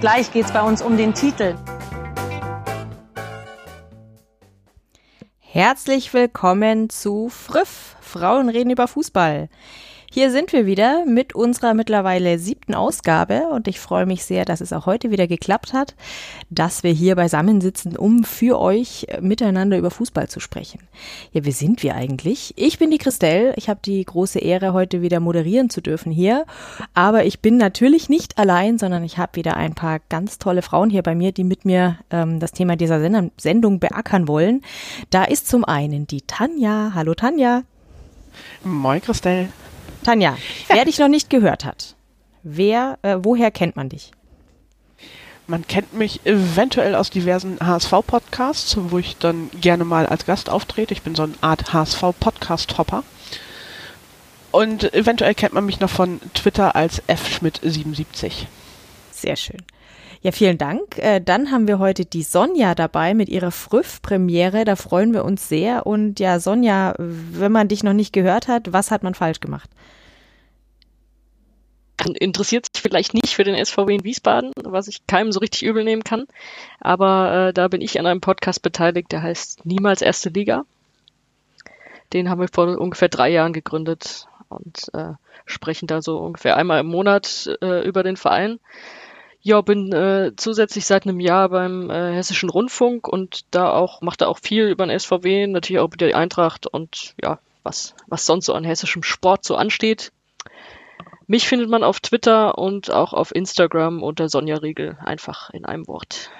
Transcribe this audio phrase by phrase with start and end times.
[0.00, 1.56] Gleich geht es bei uns um den Titel.
[5.38, 7.96] Herzlich willkommen zu Friff.
[8.00, 9.50] Frauen reden über Fußball.
[10.12, 14.60] Hier sind wir wieder mit unserer mittlerweile siebten Ausgabe und ich freue mich sehr, dass
[14.60, 15.94] es auch heute wieder geklappt hat,
[16.50, 20.80] dass wir hier beisammen sitzen, um für euch miteinander über Fußball zu sprechen.
[21.30, 22.52] Ja, wer sind wir eigentlich?
[22.56, 23.54] Ich bin die Christelle.
[23.54, 26.44] Ich habe die große Ehre, heute wieder moderieren zu dürfen hier.
[26.92, 30.90] Aber ich bin natürlich nicht allein, sondern ich habe wieder ein paar ganz tolle Frauen
[30.90, 33.00] hier bei mir, die mit mir ähm, das Thema dieser
[33.36, 34.62] Sendung beackern wollen.
[35.10, 36.90] Da ist zum einen die Tanja.
[36.96, 37.62] Hallo Tanja.
[38.64, 39.50] Moin Christelle.
[40.02, 40.36] Tanja,
[40.68, 41.94] wer dich noch nicht gehört hat,
[42.42, 44.12] wer, äh, woher kennt man dich?
[45.46, 50.94] Man kennt mich eventuell aus diversen HSV-Podcasts, wo ich dann gerne mal als Gast auftrete.
[50.94, 53.02] Ich bin so eine Art HSV-Podcast-Hopper.
[54.52, 58.46] Und eventuell kennt man mich noch von Twitter als fschmidt77.
[59.10, 59.58] Sehr schön.
[60.22, 60.98] Ja, vielen Dank.
[60.98, 64.66] Äh, dann haben wir heute die Sonja dabei mit ihrer Früff-Premiere.
[64.66, 65.86] Da freuen wir uns sehr.
[65.86, 69.70] Und ja, Sonja, wenn man dich noch nicht gehört hat, was hat man falsch gemacht?
[72.18, 75.84] interessiert sich vielleicht nicht für den SVW in Wiesbaden, was ich keinem so richtig übel
[75.84, 76.26] nehmen kann.
[76.80, 80.64] Aber äh, da bin ich an einem Podcast beteiligt, der heißt Niemals Erste Liga.
[82.12, 85.12] Den haben wir vor ungefähr drei Jahren gegründet und äh,
[85.44, 88.58] sprechen da so ungefähr einmal im Monat äh, über den Verein.
[89.42, 94.20] Ja, bin äh, zusätzlich seit einem Jahr beim äh, Hessischen Rundfunk und da auch macht
[94.20, 98.26] da auch viel über den SVW, natürlich auch über die Eintracht und ja, was was
[98.26, 100.12] sonst so an hessischem Sport so ansteht.
[101.26, 105.86] Mich findet man auf Twitter und auch auf Instagram unter Sonja Riegel, einfach in einem
[105.86, 106.30] Wort.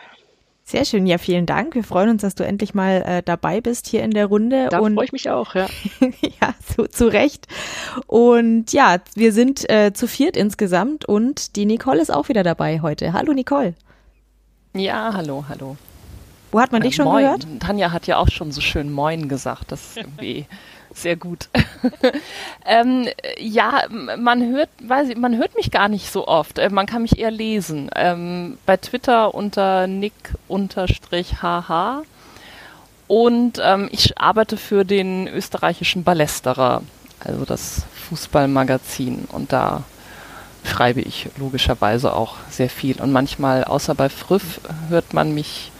[0.70, 1.74] Sehr schön, ja, vielen Dank.
[1.74, 4.68] Wir freuen uns, dass du endlich mal äh, dabei bist hier in der Runde.
[4.70, 5.66] Da freue ich mich auch, ja.
[6.20, 7.48] ja, so, zu Recht.
[8.06, 12.82] Und ja, wir sind äh, zu viert insgesamt und die Nicole ist auch wieder dabei
[12.82, 13.12] heute.
[13.12, 13.74] Hallo Nicole.
[14.72, 15.76] Ja, hallo, hallo.
[16.52, 17.24] Wo hat man äh, dich schon Moin.
[17.24, 17.48] gehört?
[17.58, 19.72] Tanja hat ja auch schon so schön Moin gesagt.
[19.72, 20.46] Das ist irgendwie
[20.94, 21.48] sehr gut.
[22.66, 23.08] ähm,
[23.38, 23.82] ja,
[24.18, 26.58] man hört, weiß ich, man hört mich gar nicht so oft.
[26.58, 27.90] Äh, man kann mich eher lesen.
[27.94, 30.36] Ähm, bei Twitter unter nick-hh.
[33.06, 36.82] Und ähm, ich arbeite für den österreichischen Ballesterer,
[37.18, 39.26] also das Fußballmagazin.
[39.32, 39.82] Und da
[40.64, 43.00] schreibe ich logischerweise auch sehr viel.
[43.00, 45.72] Und manchmal, außer bei Früff, hört man mich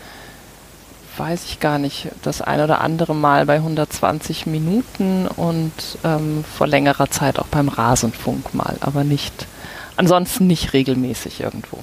[1.21, 5.73] weiß ich gar nicht, das ein oder andere Mal bei 120 Minuten und
[6.03, 9.47] ähm, vor längerer Zeit auch beim Rasenfunk mal, aber nicht,
[9.97, 11.79] ansonsten nicht regelmäßig irgendwo.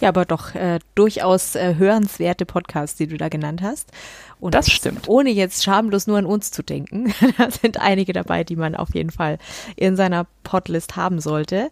[0.00, 3.90] Ja, aber doch äh, durchaus äh, hörenswerte Podcasts, die du da genannt hast.
[4.40, 5.08] Und das stimmt.
[5.08, 7.14] Ohne jetzt schamlos nur an uns zu denken.
[7.38, 9.38] da sind einige dabei, die man auf jeden Fall
[9.76, 11.70] in seiner Podlist haben sollte.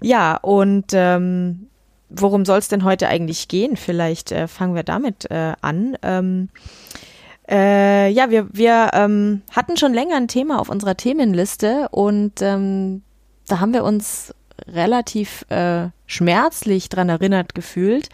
[0.00, 1.69] Ja, und ähm,
[2.10, 3.76] worum soll es denn heute eigentlich gehen?
[3.76, 5.96] Vielleicht äh, fangen wir damit äh, an.
[6.02, 6.48] Ähm,
[7.48, 13.02] äh, ja, wir, wir ähm, hatten schon länger ein Thema auf unserer Themenliste und ähm,
[13.48, 14.34] da haben wir uns
[14.68, 18.08] relativ äh, schmerzlich dran erinnert gefühlt,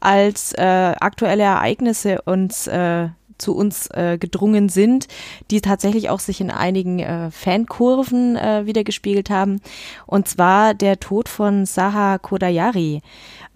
[0.00, 3.08] als äh, aktuelle Ereignisse uns äh,
[3.38, 5.08] zu uns äh, gedrungen sind,
[5.50, 9.60] die tatsächlich auch sich in einigen äh, Fankurven äh, wiedergespiegelt haben.
[10.06, 13.02] Und zwar der Tod von Saha Kodayari,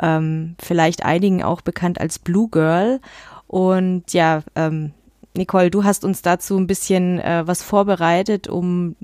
[0.01, 3.01] ähm, vielleicht einigen auch bekannt als Blue Girl.
[3.47, 4.93] Und ja, ähm,
[5.35, 8.97] Nicole, du hast uns dazu ein bisschen äh, was vorbereitet, um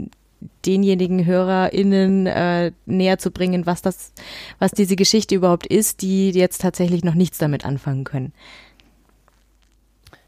[0.67, 4.13] denjenigen HörerInnen äh, näher zu bringen, was das,
[4.59, 8.33] was diese Geschichte überhaupt ist, die jetzt tatsächlich noch nichts damit anfangen können.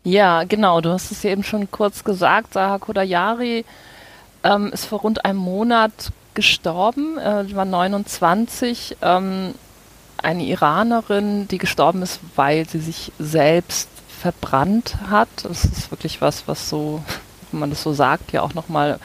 [0.05, 0.81] Ja, genau.
[0.81, 2.53] Du hast es ja eben schon kurz gesagt.
[2.53, 3.65] Saha Kodayari
[4.45, 7.19] ähm, ist vor rund einem Monat gestorben.
[7.19, 8.99] Äh, war 29.
[9.01, 9.55] Ähm,
[10.25, 13.89] eine Iranerin, die gestorben ist, weil sie sich selbst
[14.21, 15.29] verbrannt hat.
[15.43, 17.03] Das ist wirklich was, was so,
[17.51, 18.99] wenn man das so sagt, ja auch nochmal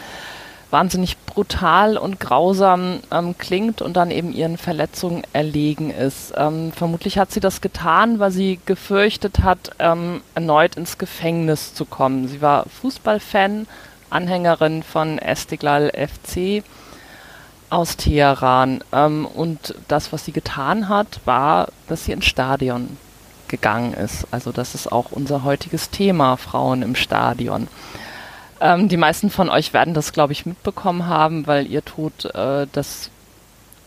[0.72, 6.34] wahnsinnig brutal und grausam ähm, klingt und dann eben ihren Verletzungen erlegen ist.
[6.38, 11.86] Ähm, vermutlich hat sie das getan, weil sie gefürchtet hat, ähm, erneut ins Gefängnis zu
[11.86, 12.28] kommen.
[12.28, 13.68] Sie war Fußballfan,
[14.12, 16.64] Anhängerin von Estiklal FC
[17.70, 18.84] aus Teheran.
[18.92, 22.98] Ähm, und das, was sie getan hat, war, dass sie ins Stadion
[23.48, 24.28] gegangen ist.
[24.32, 27.68] Also das ist auch unser heutiges Thema, Frauen im Stadion.
[28.62, 32.68] Ähm, die meisten von euch werden das, glaube ich, mitbekommen haben, weil ihr Tod äh,
[32.72, 33.10] das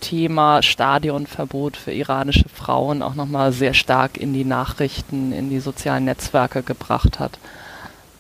[0.01, 6.05] Thema Stadionverbot für iranische Frauen auch nochmal sehr stark in die Nachrichten, in die sozialen
[6.05, 7.39] Netzwerke gebracht hat.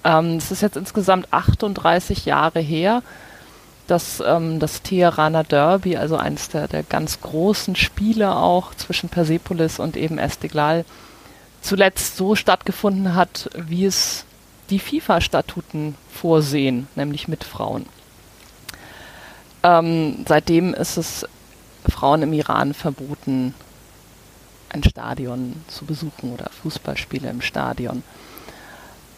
[0.05, 3.03] Ähm, es ist jetzt insgesamt 38 Jahre her,
[3.87, 9.79] dass ähm, das Teheraner Derby, also eines der, der ganz großen Spiele auch zwischen Persepolis
[9.79, 10.85] und eben Estiglal,
[11.61, 14.25] zuletzt so stattgefunden hat, wie es
[14.71, 17.87] die FIFA-Statuten vorsehen, nämlich mit Frauen.
[19.63, 21.27] Ähm, seitdem ist es
[21.89, 23.55] Frauen im Iran verboten,
[24.71, 28.03] ein Stadion zu besuchen oder Fußballspiele im Stadion.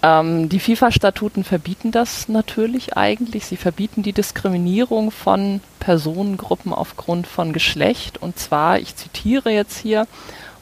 [0.05, 3.47] Ähm, die FIFA-Statuten verbieten das natürlich eigentlich.
[3.47, 8.21] Sie verbieten die Diskriminierung von Personengruppen aufgrund von Geschlecht.
[8.21, 10.07] Und zwar, ich zitiere jetzt hier,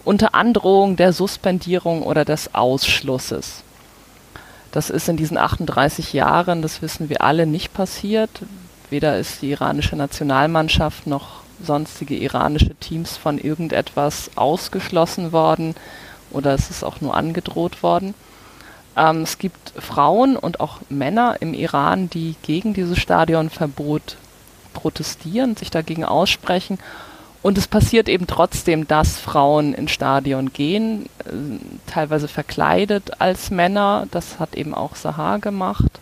[0.05, 3.65] unter Androhung der Suspendierung oder des Ausschlusses.
[4.71, 8.31] Das ist in diesen 38 Jahren, das wissen wir alle, nicht passiert.
[8.91, 15.75] Weder ist die iranische Nationalmannschaft noch sonstige iranische Teams von irgendetwas ausgeschlossen worden
[16.31, 18.15] oder es ist auch nur angedroht worden.
[18.97, 24.17] Ähm, es gibt Frauen und auch Männer im Iran, die gegen dieses Stadionverbot
[24.73, 26.79] protestieren, sich dagegen aussprechen.
[27.43, 34.07] Und es passiert eben trotzdem, dass Frauen ins Stadion gehen, äh, teilweise verkleidet als Männer.
[34.11, 36.01] Das hat eben auch Sahar gemacht.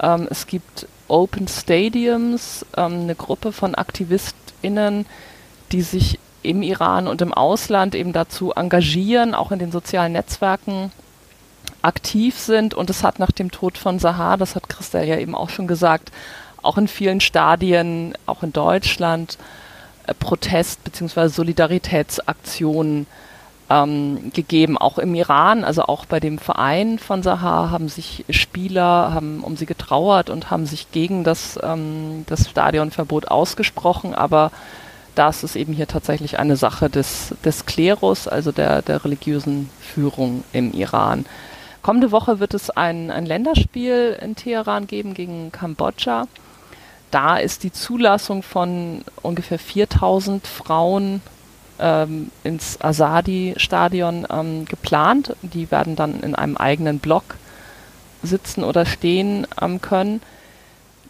[0.00, 5.06] Ähm, es gibt Open Stadiums, ähm, eine Gruppe von Aktivisten, KünstlerInnen,
[5.72, 10.90] die sich im Iran und im Ausland eben dazu engagieren, auch in den sozialen Netzwerken
[11.82, 12.74] aktiv sind.
[12.74, 15.66] Und es hat nach dem Tod von Sahar, das hat Christel ja eben auch schon
[15.66, 16.10] gesagt,
[16.62, 19.38] auch in vielen Stadien, auch in Deutschland,
[20.06, 21.28] äh, Protest- bzw.
[21.28, 23.06] Solidaritätsaktionen
[23.68, 24.78] ähm, gegeben.
[24.78, 29.56] Auch im Iran, also auch bei dem Verein von Sahar, haben sich Spieler haben um
[29.56, 34.14] sie getrauert und haben sich gegen das, ähm, das Stadionverbot ausgesprochen.
[34.14, 34.52] Aber
[35.14, 40.44] das ist eben hier tatsächlich eine Sache des, des Klerus, also der, der religiösen Führung
[40.52, 41.26] im Iran.
[41.82, 46.28] Kommende Woche wird es ein, ein Länderspiel in Teheran geben gegen Kambodscha.
[47.10, 51.20] Da ist die Zulassung von ungefähr 4000 Frauen
[51.80, 55.36] ähm, ins Asadi-Stadion ähm, geplant.
[55.42, 57.24] Die werden dann in einem eigenen Block
[58.22, 60.22] sitzen oder stehen ähm, können.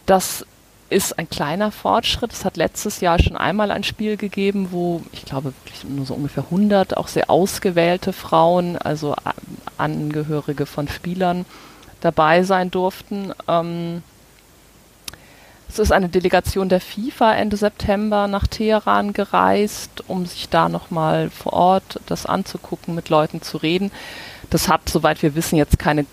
[0.07, 0.45] Das
[0.93, 2.31] ist ein kleiner Fortschritt.
[2.31, 6.13] Es hat letztes Jahr schon einmal ein Spiel gegeben, wo ich glaube wirklich nur so
[6.13, 9.15] ungefähr 100 auch sehr ausgewählte Frauen, also
[9.77, 11.45] Angehörige von Spielern,
[12.01, 13.33] dabei sein durften.
[13.47, 14.03] Ähm,
[15.67, 21.31] es ist eine Delegation der FIFA Ende September nach Teheran gereist, um sich da nochmal
[21.31, 23.91] vor Ort das anzugucken, mit Leuten zu reden.
[24.51, 26.05] Das hat, soweit wir wissen, jetzt keine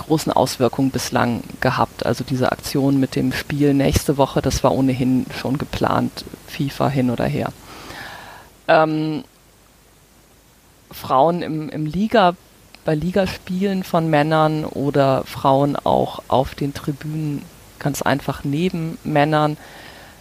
[0.00, 2.04] großen Auswirkungen bislang gehabt.
[2.06, 7.10] Also diese Aktion mit dem Spiel nächste Woche, das war ohnehin schon geplant, FIFA hin
[7.10, 7.52] oder her.
[8.68, 9.24] Ähm,
[10.90, 12.34] Frauen im, im Liga,
[12.84, 17.42] bei Ligaspielen von Männern oder Frauen auch auf den Tribünen
[17.78, 19.56] ganz einfach neben Männern.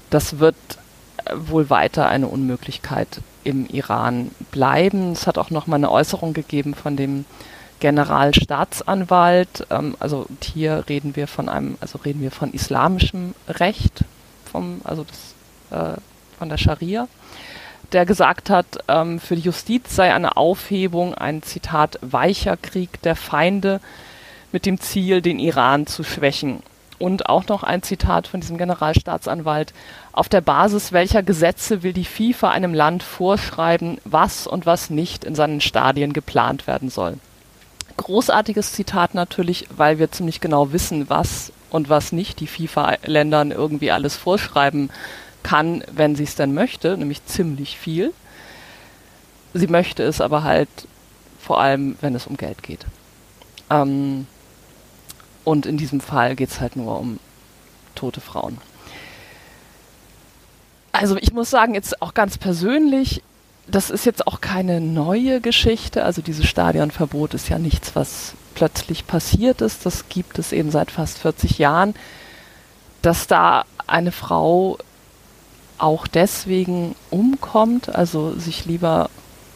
[0.10, 0.56] Das wird
[1.26, 5.12] äh, wohl weiter eine Unmöglichkeit im Iran bleiben.
[5.12, 7.26] Es hat auch noch mal eine Äußerung gegeben von dem
[7.80, 9.68] Generalstaatsanwalt.
[9.70, 14.04] Ähm, also hier reden wir von einem, also reden wir von islamischem Recht,
[14.52, 15.06] vom, also
[15.70, 16.00] das, äh,
[16.38, 17.08] von der Scharia,
[17.92, 23.16] der gesagt hat, ähm, für die Justiz sei eine Aufhebung ein Zitat weicher Krieg der
[23.16, 23.80] Feinde
[24.52, 26.62] mit dem Ziel, den Iran zu schwächen.
[26.98, 29.74] Und auch noch ein Zitat von diesem Generalstaatsanwalt.
[30.12, 35.24] Auf der Basis welcher Gesetze will die FIFA einem Land vorschreiben, was und was nicht
[35.24, 37.16] in seinen Stadien geplant werden soll?
[38.00, 43.92] Großartiges Zitat natürlich, weil wir ziemlich genau wissen, was und was nicht die FIFA-Ländern irgendwie
[43.92, 44.90] alles vorschreiben
[45.44, 48.14] kann, wenn sie es denn möchte, nämlich ziemlich viel.
[49.54, 50.70] Sie möchte es aber halt
[51.40, 52.86] vor allem, wenn es um Geld geht.
[53.70, 54.28] Ähm,
[55.44, 57.20] und in diesem Fall geht es halt nur um
[57.96, 58.58] tote Frauen.
[60.92, 63.22] Also ich muss sagen, jetzt auch ganz persönlich,
[63.72, 66.04] das ist jetzt auch keine neue Geschichte.
[66.04, 69.86] Also dieses Stadionverbot ist ja nichts, was plötzlich passiert ist.
[69.86, 71.96] Das gibt es eben seit fast 40 Jahren,
[73.02, 74.78] dass da eine Frau
[75.78, 79.10] auch deswegen umkommt, also sich lieber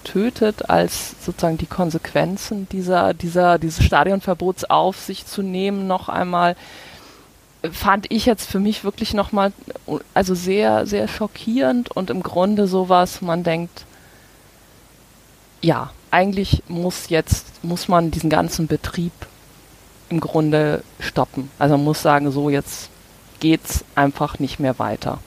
[0.03, 6.55] tötet, als sozusagen die Konsequenzen dieser, dieser, dieses Stadionverbots auf sich zu nehmen, noch einmal.
[7.71, 9.53] fand ich jetzt für mich wirklich nochmal,
[10.13, 13.85] also sehr, sehr schockierend und im Grunde sowas, man denkt,
[15.63, 19.13] ja, eigentlich muss jetzt, muss man diesen ganzen Betrieb
[20.09, 21.49] im Grunde stoppen.
[21.57, 22.89] Also man muss sagen, so jetzt
[23.39, 25.19] geht's einfach nicht mehr weiter.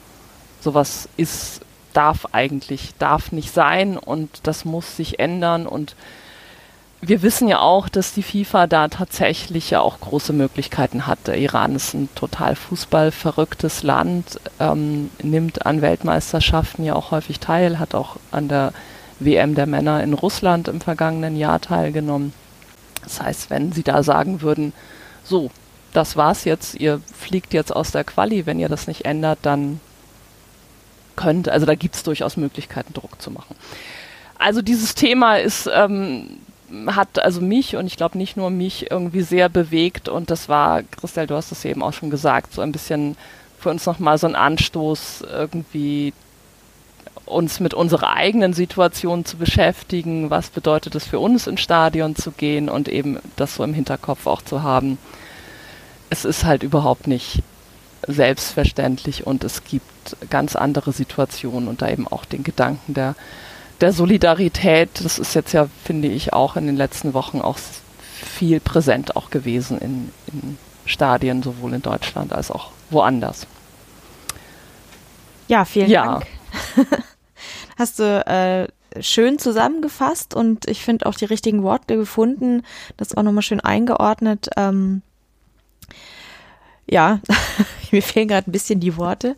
[0.61, 1.61] Sowas ist,
[1.93, 5.95] darf eigentlich, darf nicht sein und das muss sich ändern und
[6.99, 11.27] wir wissen ja auch, dass die FIFA da tatsächlich ja auch große Möglichkeiten hat.
[11.27, 17.77] Der Iran ist ein total fußballverrücktes Land, ähm, nimmt an Weltmeisterschaften ja auch häufig teil,
[17.77, 18.73] hat auch an der
[19.19, 22.33] WM der Männer in Russland im vergangenen Jahr teilgenommen.
[23.03, 24.73] Das heißt, wenn sie da sagen würden,
[25.23, 25.49] so,
[25.93, 29.79] das war's jetzt, ihr fliegt jetzt aus der Quali, wenn ihr das nicht ändert, dann
[31.15, 33.55] könnt, also da gibt es durchaus Möglichkeiten, Druck zu machen.
[34.37, 36.37] Also dieses Thema ist ähm,
[36.87, 40.83] hat also mich und ich glaube nicht nur mich irgendwie sehr bewegt und das war,
[40.83, 43.15] Christel, du hast es eben auch schon gesagt, so ein bisschen
[43.57, 46.13] für uns nochmal so ein Anstoß, irgendwie
[47.27, 52.31] uns mit unserer eigenen Situation zu beschäftigen, was bedeutet es für uns ins Stadion zu
[52.31, 54.97] gehen und eben das so im Hinterkopf auch zu haben.
[56.09, 57.43] Es ist halt überhaupt nicht
[58.07, 63.15] selbstverständlich und es gibt ganz andere Situationen und da eben auch den Gedanken der
[63.81, 67.59] der Solidarität, das ist jetzt ja, finde ich, auch in den letzten Wochen auch
[68.21, 73.45] viel präsent auch gewesen in, in Stadien, sowohl in Deutschland als auch woanders.
[75.47, 76.05] Ja, vielen ja.
[76.05, 76.25] Dank.
[77.77, 78.67] Hast du äh,
[79.01, 82.63] schön zusammengefasst und ich finde auch die richtigen Worte gefunden,
[82.97, 84.49] das auch nochmal schön eingeordnet.
[84.57, 85.01] Ähm,
[86.89, 87.19] ja,
[87.91, 89.35] mir fehlen gerade ein bisschen die Worte.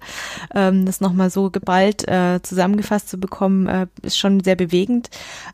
[0.54, 5.10] Ähm, das nochmal so geballt äh, zusammengefasst zu bekommen, äh, ist schon sehr bewegend.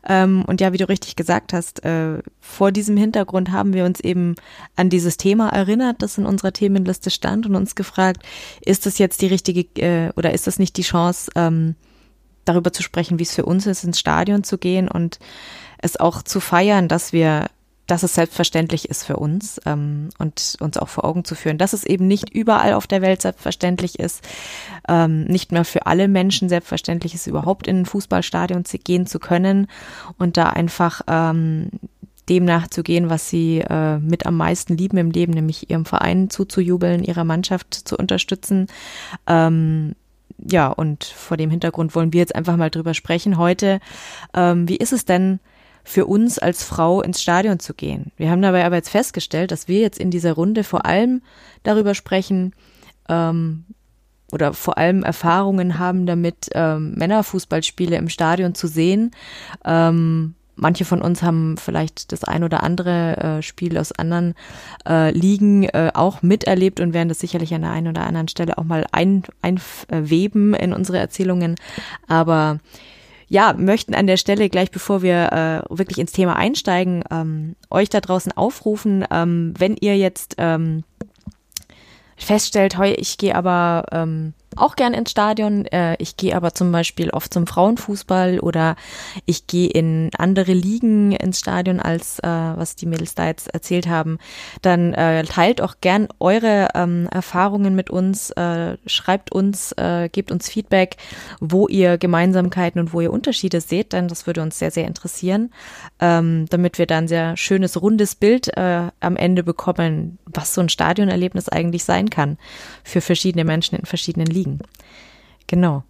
[0.06, 4.00] Ähm, und ja, wie du richtig gesagt hast, äh, vor diesem Hintergrund haben wir uns
[4.00, 4.34] eben
[4.76, 8.22] an dieses Thema erinnert, das in unserer Themenliste stand und uns gefragt,
[8.60, 11.76] ist das jetzt die richtige äh, oder ist das nicht die Chance, ähm,
[12.46, 15.18] darüber zu sprechen, wie es für uns ist, ins Stadion zu gehen und
[15.78, 17.48] es auch zu feiern, dass wir
[17.86, 21.72] dass es selbstverständlich ist für uns ähm, und uns auch vor Augen zu führen, dass
[21.72, 24.26] es eben nicht überall auf der Welt selbstverständlich ist,
[24.88, 29.18] ähm, nicht mehr für alle Menschen selbstverständlich ist, überhaupt in ein Fußballstadion zu gehen zu
[29.20, 29.68] können
[30.18, 31.70] und da einfach ähm,
[32.28, 37.04] dem nachzugehen, was sie äh, mit am meisten lieben im Leben, nämlich ihrem Verein zuzujubeln,
[37.04, 38.66] ihrer Mannschaft zu unterstützen.
[39.28, 39.94] Ähm,
[40.38, 43.80] ja, und vor dem Hintergrund wollen wir jetzt einfach mal drüber sprechen heute.
[44.34, 45.40] Ähm, wie ist es denn,
[45.86, 48.10] für uns als Frau ins Stadion zu gehen.
[48.16, 51.22] Wir haben dabei aber jetzt festgestellt, dass wir jetzt in dieser Runde vor allem
[51.62, 52.54] darüber sprechen
[53.08, 53.64] ähm,
[54.32, 59.12] oder vor allem Erfahrungen haben damit, ähm, Männerfußballspiele im Stadion zu sehen.
[59.64, 64.34] Ähm, manche von uns haben vielleicht das ein oder andere äh, Spiel aus anderen
[64.88, 68.58] äh, Ligen äh, auch miterlebt und werden das sicherlich an der einen oder anderen Stelle
[68.58, 71.54] auch mal ein, einweben in unsere Erzählungen.
[72.08, 72.58] Aber
[73.28, 75.32] ja, möchten an der Stelle gleich, bevor wir
[75.68, 80.84] äh, wirklich ins Thema einsteigen, ähm, euch da draußen aufrufen, ähm, wenn ihr jetzt ähm,
[82.16, 85.66] feststellt, heu, ich gehe aber ähm, auch gern ins Stadion.
[85.66, 88.76] Äh, ich gehe aber zum Beispiel oft zum Frauenfußball oder
[89.26, 93.86] ich gehe in andere Ligen ins Stadion, als äh, was die Mädels da jetzt erzählt
[93.86, 94.18] haben.
[94.62, 100.30] Dann äh, teilt auch gern eure ähm, Erfahrungen mit uns, äh, schreibt uns, äh, gebt
[100.30, 100.96] uns Feedback,
[101.40, 105.50] wo ihr Gemeinsamkeiten und wo ihr Unterschiede seht, denn das würde uns sehr, sehr interessieren,
[106.00, 110.68] ähm, damit wir dann sehr schönes, rundes Bild äh, am Ende bekommen, was so ein
[110.68, 112.38] Stadionerlebnis eigentlich sein kann
[112.84, 114.60] für verschiedene Menschen in verschiedenen Ligen.
[115.46, 115.84] Genau.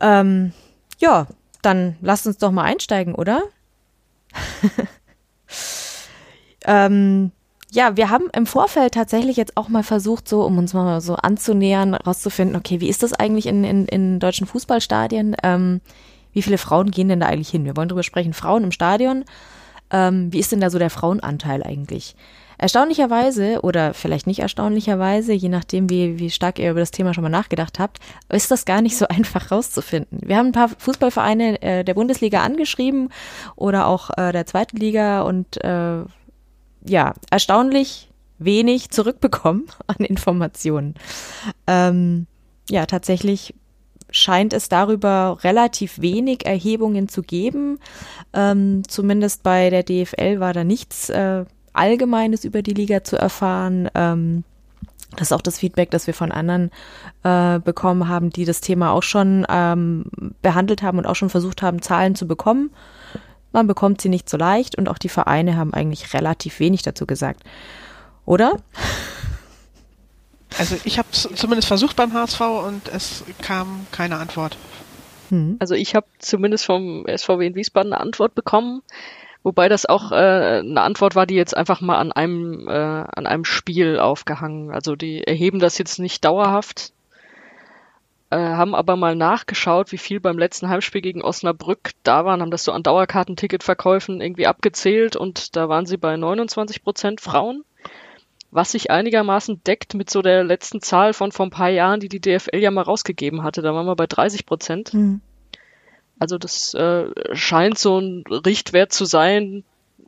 [0.00, 0.52] Ähm,
[0.98, 1.26] ja,
[1.62, 3.42] dann lasst uns doch mal einsteigen, oder?
[6.64, 7.32] ähm,
[7.70, 11.16] ja, wir haben im Vorfeld tatsächlich jetzt auch mal versucht, so, um uns mal so
[11.16, 15.36] anzunähern, rauszufinden, okay, wie ist das eigentlich in, in, in deutschen Fußballstadien?
[15.42, 15.80] Ähm,
[16.32, 17.64] wie viele Frauen gehen denn da eigentlich hin?
[17.64, 19.24] Wir wollen drüber sprechen, Frauen im Stadion.
[19.90, 22.14] Ähm, wie ist denn da so der Frauenanteil eigentlich?
[22.58, 27.22] Erstaunlicherweise oder vielleicht nicht erstaunlicherweise, je nachdem, wie, wie stark ihr über das Thema schon
[27.22, 27.98] mal nachgedacht habt,
[28.30, 30.20] ist das gar nicht so einfach rauszufinden.
[30.22, 33.10] Wir haben ein paar Fußballvereine äh, der Bundesliga angeschrieben
[33.54, 36.02] oder auch äh, der zweiten Liga und äh,
[36.84, 40.94] ja, erstaunlich wenig zurückbekommen an Informationen.
[41.66, 42.26] Ähm,
[42.68, 43.54] ja, tatsächlich
[44.10, 47.78] scheint es darüber relativ wenig Erhebungen zu geben.
[48.32, 53.88] Ähm, zumindest bei der DFL war da nichts äh, Allgemeines über die Liga zu erfahren.
[53.94, 54.44] Ähm,
[55.16, 56.70] das ist auch das Feedback, das wir von anderen
[57.22, 60.04] äh, bekommen haben, die das Thema auch schon ähm,
[60.42, 62.70] behandelt haben und auch schon versucht haben, Zahlen zu bekommen.
[63.52, 67.06] Man bekommt sie nicht so leicht und auch die Vereine haben eigentlich relativ wenig dazu
[67.06, 67.42] gesagt.
[68.26, 68.56] Oder?
[70.58, 74.56] Also ich habe es zumindest versucht beim HSV und es kam keine Antwort.
[75.30, 75.56] Hm.
[75.58, 78.82] Also ich habe zumindest vom SVW in Wiesbaden eine Antwort bekommen,
[79.48, 80.14] wobei das auch äh,
[80.58, 84.70] eine Antwort war, die jetzt einfach mal an einem äh, an einem Spiel aufgehangen.
[84.70, 86.92] Also die erheben das jetzt nicht dauerhaft,
[88.28, 92.50] äh, haben aber mal nachgeschaut, wie viel beim letzten Heimspiel gegen Osnabrück da waren, haben
[92.50, 97.64] das so an Dauerkartenticketverkäufen irgendwie abgezählt und da waren sie bei 29 Prozent Frauen,
[98.50, 102.10] was sich einigermaßen deckt mit so der letzten Zahl von vor ein paar Jahren, die
[102.10, 103.62] die DFL ja mal rausgegeben hatte.
[103.62, 104.92] Da waren wir bei 30 Prozent.
[104.92, 105.22] Mhm.
[106.18, 109.64] Also das äh, scheint so ein Richtwert zu sein,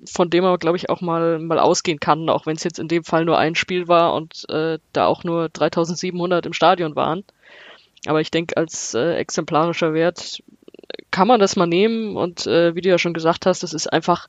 [0.07, 2.89] von dem man, glaube ich, auch mal, mal ausgehen kann, auch wenn es jetzt in
[2.89, 7.25] dem Fall nur ein Spiel war und äh, da auch nur 3700 im Stadion waren.
[8.07, 10.43] Aber ich denke, als äh, exemplarischer Wert
[11.11, 13.93] kann man das mal nehmen und äh, wie du ja schon gesagt hast, das ist
[13.93, 14.29] einfach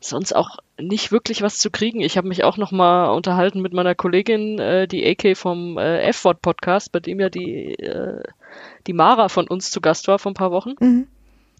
[0.00, 2.00] sonst auch nicht wirklich was zu kriegen.
[2.00, 6.00] Ich habe mich auch noch mal unterhalten mit meiner Kollegin, äh, die AK vom äh,
[6.08, 8.22] F-Wort Podcast, bei dem ja die äh,
[8.86, 10.74] die Mara von uns zu Gast war vor ein paar Wochen.
[10.80, 11.06] Mhm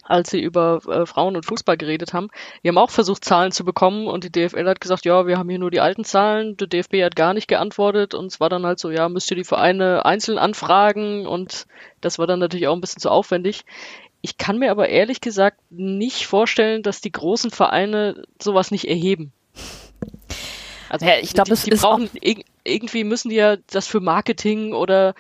[0.03, 2.29] als sie über äh, Frauen und Fußball geredet haben.
[2.63, 5.49] Wir haben auch versucht, Zahlen zu bekommen und die DFL hat gesagt, ja, wir haben
[5.49, 6.57] hier nur die alten Zahlen.
[6.57, 9.37] Der DFB hat gar nicht geantwortet und es war dann halt so, ja, müsst ihr
[9.37, 11.67] die Vereine einzeln anfragen und
[12.01, 13.65] das war dann natürlich auch ein bisschen zu aufwendig.
[14.21, 19.33] Ich kann mir aber ehrlich gesagt nicht vorstellen, dass die großen Vereine sowas nicht erheben.
[20.89, 22.11] Also ja, ich glaube, es die brauchen
[22.65, 25.15] irgendwie müssen die ja das für Marketing oder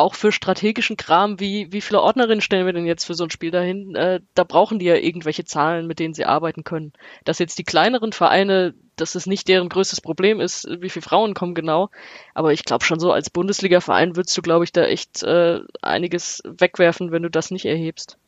[0.00, 3.30] auch für strategischen Kram, wie, wie viele Ordnerinnen stellen wir denn jetzt für so ein
[3.30, 3.94] Spiel dahin?
[3.94, 6.92] Äh, da brauchen die ja irgendwelche Zahlen, mit denen sie arbeiten können.
[7.24, 11.34] Dass jetzt die kleineren Vereine, dass es nicht deren größtes Problem ist, wie viele Frauen
[11.34, 11.90] kommen genau.
[12.34, 16.42] Aber ich glaube schon so, als Bundesliga-Verein würdest du, glaube ich, da echt äh, einiges
[16.44, 18.18] wegwerfen, wenn du das nicht erhebst.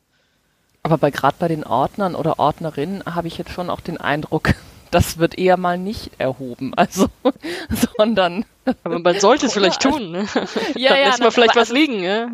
[0.83, 4.53] Aber bei gerade bei den Ordnern oder Ordnerinnen habe ich jetzt schon auch den Eindruck,
[4.93, 7.07] das wird eher mal nicht erhoben, also,
[7.97, 8.45] sondern.
[8.83, 10.25] Aber man sollte es vielleicht tun, ne?
[10.75, 11.07] Ja, Dann ja.
[11.07, 12.29] lässt man vielleicht was liegen, ja.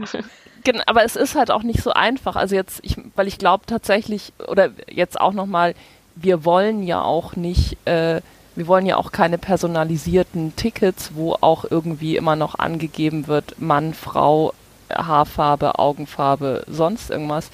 [0.63, 2.35] Genau, aber es ist halt auch nicht so einfach.
[2.35, 5.73] Also jetzt, ich, weil ich glaube tatsächlich, oder jetzt auch nochmal,
[6.15, 8.21] wir wollen ja auch nicht, äh,
[8.55, 13.93] wir wollen ja auch keine personalisierten Tickets, wo auch irgendwie immer noch angegeben wird, Mann,
[13.93, 14.53] Frau,
[14.93, 17.49] Haarfarbe, Augenfarbe, sonst irgendwas,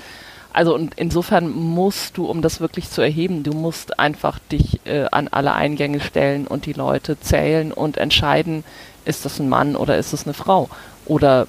[0.55, 5.05] also und insofern musst du, um das wirklich zu erheben, du musst einfach dich äh,
[5.11, 8.63] an alle Eingänge stellen und die Leute zählen und entscheiden,
[9.03, 10.69] ist das ein Mann oder ist es eine Frau?
[11.05, 11.47] Oder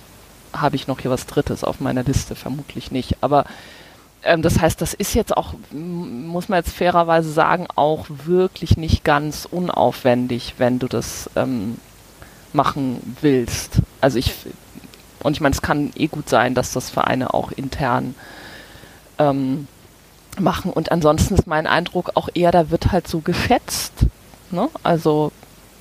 [0.52, 2.34] habe ich noch hier was Drittes auf meiner Liste?
[2.34, 3.18] Vermutlich nicht.
[3.20, 3.44] Aber
[4.24, 9.04] ähm, das heißt, das ist jetzt auch, muss man jetzt fairerweise sagen, auch wirklich nicht
[9.04, 11.78] ganz unaufwendig, wenn du das ähm,
[12.52, 13.82] machen willst.
[14.00, 14.34] Also ich,
[15.22, 18.16] und ich meine, es kann eh gut sein, dass das Vereine auch intern
[19.18, 19.66] ähm,
[20.38, 20.72] machen.
[20.72, 23.92] Und ansonsten ist mein Eindruck auch eher, da wird halt so geschätzt.
[24.50, 24.68] Ne?
[24.82, 25.32] Also,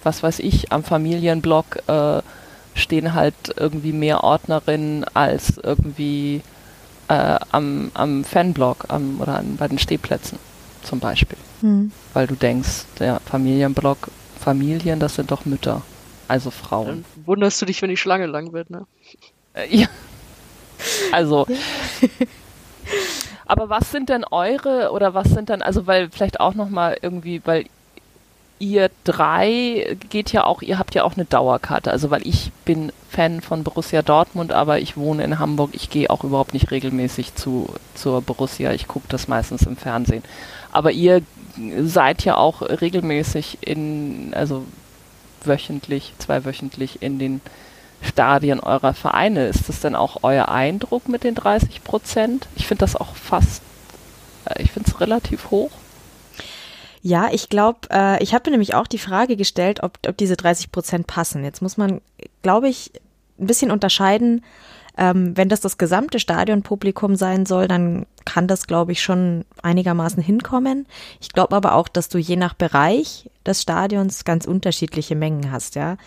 [0.03, 2.21] was weiß ich, am Familienblog äh,
[2.73, 6.41] stehen halt irgendwie mehr Ordnerinnen als irgendwie
[7.07, 10.39] äh, am, am Fanblog am, oder an, bei den Stehplätzen
[10.83, 11.37] zum Beispiel.
[11.61, 11.91] Hm.
[12.13, 15.81] Weil du denkst, der Familienblog, Familien, das sind doch Mütter,
[16.27, 17.05] also Frauen.
[17.15, 18.85] Dann wunderst du dich, wenn die Schlange lang wird, ne?
[19.53, 19.87] Äh, ja.
[21.11, 21.47] Also,
[23.45, 27.41] Aber was sind denn eure oder was sind dann, also weil vielleicht auch nochmal irgendwie,
[27.45, 27.65] weil
[28.57, 31.91] ihr drei geht ja auch, ihr habt ja auch eine Dauerkarte.
[31.91, 35.71] Also weil ich bin Fan von Borussia Dortmund, aber ich wohne in Hamburg.
[35.73, 38.71] Ich gehe auch überhaupt nicht regelmäßig zu, zur Borussia.
[38.71, 40.23] Ich gucke das meistens im Fernsehen.
[40.71, 41.21] Aber ihr
[41.81, 44.63] seid ja auch regelmäßig in, also
[45.43, 47.41] wöchentlich, zweiwöchentlich in den
[48.05, 49.47] Stadien eurer Vereine.
[49.47, 52.47] Ist das denn auch euer Eindruck mit den 30 Prozent?
[52.55, 53.61] Ich finde das auch fast,
[54.45, 55.71] äh, ich finde es relativ hoch.
[57.01, 60.35] Ja, ich glaube, äh, ich habe mir nämlich auch die Frage gestellt, ob, ob diese
[60.35, 61.43] 30 Prozent passen.
[61.43, 62.01] Jetzt muss man,
[62.41, 62.93] glaube ich,
[63.39, 64.43] ein bisschen unterscheiden.
[64.97, 70.23] Ähm, wenn das das gesamte Stadionpublikum sein soll, dann kann das, glaube ich, schon einigermaßen
[70.23, 70.87] hinkommen.
[71.21, 75.75] Ich glaube aber auch, dass du je nach Bereich des Stadions ganz unterschiedliche Mengen hast,
[75.75, 75.97] ja.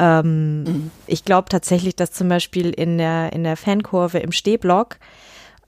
[0.00, 0.90] Ähm, mhm.
[1.06, 4.96] Ich glaube tatsächlich, dass zum Beispiel in der, in der Fankurve im Stehblock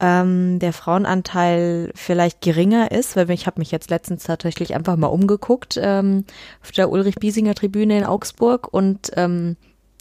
[0.01, 5.09] ähm, der Frauenanteil vielleicht geringer ist, weil ich habe mich jetzt letztens tatsächlich einfach mal
[5.09, 6.25] umgeguckt ähm,
[6.62, 9.57] auf der Ulrich-Biesinger Tribüne in Augsburg und ähm,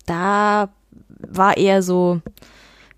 [0.06, 0.70] da
[1.20, 2.22] war eher so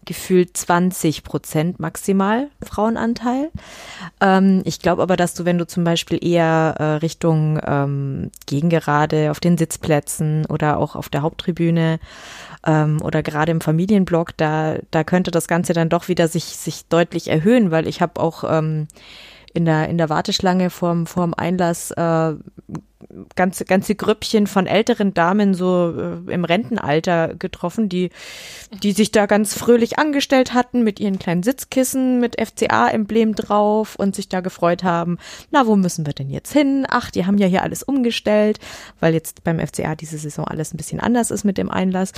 [0.05, 3.51] gefühlt 20 Prozent maximal Frauenanteil.
[4.21, 9.31] Ähm, ich glaube aber, dass du, wenn du zum Beispiel eher äh, Richtung ähm, Gegengerade
[9.31, 11.99] auf den Sitzplätzen oder auch auf der Haupttribüne
[12.65, 16.87] ähm, oder gerade im Familienblock, da, da könnte das Ganze dann doch wieder sich, sich
[16.87, 18.87] deutlich erhöhen, weil ich habe auch ähm,
[19.53, 22.33] in der, in der Warteschlange vorm, vorm Einlass äh,
[23.35, 25.93] ganze, ganze Grüppchen von älteren Damen so
[26.27, 28.09] äh, im Rentenalter getroffen, die,
[28.81, 34.15] die sich da ganz fröhlich angestellt hatten mit ihren kleinen Sitzkissen mit FCA-Emblem drauf und
[34.15, 35.17] sich da gefreut haben,
[35.51, 36.85] na, wo müssen wir denn jetzt hin?
[36.89, 38.59] Ach, die haben ja hier alles umgestellt,
[38.99, 42.11] weil jetzt beim FCA diese Saison alles ein bisschen anders ist mit dem Einlass.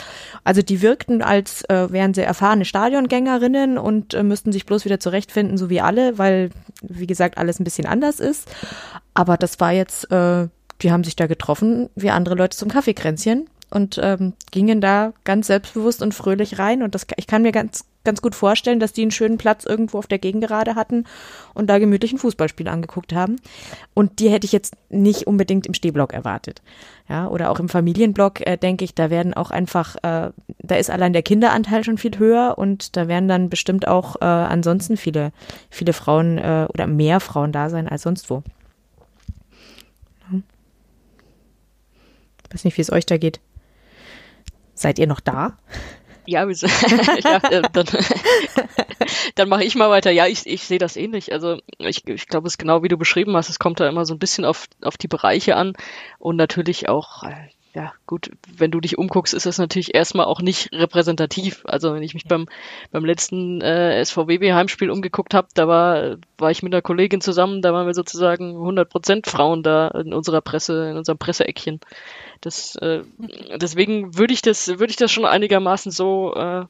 [0.44, 5.00] Also die wirkten, als äh, wären sie erfahrene Stadiongängerinnen und äh, müssten sich bloß wieder
[5.00, 6.50] zurechtfinden, so wie alle, weil,
[6.82, 8.50] wie gesagt, alles ein bisschen anders ist.
[9.14, 10.48] Aber das war jetzt, äh,
[10.82, 15.48] die haben sich da getroffen, wie andere Leute zum Kaffeekränzchen und ähm, gingen da ganz
[15.48, 16.84] selbstbewusst und fröhlich rein.
[16.84, 19.98] Und das, ich kann mir ganz, ganz gut vorstellen, dass die einen schönen Platz irgendwo
[19.98, 21.06] auf der Gegengerade hatten
[21.54, 23.38] und da gemütlich ein Fußballspiel angeguckt haben.
[23.94, 26.62] Und die hätte ich jetzt nicht unbedingt im Stehblock erwartet.
[27.10, 30.90] Ja, oder auch im Familienblock äh, denke ich, da werden auch einfach, äh, da ist
[30.90, 35.32] allein der Kinderanteil schon viel höher und da werden dann bestimmt auch äh, ansonsten viele,
[35.70, 38.44] viele Frauen äh, oder mehr Frauen da sein als sonst wo.
[42.56, 43.42] Weiß nicht, wie es euch da geht.
[44.74, 45.58] Seid ihr noch da?
[46.26, 46.72] Ja, wir sind,
[47.24, 47.86] ja äh, dann,
[49.36, 50.10] dann mache ich mal weiter.
[50.10, 51.34] Ja, ich, ich sehe das ähnlich.
[51.34, 53.50] Also ich, ich glaube, es ist genau wie du beschrieben hast.
[53.50, 55.74] Es kommt da immer so ein bisschen auf, auf die Bereiche an
[56.18, 60.42] und natürlich auch, äh, ja gut, wenn du dich umguckst, ist das natürlich erstmal auch
[60.42, 61.62] nicht repräsentativ.
[61.66, 62.48] Also wenn ich mich beim,
[62.92, 67.74] beim letzten äh, SVWB-Heimspiel umgeguckt habe, da war, war ich mit einer Kollegin zusammen, da
[67.74, 71.82] waren wir sozusagen 100% Frauen da in unserer Presse, in unserem Presseeckchen.
[72.42, 73.04] Das, äh,
[73.56, 76.66] deswegen würde ich das, würde ich das schon einigermaßen so äh,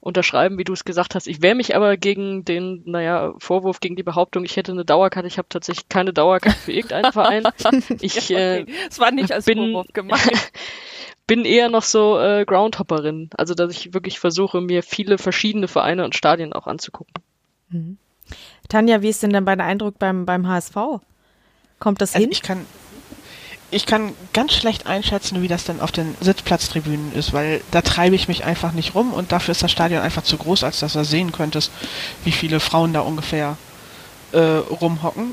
[0.00, 1.28] unterschreiben, wie du es gesagt hast.
[1.28, 5.28] Ich wehre mich aber gegen den, naja, Vorwurf, gegen die Behauptung, ich hätte eine Dauerkarte.
[5.28, 7.44] Ich habe tatsächlich keine Dauerkarte für irgendeinen Verein.
[8.00, 8.66] Ich äh,
[8.98, 10.22] war nicht als bin, Vorwurf gemeint.
[11.26, 13.30] bin eher noch so äh, Groundhopperin.
[13.36, 17.14] Also, dass ich wirklich versuche, mir viele verschiedene Vereine und Stadien auch anzugucken.
[17.68, 17.98] Mhm.
[18.68, 20.74] Tanja, wie ist denn dann dein Eindruck beim, beim HSV?
[21.78, 22.32] Kommt das also hin?
[22.32, 22.66] Ich kann,
[23.72, 28.14] ich kann ganz schlecht einschätzen, wie das denn auf den Sitzplatztribünen ist, weil da treibe
[28.14, 30.92] ich mich einfach nicht rum und dafür ist das Stadion einfach zu groß, als dass
[30.92, 31.72] du sehen könntest,
[32.22, 33.56] wie viele Frauen da ungefähr
[34.32, 35.32] äh, rumhocken.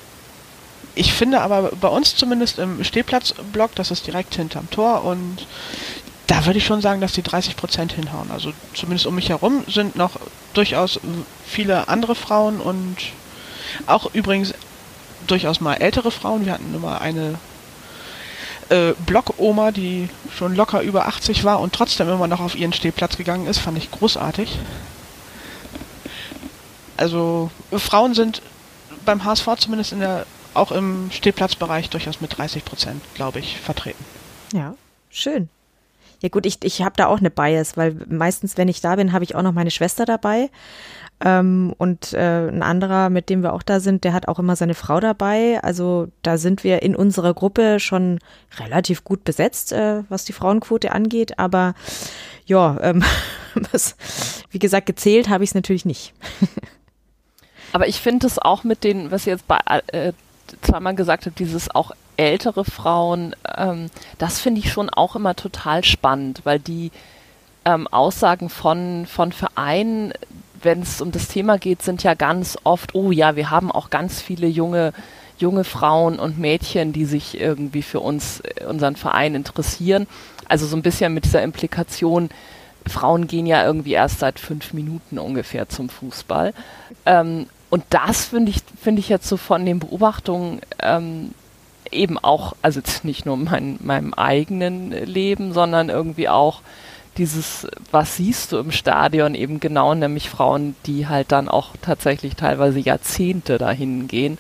[0.96, 5.46] Ich finde aber bei uns zumindest im Stehplatzblock, das ist direkt hinterm Tor und
[6.28, 8.32] da würde ich schon sagen, dass die 30 Prozent hinhauen.
[8.32, 10.12] Also zumindest um mich herum sind noch
[10.54, 11.00] durchaus
[11.46, 12.98] viele andere Frauen und
[13.86, 14.54] auch übrigens
[15.28, 16.46] durchaus mal ältere Frauen.
[16.46, 17.36] Wir hatten immer eine
[18.70, 23.18] äh, Blockoma, die schon locker über 80 war und trotzdem immer noch auf ihren Stehplatz
[23.18, 24.58] gegangen ist, fand ich großartig.
[26.98, 28.42] Also Frauen sind
[29.06, 34.04] beim HSV zumindest in der auch im Stehplatzbereich durchaus mit 30 Prozent, glaube ich, vertreten.
[34.54, 34.76] Ja,
[35.10, 35.50] schön.
[36.22, 39.14] Ja gut, ich, ich habe da auch eine Bias, weil meistens, wenn ich da bin,
[39.14, 40.50] habe ich auch noch meine Schwester dabei.
[41.24, 44.56] Ähm, und äh, ein anderer, mit dem wir auch da sind, der hat auch immer
[44.56, 45.60] seine Frau dabei.
[45.62, 48.20] Also da sind wir in unserer Gruppe schon
[48.58, 51.38] relativ gut besetzt, äh, was die Frauenquote angeht.
[51.38, 51.74] Aber
[52.46, 53.04] ja, ähm,
[53.72, 53.96] was,
[54.52, 56.14] wie gesagt, gezählt habe ich es natürlich nicht.
[57.74, 60.14] Aber ich finde es auch mit den, was ihr jetzt bei äh,
[60.62, 65.84] zweimal gesagt habt, dieses auch ältere Frauen, ähm, das finde ich schon auch immer total
[65.84, 66.92] spannend, weil die
[67.66, 70.14] ähm, Aussagen von, von Vereinen
[70.62, 73.90] wenn es um das Thema geht, sind ja ganz oft, oh ja, wir haben auch
[73.90, 74.94] ganz viele junge,
[75.38, 80.08] junge Frauen und Mädchen, die sich irgendwie für uns, äh, unseren Verein interessieren.
[80.48, 82.30] Also so ein bisschen mit dieser Implikation,
[82.88, 86.54] Frauen gehen ja irgendwie erst seit fünf Minuten ungefähr zum Fußball.
[87.06, 91.34] Ähm, und das finde ich, finde ich jetzt so von den Beobachtungen ähm,
[91.92, 96.62] eben auch, also nicht nur mein, meinem eigenen Leben, sondern irgendwie auch
[97.20, 102.36] dieses, was siehst du im Stadion eben genau, nämlich Frauen, die halt dann auch tatsächlich
[102.36, 104.38] teilweise Jahrzehnte dahin gehen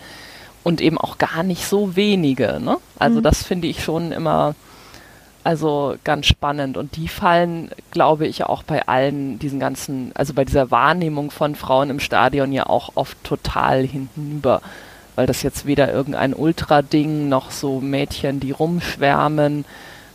[0.63, 2.59] und eben auch gar nicht so wenige.
[2.59, 2.77] Ne?
[2.97, 3.23] Also mhm.
[3.23, 4.55] das finde ich schon immer
[5.43, 10.45] also ganz spannend und die fallen, glaube ich, auch bei allen diesen ganzen, also bei
[10.45, 14.61] dieser Wahrnehmung von Frauen im Stadion ja auch oft total hintenüber,
[15.15, 19.65] weil das jetzt weder irgendein Ultra-Ding noch so Mädchen, die rumschwärmen,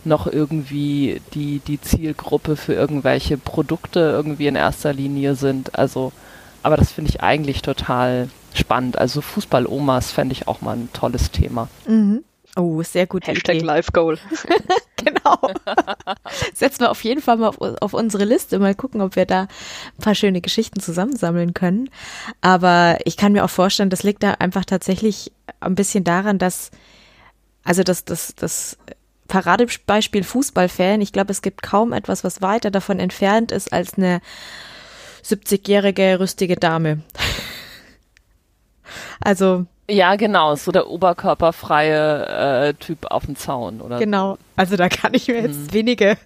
[0.05, 5.77] noch irgendwie die, die Zielgruppe für irgendwelche Produkte irgendwie in erster Linie sind.
[5.77, 6.11] Also,
[6.63, 8.97] aber das finde ich eigentlich total spannend.
[8.97, 11.67] Also Fußball-Omas fände ich auch mal ein tolles Thema.
[11.87, 12.23] Mhm.
[12.57, 13.27] Oh, sehr gut.
[13.27, 13.65] Hashtag Idee.
[13.65, 14.17] Live Goal.
[14.95, 15.37] genau.
[16.53, 19.41] Setzen wir auf jeden Fall mal auf, auf, unsere Liste, mal gucken, ob wir da
[19.41, 21.89] ein paar schöne Geschichten zusammensammeln können.
[22.41, 26.71] Aber ich kann mir auch vorstellen, das liegt da einfach tatsächlich ein bisschen daran, dass,
[27.63, 28.77] also das, das, das
[29.27, 31.01] Paradebeispiel Fußballfan.
[31.01, 34.21] Ich glaube, es gibt kaum etwas, was weiter davon entfernt ist als eine
[35.23, 37.01] 70-jährige rüstige Dame.
[39.19, 43.97] also Ja, genau, so der oberkörperfreie äh, Typ auf dem Zaun, oder?
[43.99, 45.73] Genau, also da kann ich mir jetzt mhm.
[45.73, 46.17] wenige,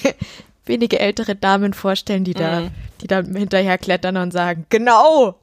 [0.66, 2.70] wenige ältere Damen vorstellen, die da, mhm.
[3.00, 5.38] die da hinterher klettern und sagen, genau!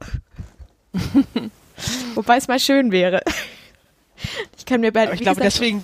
[2.14, 3.22] Wobei es mal schön wäre.
[4.56, 5.82] Ich kann mir bei, ich glaube, gesagt, deswegen,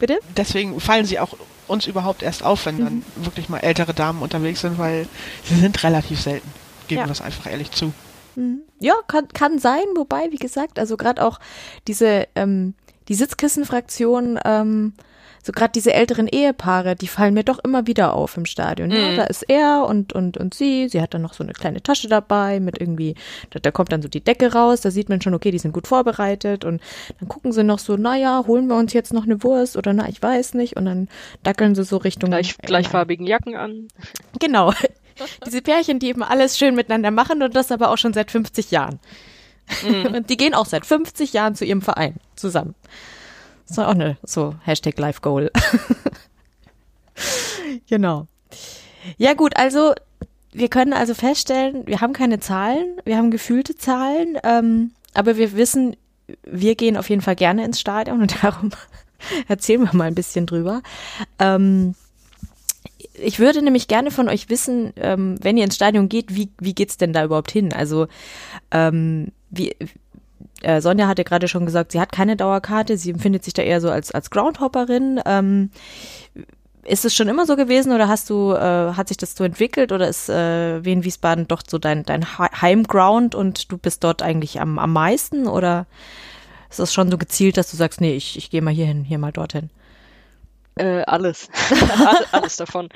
[0.00, 0.18] bitte?
[0.36, 1.36] Deswegen fallen sie auch
[1.68, 2.84] uns überhaupt erst auf, wenn mhm.
[2.84, 5.06] dann wirklich mal ältere Damen unterwegs sind, weil
[5.44, 6.48] sie sind relativ selten.
[6.88, 7.06] Geben ja.
[7.06, 7.92] das einfach ehrlich zu.
[8.34, 8.62] Mhm.
[8.80, 11.38] Ja, kann, kann sein, wobei, wie gesagt, also gerade auch
[11.86, 12.74] diese, ähm,
[13.08, 14.94] die Sitzkissenfraktion, ähm,
[15.42, 18.88] so gerade diese älteren Ehepaare, die fallen mir doch immer wieder auf im Stadion.
[18.88, 18.94] Mhm.
[18.94, 21.82] Ja, da ist er und, und, und sie, sie hat dann noch so eine kleine
[21.82, 23.14] Tasche dabei mit irgendwie,
[23.50, 25.72] da, da kommt dann so die Decke raus, da sieht man schon, okay, die sind
[25.72, 26.82] gut vorbereitet und
[27.18, 30.08] dann gucken sie noch so, naja, holen wir uns jetzt noch eine Wurst oder na,
[30.08, 31.08] ich weiß nicht und dann
[31.42, 32.30] dackeln sie so Richtung.
[32.30, 33.88] Gleich, gleichfarbigen Jacken an.
[34.38, 34.72] Genau.
[35.46, 38.70] Diese Pärchen, die eben alles schön miteinander machen und das aber auch schon seit 50
[38.70, 38.98] Jahren.
[39.86, 40.06] Mhm.
[40.14, 42.74] Und die gehen auch seit 50 Jahren zu ihrem Verein zusammen.
[43.70, 45.52] Das ist auch eine so Hashtag Life Goal.
[47.88, 48.26] genau.
[49.16, 49.94] Ja gut, also
[50.52, 55.52] wir können also feststellen, wir haben keine Zahlen, wir haben gefühlte Zahlen, ähm, aber wir
[55.52, 55.94] wissen,
[56.42, 58.70] wir gehen auf jeden Fall gerne ins Stadion und darum
[59.46, 60.82] erzählen wir mal ein bisschen drüber.
[61.38, 61.94] Ähm,
[63.14, 66.74] ich würde nämlich gerne von euch wissen, ähm, wenn ihr ins Stadion geht, wie, wie
[66.74, 67.72] geht's denn da überhaupt hin?
[67.72, 68.08] Also
[68.72, 69.76] ähm, wie,
[70.62, 73.80] äh, Sonja hatte gerade schon gesagt, sie hat keine Dauerkarte, sie empfindet sich da eher
[73.80, 75.20] so als, als Groundhopperin.
[75.26, 75.70] Ähm,
[76.84, 79.92] ist es schon immer so gewesen oder hast du, äh, hat sich das so entwickelt
[79.92, 84.60] oder ist äh, Wien Wiesbaden doch so dein, dein Heimground und du bist dort eigentlich
[84.60, 85.86] am, am meisten oder
[86.70, 89.04] ist das schon so gezielt, dass du sagst, nee, ich, ich gehe mal hier hin,
[89.04, 89.70] hier mal dorthin?
[90.80, 91.50] Äh, alles.
[92.32, 92.88] alles davon.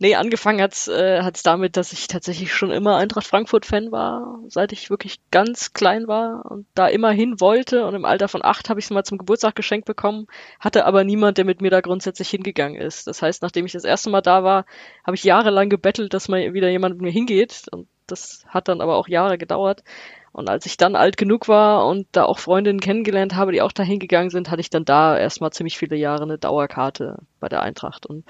[0.00, 4.72] Nee, angefangen hat's äh, hat's damit, dass ich tatsächlich schon immer Eintracht Frankfurt-Fan war, seit
[4.72, 7.86] ich wirklich ganz klein war und da immer hin wollte.
[7.86, 10.26] Und im Alter von acht habe ich es mal zum Geburtstag geschenkt bekommen,
[10.58, 13.06] hatte aber niemand, der mit mir da grundsätzlich hingegangen ist.
[13.06, 14.66] Das heißt, nachdem ich das erste Mal da war,
[15.04, 17.66] habe ich jahrelang gebettelt, dass mal wieder jemand mit mir hingeht.
[17.70, 19.84] Und das hat dann aber auch Jahre gedauert.
[20.32, 23.72] Und als ich dann alt genug war und da auch Freundinnen kennengelernt habe, die auch
[23.72, 27.62] dahin gegangen sind, hatte ich dann da erstmal ziemlich viele Jahre eine Dauerkarte bei der
[27.62, 28.24] Eintracht und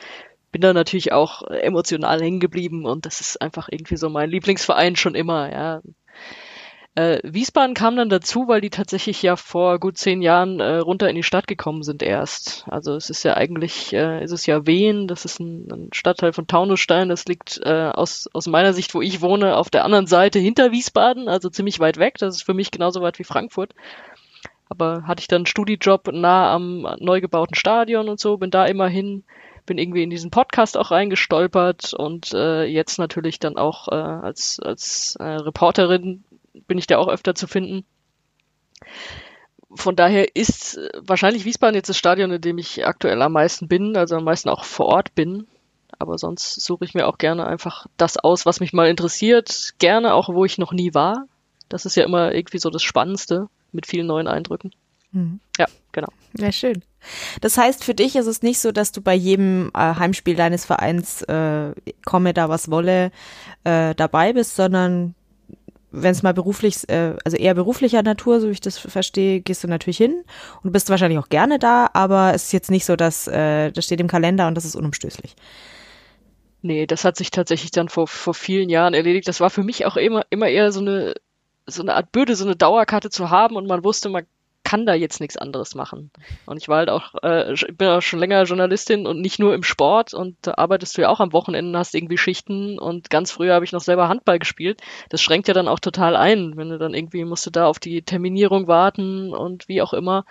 [0.51, 4.97] bin da natürlich auch emotional hängen geblieben und das ist einfach irgendwie so mein Lieblingsverein
[4.97, 5.81] schon immer, ja.
[6.99, 11.09] Äh, Wiesbaden kam dann dazu, weil die tatsächlich ja vor gut zehn Jahren äh, runter
[11.09, 12.65] in die Stadt gekommen sind erst.
[12.69, 16.33] Also es ist ja eigentlich, äh, ist es ja Wehen, das ist ein, ein Stadtteil
[16.33, 20.09] von Taunusstein, das liegt äh, aus, aus meiner Sicht, wo ich wohne, auf der anderen
[20.09, 22.17] Seite hinter Wiesbaden, also ziemlich weit weg.
[22.19, 23.75] Das ist für mich genauso weit wie Frankfurt.
[24.69, 28.67] Aber hatte ich dann einen Studijob nah am neu gebauten Stadion und so, bin da
[28.67, 29.23] immerhin
[29.67, 34.59] bin irgendwie in diesen Podcast auch reingestolpert und äh, jetzt natürlich dann auch äh, als,
[34.61, 36.25] als äh, Reporterin
[36.67, 37.85] bin ich da auch öfter zu finden.
[39.75, 43.97] Von daher ist wahrscheinlich Wiesbaden jetzt das Stadion, in dem ich aktuell am meisten bin,
[43.97, 45.47] also am meisten auch vor Ort bin.
[45.99, 49.75] Aber sonst suche ich mir auch gerne einfach das aus, was mich mal interessiert.
[49.79, 51.27] Gerne auch, wo ich noch nie war.
[51.69, 54.71] Das ist ja immer irgendwie so das Spannendste mit vielen neuen Eindrücken.
[55.13, 55.41] Mhm.
[55.59, 56.09] Ja, genau.
[56.37, 56.83] Ja, schön.
[57.41, 60.65] Das heißt, für dich ist es nicht so, dass du bei jedem äh, Heimspiel deines
[60.65, 61.73] Vereins äh,
[62.05, 63.11] komme da was wolle
[63.65, 65.15] äh, dabei bist, sondern
[65.91, 69.65] wenn es mal beruflich, äh, also eher beruflicher Natur, so wie ich das verstehe, gehst
[69.65, 70.25] du natürlich hin
[70.63, 73.85] und bist wahrscheinlich auch gerne da, aber es ist jetzt nicht so, dass äh, das
[73.85, 75.35] steht im Kalender und das ist unumstößlich.
[76.61, 79.29] Nee, das hat sich tatsächlich dann vor, vor vielen Jahren erledigt.
[79.29, 81.15] Das war für mich auch immer, immer eher so eine,
[81.67, 84.27] so eine Art Bürde, so eine Dauerkarte zu haben und man wusste, man
[84.69, 86.11] kann da jetzt nichts anderes machen.
[86.45, 89.63] Und ich war halt auch, äh, bin auch schon länger Journalistin und nicht nur im
[89.63, 93.55] Sport und da arbeitest du ja auch am Wochenende, hast irgendwie Schichten und ganz früher
[93.55, 94.83] habe ich noch selber Handball gespielt.
[95.09, 97.79] Das schränkt ja dann auch total ein, wenn du dann irgendwie musst du da auf
[97.79, 100.27] die Terminierung warten und wie auch immer.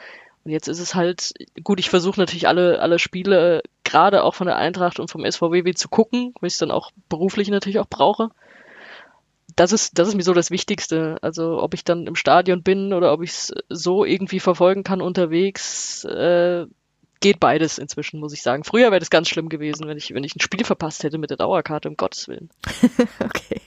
[0.45, 4.45] Und jetzt ist es halt, gut, ich versuche natürlich alle, alle Spiele, gerade auch von
[4.45, 7.89] der Eintracht und vom SVW zu gucken, weil ich es dann auch beruflich natürlich auch
[7.89, 8.29] brauche
[9.57, 11.17] das ist, das ist mir so das Wichtigste.
[11.21, 15.01] Also ob ich dann im Stadion bin oder ob ich es so irgendwie verfolgen kann
[15.01, 16.67] unterwegs, äh,
[17.19, 18.63] geht beides inzwischen, muss ich sagen.
[18.63, 21.31] Früher wäre das ganz schlimm gewesen, wenn ich, wenn ich ein Spiel verpasst hätte mit
[21.31, 22.51] der Dauerkarte, um Gottes Willen.
[23.19, 23.59] okay.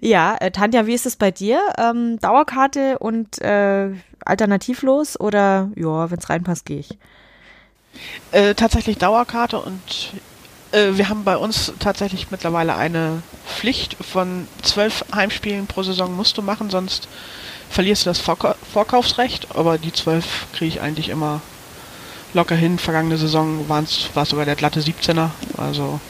[0.00, 1.60] Ja, äh, Tanja, wie ist es bei dir?
[1.78, 3.90] Ähm, Dauerkarte und äh,
[4.24, 6.96] alternativlos oder ja, wenn es reinpasst, gehe ich?
[8.30, 9.80] Äh, tatsächlich Dauerkarte und
[10.72, 16.38] äh, wir haben bei uns tatsächlich mittlerweile eine Pflicht von zwölf Heimspielen pro Saison musst
[16.38, 17.08] du machen, sonst
[17.70, 19.54] verlierst du das Vorka Vorkaufsrecht.
[19.54, 21.40] Aber die zwölf kriege ich eigentlich immer
[22.34, 22.78] locker hin.
[22.78, 25.30] Vergangene Saison war es sogar der glatte 17er.
[25.56, 26.00] Also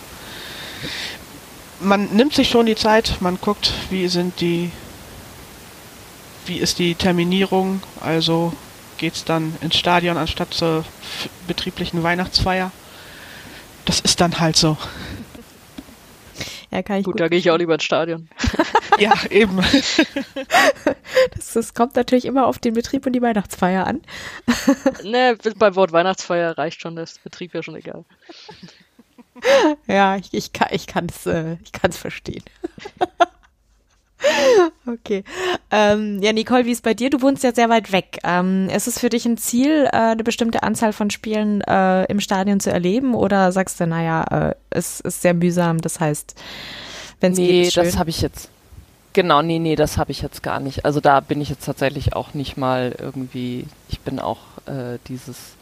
[1.81, 4.70] man nimmt sich schon die Zeit, man guckt, wie sind die
[6.46, 7.83] wie ist die Terminierung?
[8.01, 8.53] Also
[8.98, 10.85] geht es dann ins Stadion anstatt zur
[11.46, 12.72] betrieblichen Weihnachtsfeier?
[13.84, 14.76] Das ist dann halt so.
[16.70, 17.20] Ja, kann ich gut, gut.
[17.20, 18.28] da gehe ich auch lieber ins Stadion.
[18.98, 19.60] ja, eben.
[21.34, 24.02] Das, das, kommt natürlich immer auf den Betrieb und die Weihnachtsfeier an.
[25.02, 28.04] ne, beim Wort Weihnachtsfeier reicht schon das Betrieb ja schon egal.
[29.86, 32.44] Ja, ich, ich kann es ich kann's, äh, ich kann's verstehen.
[34.87, 35.24] Okay.
[35.70, 37.11] Ähm, ja, Nicole, wie ist bei dir?
[37.11, 38.18] Du wohnst ja sehr weit weg.
[38.24, 42.20] Ähm, ist es für dich ein Ziel, äh, eine bestimmte Anzahl von Spielen äh, im
[42.20, 43.14] Stadion zu erleben?
[43.14, 46.35] Oder sagst du, naja, äh, es ist sehr mühsam, das heißt,
[47.20, 47.76] wenn es nee, geht.
[47.76, 48.48] Nee, das habe ich jetzt.
[49.12, 50.85] Genau, nee, nee, das habe ich jetzt gar nicht.
[50.85, 55.54] Also da bin ich jetzt tatsächlich auch nicht mal irgendwie, ich bin auch äh, dieses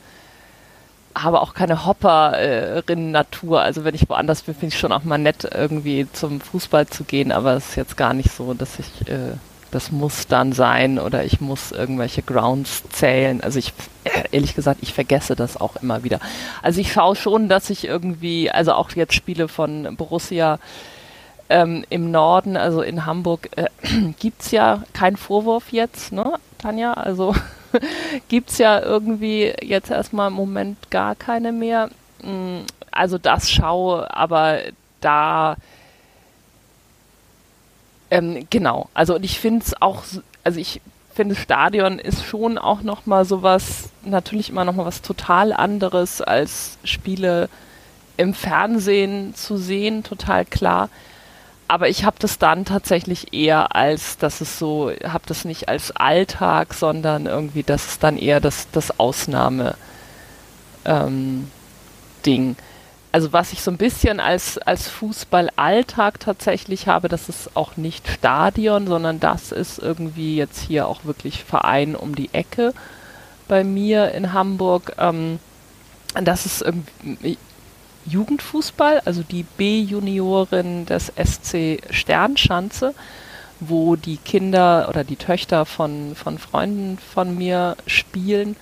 [1.23, 3.61] habe auch keine Hopperin-Natur.
[3.61, 7.05] Also wenn ich woanders bin, finde ich schon auch mal nett, irgendwie zum Fußball zu
[7.05, 9.35] gehen, aber es ist jetzt gar nicht so, dass ich, äh,
[9.71, 13.41] das muss dann sein oder ich muss irgendwelche Grounds zählen.
[13.43, 13.73] Also ich,
[14.05, 16.21] äh, ehrlich gesagt, ich vergesse das auch immer wieder.
[16.63, 20.59] Also ich schaue schon, dass ich irgendwie, also auch jetzt Spiele von Borussia,
[21.51, 23.67] ähm, im Norden, also in Hamburg, äh,
[24.19, 26.95] gibt es ja keinen Vorwurf jetzt, ne, Tanja?
[26.95, 27.35] Also
[28.29, 31.91] gibt es ja irgendwie jetzt erstmal im Moment gar keine mehr.
[32.23, 34.61] Mm, also das schaue, aber
[35.01, 35.57] da
[38.11, 40.03] ähm, genau, also und ich finde es auch,
[40.43, 40.81] also ich
[41.15, 47.49] finde Stadion ist schon auch nochmal sowas, natürlich immer nochmal was total anderes als Spiele
[48.17, 50.89] im Fernsehen zu sehen, total klar
[51.71, 55.93] aber ich habe das dann tatsächlich eher als, dass es so, habe das nicht als
[55.93, 59.77] Alltag, sondern irgendwie, das ist dann eher das, das Ausnahme
[60.85, 61.49] ähm.
[63.13, 68.09] Also was ich so ein bisschen als, als Fußballalltag tatsächlich habe, das ist auch nicht
[68.09, 72.75] Stadion, sondern das ist irgendwie jetzt hier auch wirklich Verein um die Ecke
[73.49, 74.93] bei mir in Hamburg.
[74.99, 75.39] Ähm,
[76.15, 77.39] das ist irgendwie,
[78.11, 82.95] Jugendfußball, also die B-Juniorin des SC Sternschanze,
[83.61, 88.57] wo die Kinder oder die Töchter von, von Freunden von mir spielen.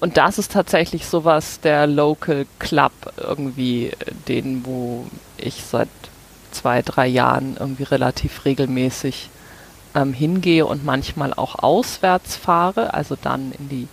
[0.00, 3.92] Und das ist tatsächlich sowas, der Local Club irgendwie,
[4.26, 5.06] den, wo
[5.38, 5.88] ich seit
[6.50, 9.30] zwei, drei Jahren irgendwie relativ regelmäßig
[9.94, 13.88] ähm, hingehe und manchmal auch auswärts fahre, also dann in die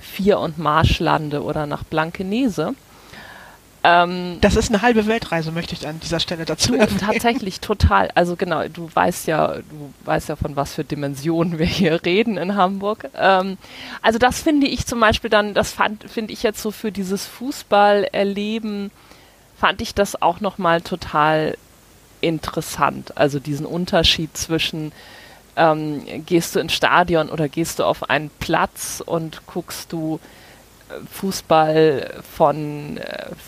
[0.00, 2.74] Vier- und Marschlande oder nach Blankenese.
[3.88, 7.00] Ähm, das ist eine halbe Weltreise, möchte ich an dieser Stelle dazu erwähnen.
[7.00, 8.10] Tatsächlich total.
[8.14, 12.36] Also genau, du weißt ja, du weißt ja von was für Dimensionen wir hier reden
[12.36, 13.08] in Hamburg.
[13.16, 13.56] Ähm,
[14.02, 15.74] also das finde ich zum Beispiel dann, das
[16.06, 18.90] finde ich jetzt so für dieses Fußballerleben,
[19.58, 21.56] fand ich das auch nochmal total
[22.20, 23.16] interessant.
[23.16, 24.92] Also diesen Unterschied zwischen
[25.56, 30.20] ähm, gehst du ins Stadion oder gehst du auf einen Platz und guckst du
[31.10, 33.00] Fußball von,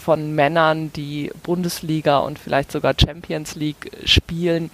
[0.03, 4.71] von Männern, die Bundesliga und vielleicht sogar Champions League spielen?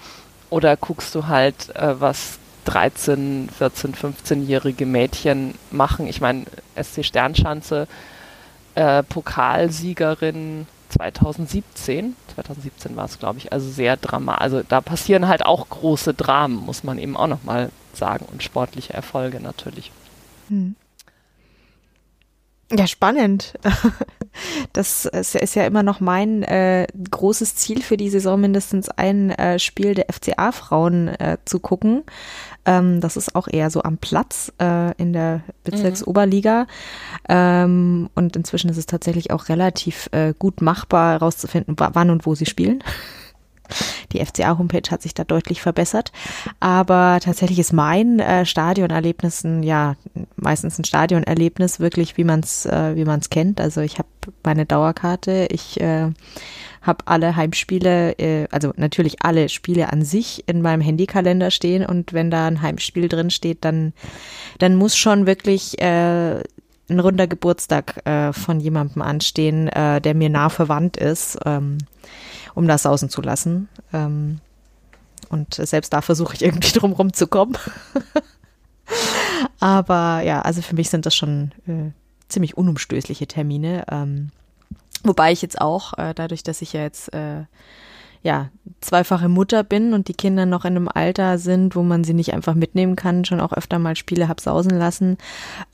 [0.50, 6.06] Oder guckst du halt, äh, was 13, 14, 15-jährige Mädchen machen?
[6.06, 6.44] Ich meine,
[6.80, 7.88] SC Sternschanze,
[8.74, 14.42] äh, Pokalsiegerin 2017, 2017 war es, glaube ich, also sehr dramatisch.
[14.42, 18.92] Also da passieren halt auch große Dramen, muss man eben auch nochmal sagen, und sportliche
[18.92, 19.90] Erfolge natürlich.
[20.48, 20.76] Hm.
[22.72, 23.54] Ja, spannend.
[24.74, 29.58] Das ist ja immer noch mein äh, großes Ziel für die Saison, mindestens ein äh,
[29.58, 32.04] Spiel der FCA-Frauen äh, zu gucken.
[32.66, 36.66] Ähm, das ist auch eher so am Platz äh, in der Bezirksoberliga.
[37.28, 42.34] Ähm, und inzwischen ist es tatsächlich auch relativ äh, gut machbar herauszufinden, wann und wo
[42.34, 42.82] sie spielen.
[44.12, 46.12] Die FCA-Homepage hat sich da deutlich verbessert.
[46.60, 49.96] Aber tatsächlich ist mein äh, Stadionerlebnis ein, ja,
[50.36, 53.60] meistens ein Stadionerlebnis, wirklich wie man es äh, wie man's kennt.
[53.60, 54.08] Also ich habe
[54.42, 56.10] meine Dauerkarte, ich äh,
[56.82, 62.12] habe alle Heimspiele, äh, also natürlich alle Spiele an sich in meinem Handykalender stehen und
[62.12, 63.92] wenn da ein Heimspiel drin steht, dann,
[64.58, 66.40] dann muss schon wirklich äh,
[66.88, 71.38] ein runder Geburtstag äh, von jemandem anstehen, äh, der mir nah verwandt ist.
[71.44, 71.78] Ähm,
[72.56, 73.68] um das sausen zu lassen.
[73.92, 74.40] Ähm,
[75.28, 77.56] und selbst da versuche ich irgendwie drum rumzukommen.
[79.60, 81.92] Aber ja, also für mich sind das schon äh,
[82.28, 83.84] ziemlich unumstößliche Termine.
[83.90, 84.30] Ähm,
[85.04, 87.44] wobei ich jetzt auch, äh, dadurch, dass ich ja jetzt äh,
[88.22, 88.50] ja,
[88.80, 92.34] zweifache Mutter bin und die Kinder noch in einem Alter sind, wo man sie nicht
[92.34, 95.18] einfach mitnehmen kann, schon auch öfter mal Spiele hab sausen lassen.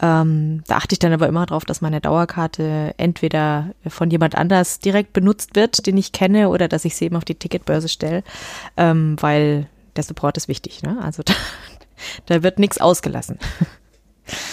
[0.01, 4.79] Ähm, da achte ich dann aber immer darauf, dass meine Dauerkarte entweder von jemand anders
[4.79, 8.23] direkt benutzt wird, den ich kenne, oder dass ich sie eben auf die Ticketbörse stelle,
[8.77, 9.67] ähm, weil
[9.97, 10.83] der Support ist wichtig.
[10.83, 10.99] Ne?
[11.03, 11.35] Also da,
[12.27, 13.39] da wird nichts ausgelassen.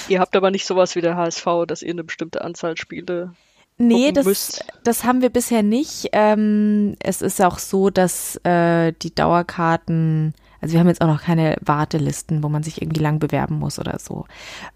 [0.08, 3.34] Ihr habt aber nicht sowas wie der HSV, dass ihr eine bestimmte Anzahl Spiele
[3.80, 4.66] Nee, das, müsst.
[4.84, 6.10] das haben wir bisher nicht.
[6.12, 11.22] Ähm, es ist auch so, dass äh, die Dauerkarten, also wir haben jetzt auch noch
[11.22, 14.26] keine Wartelisten, wo man sich irgendwie lang bewerben muss oder so.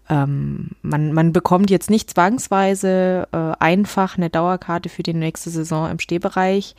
[0.08, 5.90] Ähm, man, man bekommt jetzt nicht zwangsweise äh, einfach eine Dauerkarte für die nächste Saison
[5.90, 6.74] im Stehbereich,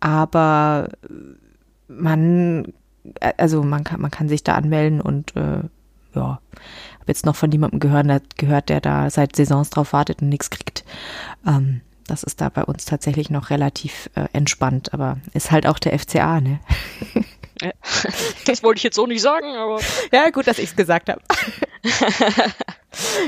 [0.00, 0.90] aber
[1.88, 2.74] man,
[3.20, 5.60] äh, also man kann, man kann sich da anmelden und äh,
[6.14, 6.40] ja,
[7.04, 10.48] habe jetzt noch von jemandem gehört, gehört, der da seit Saisons drauf wartet und nichts
[10.48, 10.84] kriegt.
[11.46, 15.78] Ähm, das ist da bei uns tatsächlich noch relativ äh, entspannt, aber ist halt auch
[15.78, 16.60] der FCA, ne?
[18.46, 19.80] Das wollte ich jetzt so nicht sagen, aber.
[20.12, 21.20] Ja, gut, dass ich es gesagt habe.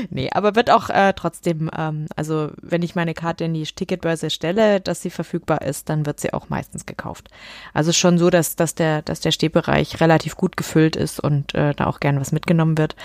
[0.09, 4.29] nee, aber wird auch äh, trotzdem, ähm, also wenn ich meine Karte in die Ticketbörse
[4.29, 7.29] stelle, dass sie verfügbar ist, dann wird sie auch meistens gekauft.
[7.73, 11.73] Also schon so, dass, dass, der, dass der Stehbereich relativ gut gefüllt ist und äh,
[11.73, 12.95] da auch gerne was mitgenommen wird.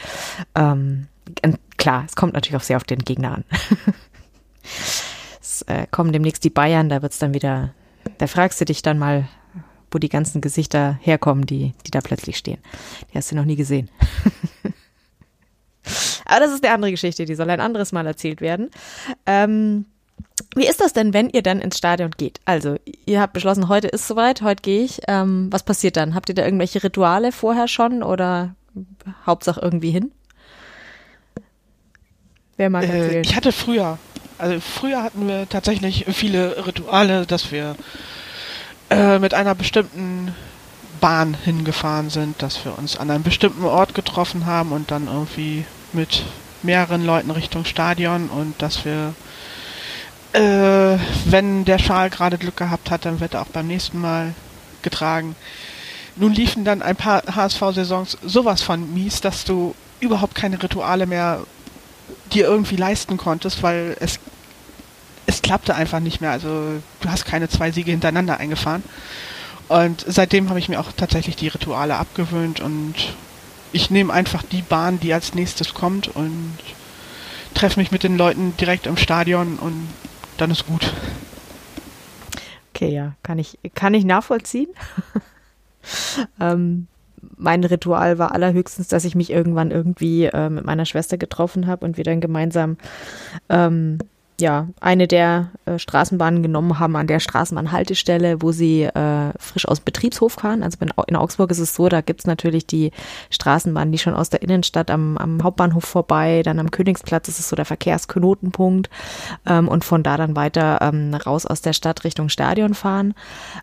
[0.55, 1.09] Ähm,
[1.77, 3.45] klar, es kommt natürlich auch sehr auf den Gegner an.
[5.41, 7.75] es äh, kommen demnächst die Bayern, da wird's dann wieder,
[8.19, 9.29] da fragst du dich dann mal,
[9.93, 12.59] wo die ganzen Gesichter herkommen, die, die da plötzlich stehen.
[13.13, 13.89] Die hast du noch nie gesehen.
[16.25, 18.71] Aber das ist eine andere Geschichte, die soll ein anderes Mal erzählt werden.
[19.27, 19.87] Ähm,
[20.55, 22.41] wie ist das denn, wenn ihr dann ins Stadion geht?
[22.45, 22.77] Also,
[23.07, 25.01] ihr habt beschlossen, heute ist soweit, heute gehe ich.
[25.09, 26.15] Ähm, was passiert dann?
[26.15, 28.55] Habt ihr da irgendwelche Rituale vorher schon oder
[29.27, 30.13] Hauptsache irgendwie hin?
[32.57, 32.85] Wer mag?
[32.85, 33.99] Äh, ich hatte früher,
[34.39, 37.77] also früher hatten wir tatsächlich viele Rituale, dass wir
[38.93, 40.35] äh, mit einer bestimmten
[41.01, 45.65] Bahn hingefahren sind, dass wir uns an einem bestimmten Ort getroffen haben und dann irgendwie
[45.93, 46.23] mit
[46.63, 49.15] mehreren Leuten Richtung Stadion und dass wir,
[50.35, 54.35] äh, wenn der Schal gerade Glück gehabt hat, dann wird er auch beim nächsten Mal
[54.83, 55.37] getragen.
[56.17, 61.41] Nun liefen dann ein paar HSV-Saisons sowas von mies, dass du überhaupt keine Rituale mehr
[62.33, 64.21] dir irgendwie leisten konntest, weil es
[65.27, 66.31] es klappte einfach nicht mehr.
[66.31, 68.83] Also du hast keine zwei Siege hintereinander eingefahren.
[69.69, 72.95] Und seitdem habe ich mir auch tatsächlich die Rituale abgewöhnt und
[73.73, 76.59] ich nehme einfach die Bahn, die als nächstes kommt und
[77.55, 79.89] treffe mich mit den Leuten direkt im Stadion und
[80.37, 80.93] dann ist gut.
[82.75, 84.69] Okay, ja, kann ich, kann ich nachvollziehen.
[86.41, 86.87] ähm,
[87.37, 91.85] mein Ritual war allerhöchstens, dass ich mich irgendwann irgendwie äh, mit meiner Schwester getroffen habe
[91.85, 92.77] und wir dann gemeinsam
[93.49, 93.99] ähm,
[94.43, 99.79] ja, eine der äh, Straßenbahnen genommen haben an der Straßenbahnhaltestelle, wo sie äh, frisch aus
[99.79, 100.65] Betriebshof fahren.
[100.65, 102.91] Also in, Augsburg ist es so, da gibt's natürlich die
[103.31, 107.49] Straßenbahnen, die schon aus der Innenstadt am, am Hauptbahnhof vorbei, dann am Königsplatz ist es
[107.49, 108.91] so der Verkehrsknotenpunkt
[109.47, 113.15] ähm, und von da dann weiter ähm, raus aus der Stadt Richtung Stadion fahren.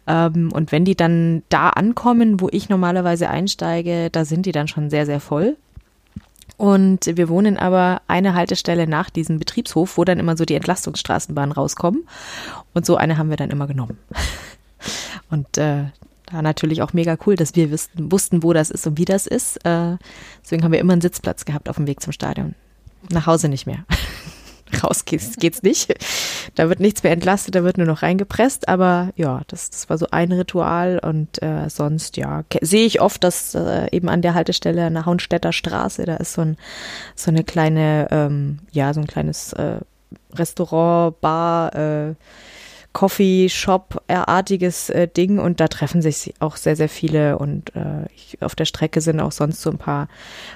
[0.07, 4.69] Ähm, und wenn die dann da ankommen, wo ich normalerweise einsteige, da sind die dann
[4.69, 5.57] schon sehr, sehr voll.
[6.59, 11.53] Und wir wohnen aber eine Haltestelle nach diesem Betriebshof, wo dann immer so die Entlastungsstraßenbahnen
[11.53, 12.05] rauskommen.
[12.73, 13.97] Und so eine haben wir dann immer genommen.
[15.29, 15.85] Und äh,
[16.25, 19.25] da natürlich auch mega cool, dass wir wussten, wussten, wo das ist und wie das
[19.25, 19.57] ist.
[19.65, 19.95] Äh,
[20.43, 22.55] deswegen haben wir immer einen Sitzplatz gehabt auf dem Weg zum Stadion.
[23.09, 23.85] Nach Hause nicht mehr.
[24.83, 25.93] raus geht's, geht's nicht.
[26.55, 28.67] Da wird nichts mehr entlastet, da wird nur noch reingepresst.
[28.67, 33.23] Aber ja, das, das war so ein Ritual und äh, sonst, ja, sehe ich oft,
[33.23, 36.57] dass äh, eben an der Haltestelle an der Haunstädter Straße, da ist so, ein,
[37.15, 39.79] so eine kleine, ähm, ja, so ein kleines äh,
[40.33, 42.15] Restaurant, Bar, äh,
[42.91, 48.07] Coffee Shop artiges äh, Ding und da treffen sich auch sehr sehr viele und äh,
[48.15, 50.07] ich, auf der Strecke sind auch sonst so ein paar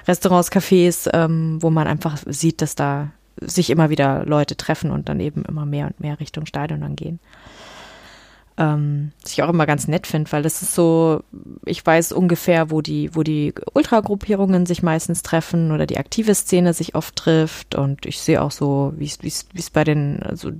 [0.08, 5.08] Restaurants, Cafés, ähm, wo man einfach sieht, dass da sich immer wieder Leute treffen und
[5.08, 7.20] dann eben immer mehr und mehr Richtung Stadion dann gehen.
[8.56, 11.24] Ähm, was ich auch immer ganz nett finde, weil das ist so,
[11.64, 16.72] ich weiß ungefähr, wo die, wo die Ultragruppierungen sich meistens treffen oder die aktive Szene
[16.72, 20.52] sich oft trifft und ich sehe auch so, wie es bei den, also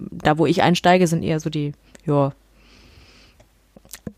[0.00, 1.72] da wo ich einsteige, sind eher so die,
[2.04, 2.32] ja,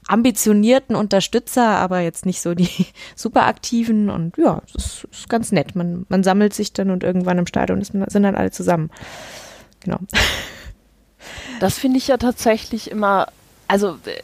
[0.09, 5.77] ambitionierten Unterstützer, aber jetzt nicht so die super aktiven und ja, das ist ganz nett.
[5.77, 8.91] Man, man sammelt sich dann und irgendwann im Stadion ist, sind dann alle zusammen.
[9.81, 9.99] Genau.
[11.61, 13.27] Das finde ich ja tatsächlich immer,
[13.67, 14.23] also äh,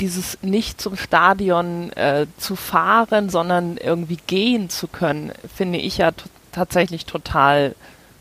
[0.00, 6.12] dieses nicht zum Stadion äh, zu fahren, sondern irgendwie gehen zu können, finde ich ja
[6.52, 7.74] tatsächlich total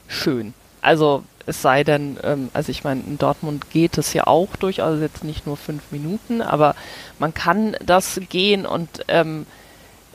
[0.08, 0.56] schön.
[0.82, 4.86] Also es sei denn, ähm, also ich meine, in Dortmund geht es ja auch durchaus,
[4.86, 6.76] also jetzt nicht nur fünf Minuten, aber
[7.20, 9.46] man kann das gehen und ähm,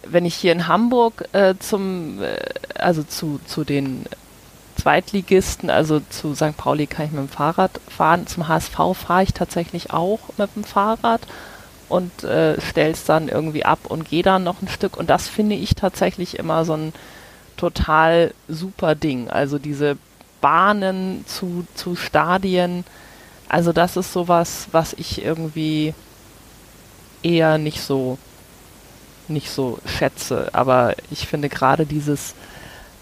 [0.05, 2.37] wenn ich hier in Hamburg äh, zum, äh,
[2.75, 4.07] also zu, zu den
[4.77, 6.57] Zweitligisten, also zu St.
[6.57, 10.65] Pauli kann ich mit dem Fahrrad fahren, zum HSV fahre ich tatsächlich auch mit dem
[10.65, 11.21] Fahrrad
[11.89, 14.97] und äh, stell's dann irgendwie ab und gehe dann noch ein Stück.
[14.97, 16.93] Und das finde ich tatsächlich immer so ein
[17.57, 19.29] total super Ding.
[19.29, 19.97] Also diese
[20.41, 22.85] Bahnen zu, zu Stadien,
[23.49, 25.95] also das ist sowas, was ich irgendwie
[27.23, 28.19] eher nicht so
[29.29, 30.49] nicht so schätze.
[30.53, 32.35] Aber ich finde gerade dieses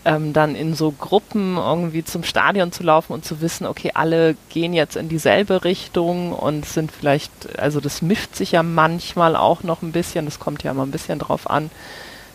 [0.05, 4.37] ähm, dann in so Gruppen irgendwie zum Stadion zu laufen und zu wissen, okay, alle
[4.51, 9.65] gehen jetzt in dieselbe Richtung und sind vielleicht, also das mischt sich ja manchmal auch
[9.65, 11.71] noch ein bisschen, das kommt ja mal ein bisschen drauf an,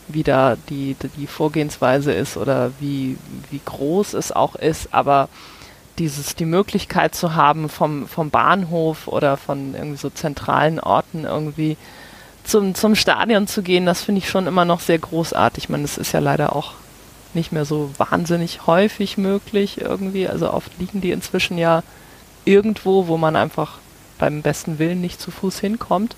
[0.08, 3.18] wie da die, die Vorgehensweise ist oder wie,
[3.50, 5.30] wie groß es auch ist, aber
[5.98, 11.78] dieses, die Möglichkeit zu haben, vom, vom Bahnhof oder von irgendwie so zentralen Orten irgendwie
[12.44, 15.66] zum, zum Stadion zu gehen, das finde ich schon immer noch sehr großartig.
[15.66, 16.74] Ich meine, das ist ja leider auch
[17.34, 20.28] nicht mehr so wahnsinnig häufig möglich irgendwie.
[20.28, 21.84] Also oft liegen die inzwischen ja
[22.46, 23.78] irgendwo, wo man einfach
[24.18, 26.16] beim besten Willen nicht zu Fuß hinkommt.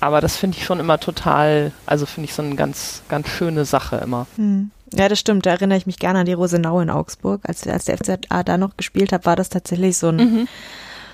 [0.00, 3.64] Aber das finde ich schon immer total, also finde ich so eine ganz, ganz schöne
[3.64, 4.26] Sache immer.
[4.36, 4.70] Hm.
[4.92, 5.46] Ja, das stimmt.
[5.46, 7.40] Da erinnere ich mich gerne an die Rosenau in Augsburg.
[7.44, 10.48] Als, als der FZA da noch gespielt hat, war das tatsächlich so ein, mhm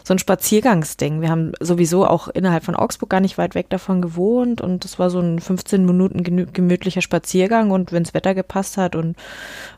[0.04, 1.20] so ein Spaziergangsding.
[1.20, 4.98] Wir haben sowieso auch innerhalb von Augsburg gar nicht weit weg davon gewohnt und das
[4.98, 9.16] war so ein 15 Minuten gemütlicher Spaziergang und wenns Wetter gepasst hat und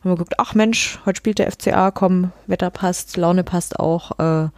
[0.00, 4.18] haben wir geguckt, ach Mensch, heute spielt der FCA, komm, Wetter passt, Laune passt auch,
[4.18, 4.48] äh,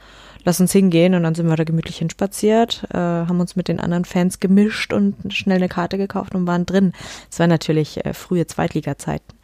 [0.47, 3.81] lass uns hingehen und dann sind wir da gemütlich hinspaziert, äh, haben uns mit den
[3.81, 6.93] anderen Fans gemischt und schnell eine Karte gekauft und waren drin.
[7.31, 9.35] Es war natürlich äh, frühe Zweitliga-Zeiten.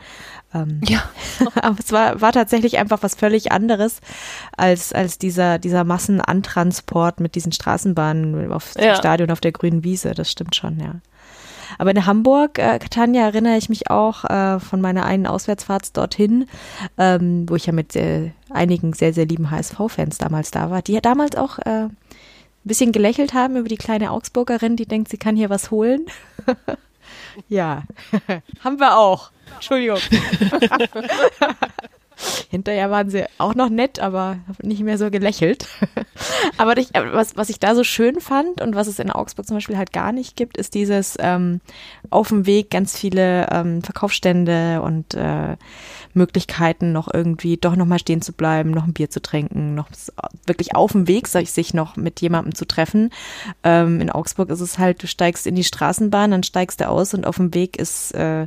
[0.54, 1.02] Ähm, ja.
[1.56, 4.00] aber es war, war tatsächlich einfach was völlig anderes
[4.56, 8.94] als, als dieser, dieser Massenantransport mit diesen Straßenbahnen aufs ja.
[8.94, 10.14] Stadion auf der grünen Wiese.
[10.14, 11.00] Das stimmt schon, ja.
[11.78, 16.46] Aber in Hamburg, äh, Tanja, erinnere ich mich auch äh, von meiner einen Auswärtsfahrt dorthin,
[16.98, 20.92] ähm, wo ich ja mit äh, einigen sehr, sehr lieben HSV-Fans damals da war, die
[20.92, 21.96] ja damals auch äh, ein
[22.64, 26.06] bisschen gelächelt haben über die kleine Augsburgerin, die denkt, sie kann hier was holen.
[27.48, 27.82] ja,
[28.64, 29.30] haben wir auch.
[29.54, 29.98] Entschuldigung.
[32.50, 35.66] Hinterher waren sie auch noch nett, aber nicht mehr so gelächelt.
[36.58, 39.56] aber ich, was, was ich da so schön fand und was es in Augsburg zum
[39.56, 41.60] Beispiel halt gar nicht gibt, ist dieses ähm,
[42.10, 45.56] auf dem Weg ganz viele ähm, Verkaufsstände und äh,
[46.14, 49.88] Möglichkeiten, noch irgendwie doch nochmal stehen zu bleiben, noch ein Bier zu trinken, noch
[50.46, 53.10] wirklich auf dem Weg sich noch mit jemandem zu treffen.
[53.62, 57.14] Ähm, in Augsburg ist es halt, du steigst in die Straßenbahn, dann steigst du aus
[57.14, 58.46] und auf dem Weg ist äh,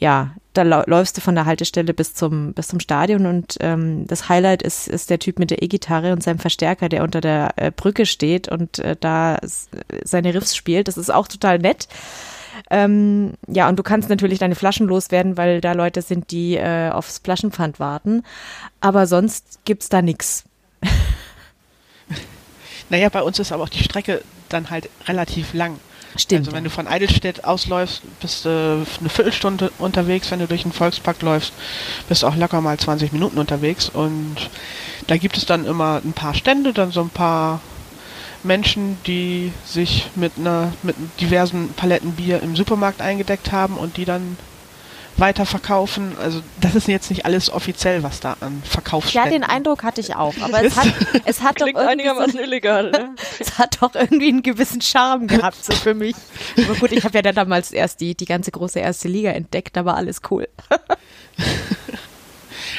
[0.00, 4.28] ja, da läufst du von der Haltestelle bis zum, bis zum Stadion und ähm, das
[4.28, 7.70] Highlight ist, ist der Typ mit der E-Gitarre und seinem Verstärker, der unter der äh,
[7.70, 9.38] Brücke steht und äh, da
[10.02, 10.88] seine Riffs spielt.
[10.88, 11.86] Das ist auch total nett.
[12.70, 16.90] Ähm, ja, und du kannst natürlich deine Flaschen loswerden, weil da Leute sind, die äh,
[16.90, 18.24] aufs Flaschenpfand warten.
[18.80, 20.44] Aber sonst gibt's da nix.
[22.92, 25.78] Naja, bei uns ist aber auch die Strecke dann halt relativ lang.
[26.16, 26.46] Stimmt.
[26.46, 30.30] Also wenn du von Eidelstedt ausläufst, bist du eine Viertelstunde unterwegs.
[30.30, 31.52] Wenn du durch den Volkspark läufst,
[32.08, 33.88] bist du auch locker mal 20 Minuten unterwegs.
[33.88, 34.36] Und
[35.06, 37.60] da gibt es dann immer ein paar Stände, dann so ein paar
[38.42, 44.04] Menschen, die sich mit einer mit diversen Paletten Bier im Supermarkt eingedeckt haben und die
[44.04, 44.36] dann
[45.16, 46.16] weiterverkaufen.
[46.22, 49.32] Also das ist jetzt nicht alles offiziell, was da an Verkaufsständen...
[49.32, 50.34] Ja, den Eindruck hatte ich auch.
[50.40, 50.88] Aber es hat,
[51.24, 52.90] es hat doch irgendwie einigermaßen so, illegal.
[52.90, 53.14] Ne?
[53.38, 56.16] es hat doch irgendwie einen gewissen Charme gehabt so für mich.
[56.56, 59.76] Aber gut, ich habe ja dann damals erst die, die ganze große erste Liga entdeckt,
[59.76, 60.48] da war alles cool.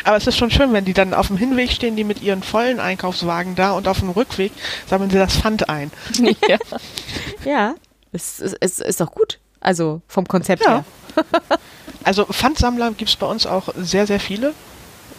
[0.04, 2.42] Aber es ist schon schön, wenn die dann auf dem Hinweg stehen, die mit ihren
[2.44, 4.52] vollen Einkaufswagen da und auf dem Rückweg
[4.88, 5.92] sammeln sie das Pfand ein.
[6.48, 6.58] Ja,
[7.46, 7.76] ja
[8.12, 9.40] es, es, es ist doch gut.
[9.60, 10.72] Also vom Konzept ja.
[10.72, 10.86] her.
[12.04, 14.54] Also Pfandsammler gibt es bei uns auch sehr, sehr viele.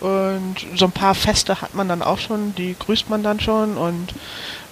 [0.01, 3.77] Und so ein paar Feste hat man dann auch schon, die grüßt man dann schon
[3.77, 4.13] und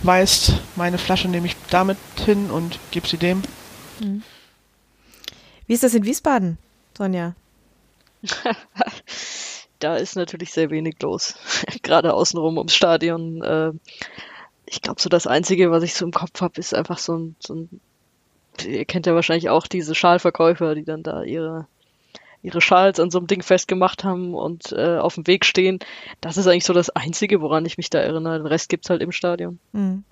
[0.03, 3.43] weiß, meine Flasche nehme ich damit hin und gebe sie dem.
[4.01, 4.25] Mhm.
[5.69, 6.59] Wie ist das in Wiesbaden,
[6.99, 7.37] Sonja?
[9.79, 11.35] da ist natürlich sehr wenig los.
[11.83, 13.41] Gerade außenrum ums Stadion.
[13.43, 13.71] Äh,
[14.67, 17.37] ich glaube, so das Einzige, was ich so im Kopf habe, ist einfach so ein,
[17.39, 17.81] so ein,
[18.65, 21.69] ihr kennt ja wahrscheinlich auch diese Schalverkäufer, die dann da ihre
[22.43, 25.79] ihre Schals an so einem Ding festgemacht haben und äh, auf dem Weg stehen.
[26.21, 28.39] Das ist eigentlich so das Einzige, woran ich mich da erinnere.
[28.39, 29.59] Den Rest gibt's halt im Stadion.
[29.73, 30.05] Mhm.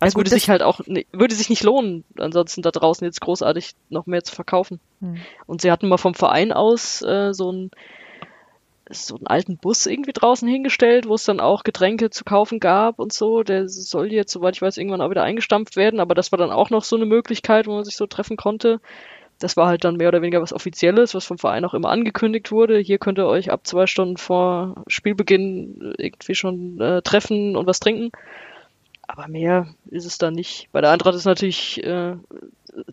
[0.00, 0.80] Also ja, würde sich halt auch,
[1.12, 4.80] würde sich nicht lohnen, ansonsten da draußen jetzt großartig noch mehr zu verkaufen.
[5.00, 5.20] Mhm.
[5.46, 7.70] Und sie hatten mal vom Verein aus äh, so einen
[8.90, 12.98] so einen alten Bus irgendwie draußen hingestellt, wo es dann auch Getränke zu kaufen gab
[12.98, 13.42] und so.
[13.42, 16.50] Der soll jetzt, soweit ich weiß, irgendwann auch wieder eingestampft werden, aber das war dann
[16.50, 18.80] auch noch so eine Möglichkeit, wo man sich so treffen konnte.
[19.42, 22.52] Das war halt dann mehr oder weniger was Offizielles, was vom Verein auch immer angekündigt
[22.52, 22.78] wurde.
[22.78, 27.80] Hier könnt ihr euch ab zwei Stunden vor Spielbeginn irgendwie schon äh, treffen und was
[27.80, 28.10] trinken.
[29.08, 30.68] aber mehr ist es da nicht.
[30.72, 32.14] Bei der Eintracht ist natürlich äh,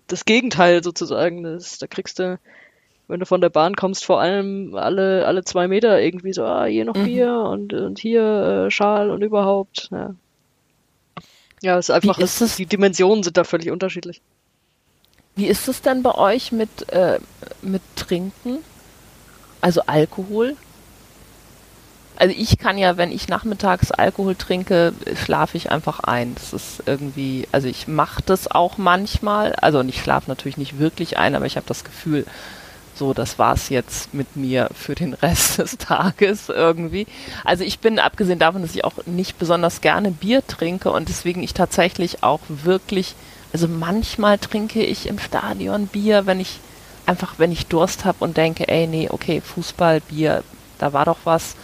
[0.08, 1.44] das Gegenteil sozusagen.
[1.44, 2.40] Das, da kriegst du,
[3.08, 6.66] wenn du von der Bahn kommst, vor allem alle, alle zwei Meter irgendwie so, ah,
[6.66, 7.04] hier noch Mhm.
[7.06, 9.90] Bier und, und hier äh, Schal und überhaupt.
[9.92, 10.16] Ja,
[11.62, 14.22] ja es ist einfach, ist es- die Dimensionen sind da völlig unterschiedlich.
[15.40, 17.18] Wie ist es denn bei euch mit, äh,
[17.62, 18.58] mit Trinken?
[19.62, 20.58] Also Alkohol?
[22.18, 26.36] Also ich kann ja, wenn ich nachmittags Alkohol trinke, schlafe ich einfach ein.
[26.36, 29.54] Das ist irgendwie, also ich mache das auch manchmal.
[29.54, 32.26] Also ich schlafe natürlich nicht wirklich ein, aber ich habe das Gefühl,
[32.94, 37.08] so, das war's jetzt mit mir für den Rest des Tages irgendwie.
[37.46, 41.42] Also ich bin, abgesehen davon, dass ich auch nicht besonders gerne Bier trinke und deswegen
[41.44, 43.16] ich tatsächlich auch wirklich,
[43.52, 46.60] also manchmal trinke ich im Stadion Bier, wenn ich
[47.06, 50.44] einfach, wenn ich Durst habe und denke, ey, nee, okay, Fußball, Bier,
[50.78, 51.56] da war doch was,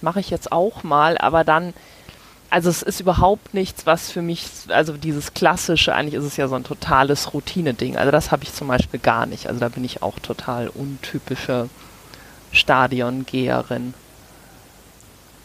[0.00, 1.72] mache ich jetzt auch mal, aber dann,
[2.50, 6.48] also es ist überhaupt nichts, was für mich, also dieses klassische, eigentlich ist es ja
[6.48, 7.96] so ein totales Routine-Ding.
[7.96, 9.46] Also das habe ich zum Beispiel gar nicht.
[9.46, 11.68] Also da bin ich auch total untypische
[12.52, 13.94] Stadiongeherin.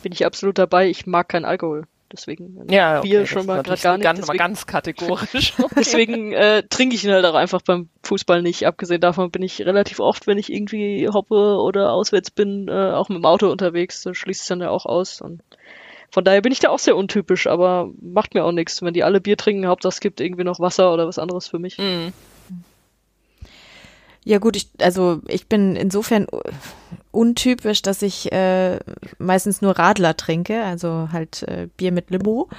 [0.01, 0.89] Bin ich absolut dabei.
[0.89, 1.85] Ich mag keinen Alkohol.
[2.13, 4.03] Deswegen Ja, Bier okay, schon das mal gerade gar nicht.
[4.03, 5.53] Ganz, deswegen ganz kategorisch.
[5.75, 8.67] deswegen äh, trinke ich ihn halt auch einfach beim Fußball nicht.
[8.67, 13.09] Abgesehen davon bin ich relativ oft, wenn ich irgendwie hoppe oder auswärts bin, äh, auch
[13.09, 14.03] mit dem Auto unterwegs.
[14.03, 15.21] Da schließt es dann ja auch aus.
[15.21, 15.41] Und
[16.11, 18.83] von daher bin ich da auch sehr untypisch, aber macht mir auch nichts.
[18.83, 21.57] Wenn die alle Bier trinken, Hauptsache es gibt irgendwie noch Wasser oder was anderes für
[21.57, 21.79] mich.
[21.79, 22.13] Mhm.
[24.25, 26.27] Ja gut, ich, also ich bin insofern
[27.11, 28.79] untypisch, dass ich äh,
[29.19, 32.49] meistens nur Radler trinke, also halt äh, Bier mit Limo,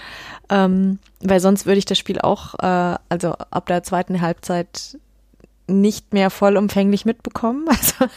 [0.51, 4.99] ähm, weil sonst würde ich das Spiel auch, äh, also ab der zweiten Halbzeit
[5.67, 7.67] nicht mehr vollumfänglich mitbekommen.
[7.77, 8.13] Also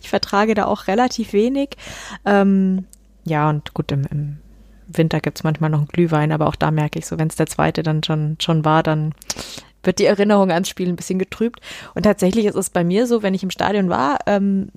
[0.00, 1.70] ich vertrage da auch relativ wenig.
[2.24, 2.86] Ähm,
[3.24, 4.38] ja und gut, im, im
[4.86, 7.46] Winter gibt's manchmal noch einen Glühwein, aber auch da merke ich so, wenn es der
[7.46, 9.12] zweite dann schon, schon war, dann
[9.86, 11.60] wird die Erinnerung ans Spiel ein bisschen getrübt.
[11.94, 14.70] Und tatsächlich ist es bei mir so, wenn ich im Stadion war, ähm,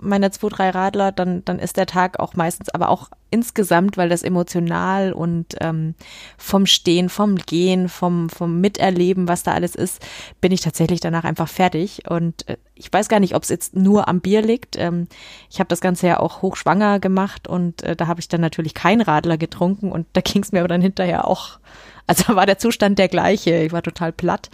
[0.00, 4.08] meine zwei, drei Radler, dann, dann ist der Tag auch meistens, aber auch insgesamt, weil
[4.08, 5.94] das emotional und ähm,
[6.36, 10.04] vom Stehen, vom Gehen, vom, vom Miterleben, was da alles ist,
[10.40, 12.02] bin ich tatsächlich danach einfach fertig.
[12.08, 14.76] Und äh, ich weiß gar nicht, ob es jetzt nur am Bier liegt.
[14.78, 15.08] Ähm,
[15.50, 18.74] ich habe das Ganze ja auch hochschwanger gemacht und äh, da habe ich dann natürlich
[18.74, 21.58] keinen Radler getrunken und da ging es mir aber dann hinterher auch
[22.06, 23.62] also war der Zustand der gleiche.
[23.62, 24.50] Ich war total platt.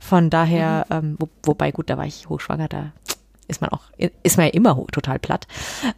[0.00, 2.92] Von daher, ähm, wo, wobei gut, da war ich hochschwanger, da
[3.48, 3.82] ist man auch,
[4.22, 5.46] ist man ja immer hoch, total platt.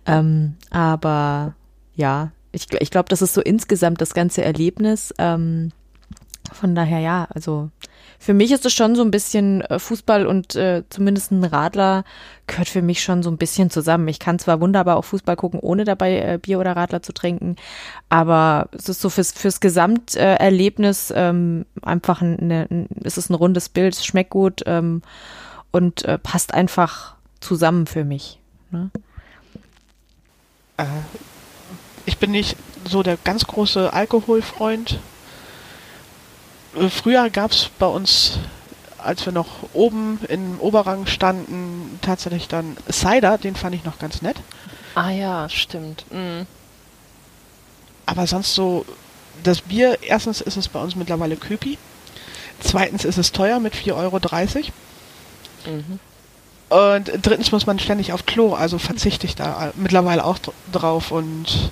[0.06, 1.54] Ähm, aber
[1.94, 5.14] ja, ich, ich glaube, das ist so insgesamt das ganze Erlebnis.
[5.18, 5.72] Ähm,
[6.52, 7.70] von daher ja, also
[8.18, 12.04] für mich ist es schon so ein bisschen äh, Fußball und äh, zumindest ein Radler
[12.46, 14.08] gehört für mich schon so ein bisschen zusammen.
[14.08, 17.56] Ich kann zwar wunderbar auch Fußball gucken, ohne dabei äh, Bier oder Radler zu trinken,
[18.08, 23.68] aber es ist so fürs, fürs Gesamterlebnis ähm, einfach ein, eine, es ist ein rundes
[23.68, 25.02] Bild, es schmeckt gut ähm,
[25.70, 28.40] und äh, passt einfach zusammen für mich.
[28.70, 28.90] Ne?
[30.76, 30.84] Äh,
[32.06, 32.56] ich bin nicht
[32.88, 34.98] so der ganz große Alkoholfreund.
[36.90, 38.38] Früher gab es bei uns,
[38.98, 44.22] als wir noch oben im Oberrang standen, tatsächlich dann Cider, den fand ich noch ganz
[44.22, 44.36] nett.
[44.94, 46.04] Ah ja, stimmt.
[46.10, 46.46] Mhm.
[48.06, 48.84] Aber sonst so,
[49.42, 51.78] das Bier, erstens ist es bei uns mittlerweile Köpi.
[52.60, 54.18] Zweitens ist es teuer mit 4,30 Euro.
[55.66, 56.00] Mhm.
[56.70, 61.12] Und drittens muss man ständig auf Klo, also verzichte ich da mittlerweile auch dr- drauf.
[61.12, 61.70] Und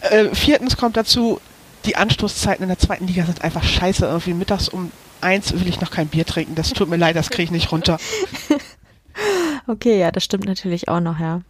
[0.00, 1.40] äh, viertens kommt dazu,
[1.88, 4.04] die Anstoßzeiten in der zweiten Liga sind einfach scheiße.
[4.04, 6.54] Irgendwie mittags um eins will ich noch kein Bier trinken.
[6.54, 7.98] Das tut mir leid, das kriege ich nicht runter.
[9.66, 11.42] Okay, ja, das stimmt natürlich auch noch, ja.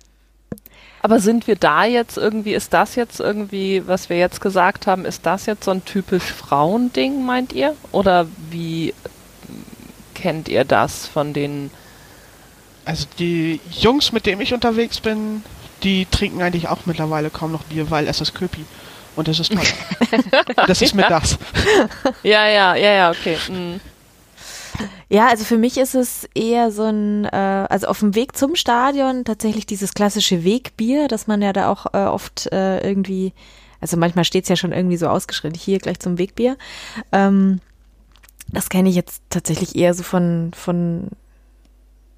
[1.03, 5.05] Aber sind wir da jetzt irgendwie, ist das jetzt irgendwie, was wir jetzt gesagt haben,
[5.05, 7.77] ist das jetzt so ein typisch Frauending, meint ihr?
[7.93, 8.93] Oder wie
[10.15, 11.71] kennt ihr das von den
[12.85, 15.45] Also die Jungs, mit denen ich unterwegs bin,
[15.85, 18.65] die trinken eigentlich auch mittlerweile kaum noch Bier, weil es ist Köpi.
[19.19, 19.65] Und es ist teuer.
[20.69, 21.37] das ist mittags.
[22.23, 23.37] Ja, ja, ja, ja, okay.
[23.49, 23.81] Mhm.
[25.09, 28.55] Ja, also für mich ist es eher so ein, äh, also auf dem Weg zum
[28.55, 33.33] Stadion tatsächlich dieses klassische Wegbier, das man ja da auch äh, oft äh, irgendwie,
[33.81, 36.57] also manchmal steht's ja schon irgendwie so ausgeschrieben, hier gleich zum Wegbier.
[37.11, 37.61] Ähm,
[38.53, 41.09] das kenne ich jetzt tatsächlich eher so von, von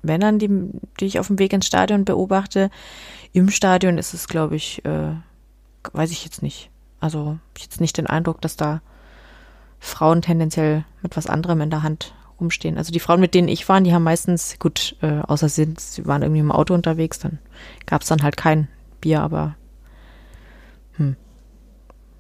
[0.03, 0.51] Männern, die,
[1.01, 2.71] die ich auf dem Weg ins Stadion beobachte.
[3.33, 5.15] Im Stadion ist es, glaube ich, äh,
[5.95, 6.71] weiß ich jetzt nicht.
[7.01, 8.81] Also ich jetzt nicht den Eindruck, dass da
[9.79, 12.79] Frauen tendenziell mit was anderem in der Hand rumstehen.
[12.79, 16.07] Also die Frauen, mit denen ich war, die haben meistens, gut, äh, außer sie, sie
[16.07, 17.39] waren irgendwie im Auto unterwegs, dann
[17.87, 18.69] gab es dann halt kein
[19.01, 19.57] Bier, aber
[20.97, 21.17] hm,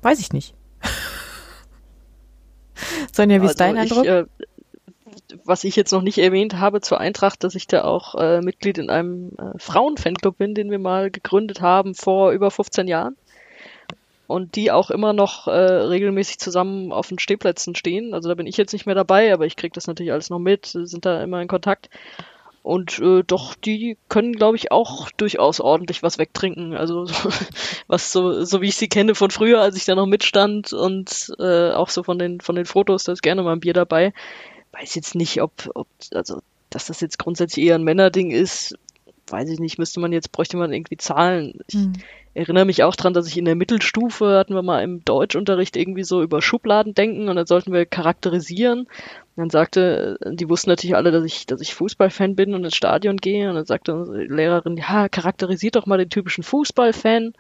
[0.03, 0.55] weiß ich nicht.
[3.12, 4.05] Sonja, wie ist dein Also Eindruck?
[4.05, 4.24] Ich, äh,
[5.45, 8.78] was ich jetzt noch nicht erwähnt habe zur Eintracht, dass ich da auch äh, Mitglied
[8.78, 13.16] in einem äh, Frauenfanclub bin, den wir mal gegründet haben vor über 15 Jahren.
[14.31, 18.14] Und die auch immer noch äh, regelmäßig zusammen auf den Stehplätzen stehen.
[18.14, 20.39] Also da bin ich jetzt nicht mehr dabei, aber ich kriege das natürlich alles noch
[20.39, 21.91] mit, sind da immer in Kontakt.
[22.62, 26.76] Und äh, doch, die können, glaube ich, auch durchaus ordentlich was wegtrinken.
[26.76, 27.31] Also so,
[27.89, 31.33] was so, so wie ich sie kenne von früher, als ich da noch mitstand und
[31.41, 34.12] äh, auch so von den von den Fotos, da ist gerne mal ein Bier dabei.
[34.70, 38.76] Weiß jetzt nicht, ob, ob also dass das jetzt grundsätzlich eher ein Männerding ist,
[39.31, 41.61] weiß ich nicht, müsste man jetzt, bräuchte man irgendwie Zahlen.
[41.68, 41.78] Ich
[42.35, 46.05] erinnere mich auch dran, dass ich in der Mittelstufe hatten wir mal im Deutschunterricht irgendwie
[46.05, 48.81] so über Schubladen denken und dann sollten wir charakterisieren.
[48.81, 48.89] Und
[49.37, 53.16] dann sagte, die wussten natürlich alle, dass ich, dass ich Fußballfan bin und ins Stadion
[53.16, 53.49] gehe.
[53.49, 57.33] Und dann sagte unsere Lehrerin, ja, charakterisiert doch mal den typischen Fußballfan.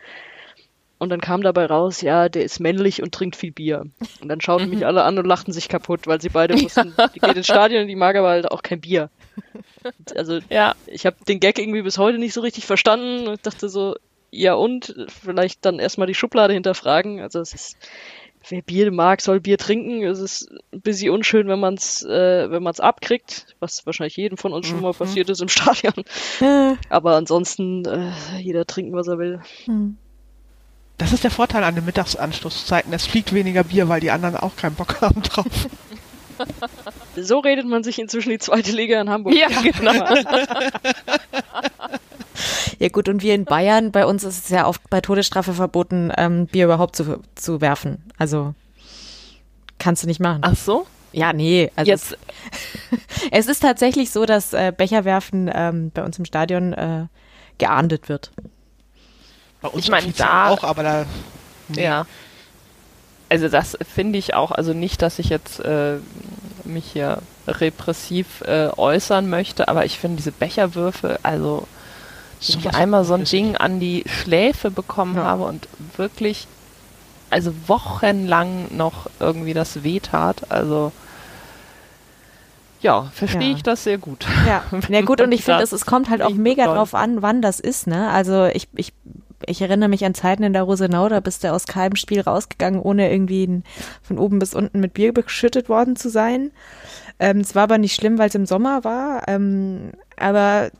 [0.98, 3.86] Und dann kam dabei raus, ja, der ist männlich und trinkt viel Bier.
[4.20, 7.20] Und dann schauten mich alle an und lachten sich kaputt, weil sie beide wussten, die
[7.20, 9.08] geht ins Stadion und die mag aber halt auch kein Bier.
[10.14, 13.68] Also Ja, ich habe den Gag irgendwie bis heute nicht so richtig verstanden und dachte
[13.68, 13.96] so,
[14.30, 17.20] ja und, vielleicht dann erstmal die Schublade hinterfragen.
[17.20, 17.76] Also es ist,
[18.48, 20.04] wer Bier mag, soll Bier trinken.
[20.04, 24.38] Es ist ein bisschen unschön, wenn man es äh, wenn man's abkriegt, was wahrscheinlich jedem
[24.38, 26.04] von uns schon mal passiert ist im Stadion.
[26.40, 29.40] Äh, Aber ansonsten, äh, jeder trinken, was er will.
[30.98, 32.92] Das ist der Vorteil an den Mittagsanstoßzeiten.
[32.92, 35.46] Es fliegt weniger Bier, weil die anderen auch keinen Bock haben drauf.
[37.16, 39.34] So redet man sich inzwischen die zweite Liga in Hamburg.
[39.34, 39.92] ja, genau.
[42.78, 46.10] Ja gut, und wir in Bayern, bei uns ist es ja oft bei Todesstrafe verboten,
[46.16, 48.02] ähm, Bier überhaupt zu, zu werfen.
[48.16, 48.54] Also
[49.78, 50.40] kannst du nicht machen.
[50.42, 50.86] Ach so?
[51.12, 51.70] Ja, nee.
[51.76, 52.16] Also Jetzt,
[52.90, 52.98] es,
[53.32, 57.06] es ist tatsächlich so, dass äh, Becherwerfen ähm, bei uns im Stadion äh,
[57.58, 58.30] geahndet wird.
[59.60, 61.06] Bei uns Ich meine, da- auch, aber da.
[61.68, 61.82] nee.
[61.82, 62.06] ja.
[63.30, 65.98] Also das finde ich auch, also nicht, dass ich jetzt äh,
[66.64, 71.66] mich hier repressiv äh, äußern möchte, aber ich finde diese Becherwürfe, also
[72.48, 73.24] wenn ich einmal so ein.
[73.24, 75.24] Ding an die Schläfe bekommen Ja.
[75.24, 76.48] habe und wirklich,
[77.30, 80.90] also wochenlang noch irgendwie das wehtat, also
[82.80, 83.56] ja, verstehe Ja.
[83.56, 84.26] ich das sehr gut.
[84.46, 87.60] Ja, ja gut, und ich finde, es, kommt halt auch mega drauf an, wann das
[87.60, 88.10] ist, ne?
[88.10, 88.92] Also ich, ich,
[89.46, 92.80] ich erinnere mich an Zeiten in der Rosenau, da bist du aus keinem Spiel rausgegangen,
[92.80, 93.62] ohne irgendwie
[94.02, 96.50] von oben bis unten mit Bier beschüttet worden zu sein.
[97.18, 99.28] Ähm, es war aber nicht schlimm, weil es im Sommer war.
[99.28, 100.70] Ähm, aber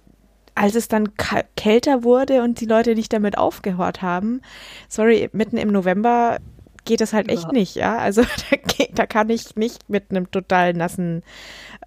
[0.54, 1.11] als es dann
[1.56, 4.42] kälter wurde und die Leute nicht damit aufgehört haben,
[4.88, 6.38] sorry, mitten im November
[6.84, 7.52] geht das halt echt Ja.
[7.52, 7.98] nicht, ja.
[7.98, 11.22] Also da, geht, da kann ich nicht mit einem total nassen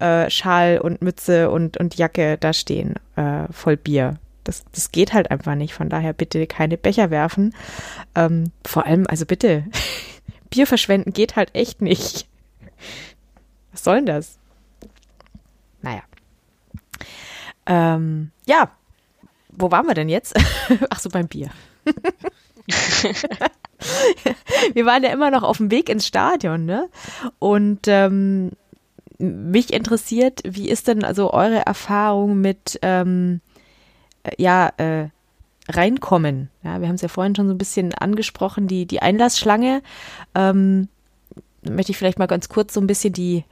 [0.00, 4.18] äh, Schal und Mütze und, und Jacke da stehen, äh, voll Bier.
[4.44, 5.74] Das, das geht halt einfach nicht.
[5.74, 7.54] Von daher bitte keine Becher werfen.
[8.14, 9.64] Ähm, vor allem, also bitte,
[10.50, 12.28] Bier verschwenden geht halt echt nicht.
[13.72, 14.38] Was soll denn das?
[15.82, 16.02] Naja.
[17.66, 18.70] Ähm, ja,
[19.50, 20.34] wo waren wir denn jetzt?
[20.90, 21.50] Ach so, beim Bier.
[24.74, 26.88] wir waren ja immer noch auf dem Weg ins Stadion, ne?
[27.38, 28.52] Und ähm,
[29.18, 33.53] mich interessiert, wie ist denn also eure Erfahrung mit ähm, äh,
[34.38, 35.08] ja äh,
[35.68, 36.50] reinkommen?
[36.62, 39.82] Ja, wir haben es ja vorhin schon so ein bisschen angesprochen, die die Einlassschlange.
[40.34, 40.88] Ähm,
[41.62, 43.44] möchte ich vielleicht mal ganz kurz so ein bisschen die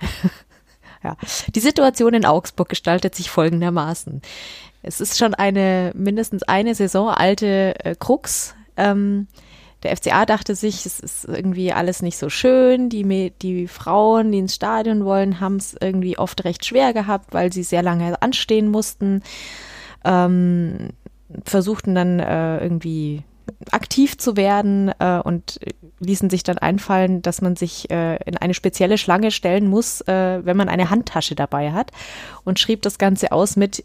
[1.02, 1.16] ja,
[1.54, 4.22] die Situation in Augsburg gestaltet sich folgendermaßen.
[4.82, 8.54] Es ist schon eine mindestens eine Saison alte äh, Krux.
[8.76, 9.28] Ähm,
[9.82, 12.88] der FCA dachte sich, es ist irgendwie alles nicht so schön.
[12.88, 17.52] Die, die Frauen, die ins Stadion wollen, haben es irgendwie oft recht schwer gehabt, weil
[17.52, 19.22] sie sehr lange anstehen mussten.
[20.04, 20.90] Ähm,
[21.44, 23.22] versuchten dann äh, irgendwie
[23.70, 25.60] aktiv zu werden äh, und
[26.00, 30.44] ließen sich dann einfallen, dass man sich äh, in eine spezielle Schlange stellen muss, äh,
[30.44, 31.90] wenn man eine Handtasche dabei hat
[32.44, 33.84] und schrieb das Ganze aus mit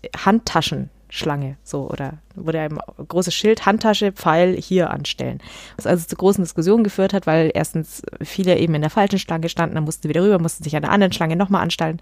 [1.07, 2.77] Handtaschenschlange, so oder wurde ein
[3.07, 5.39] großes Schild Handtasche Pfeil hier anstellen,
[5.75, 9.49] was also zu großen Diskussionen geführt hat, weil erstens viele eben in der falschen Schlange
[9.49, 11.99] standen, dann mussten sie wieder rüber, mussten sich an der anderen Schlange nochmal anstellen,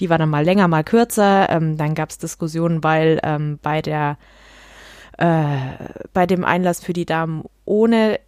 [0.00, 3.82] die war dann mal länger, mal kürzer, ähm, dann gab es Diskussionen, weil ähm, bei
[3.82, 4.18] der
[5.18, 5.56] äh,
[6.12, 8.20] bei dem Einlass für die Damen ohne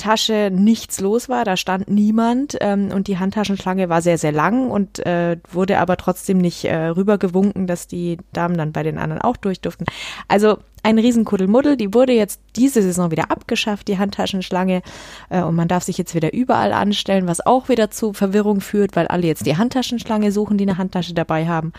[0.00, 4.70] Tasche nichts los war, da stand niemand ähm, und die Handtaschenschlange war sehr, sehr lang
[4.70, 9.20] und äh, wurde aber trotzdem nicht äh, rübergewunken, dass die Damen dann bei den anderen
[9.20, 9.84] auch durch durften.
[10.26, 14.80] Also ein Riesenkuddelmuddel, die wurde jetzt diese Saison wieder abgeschafft, die Handtaschenschlange
[15.28, 18.96] äh, und man darf sich jetzt wieder überall anstellen, was auch wieder zu Verwirrung führt,
[18.96, 21.74] weil alle jetzt die Handtaschenschlange suchen, die eine Handtasche dabei haben.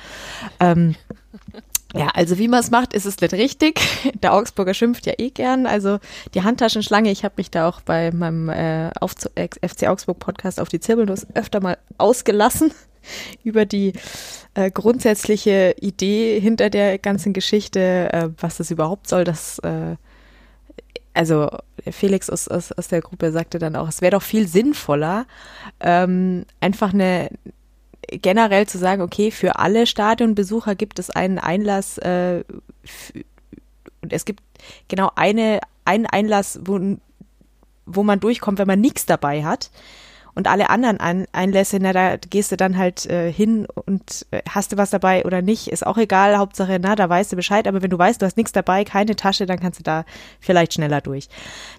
[0.59, 0.95] Ähm,
[1.94, 3.82] Ja, also wie man es macht, ist es nicht richtig.
[4.22, 5.66] Der Augsburger schimpft ja eh gern.
[5.66, 6.00] Also
[6.34, 10.70] die Handtaschenschlange, ich habe mich da auch bei meinem äh, auf FC Augsburg Podcast auf
[10.70, 12.72] die Zirbelnuss öfter mal ausgelassen
[13.44, 13.94] über die
[14.54, 19.96] äh, grundsätzliche Idee hinter der ganzen Geschichte, äh, was das überhaupt soll, dass äh,
[21.14, 21.50] also
[21.89, 25.26] Felix aus, aus, aus der Gruppe sagte dann auch, es wäre doch viel sinnvoller,
[25.82, 27.30] ähm, einfach eine
[28.08, 32.43] generell zu sagen, okay, für alle Stadionbesucher gibt es einen Einlass äh,
[34.02, 34.41] und es gibt
[34.88, 36.97] genau eine, einen Einlass, wo,
[37.86, 39.70] wo man durchkommt, wenn man nichts dabei hat.
[40.34, 44.41] Und alle anderen Ein Einlässe, na, da gehst du dann halt äh, hin und äh,
[44.49, 46.38] hast du was dabei oder nicht, ist auch egal.
[46.38, 47.67] Hauptsache, na, da weißt du Bescheid.
[47.67, 50.05] Aber wenn du weißt, du hast nichts dabei, keine Tasche, dann kannst du da
[50.39, 51.27] vielleicht schneller durch.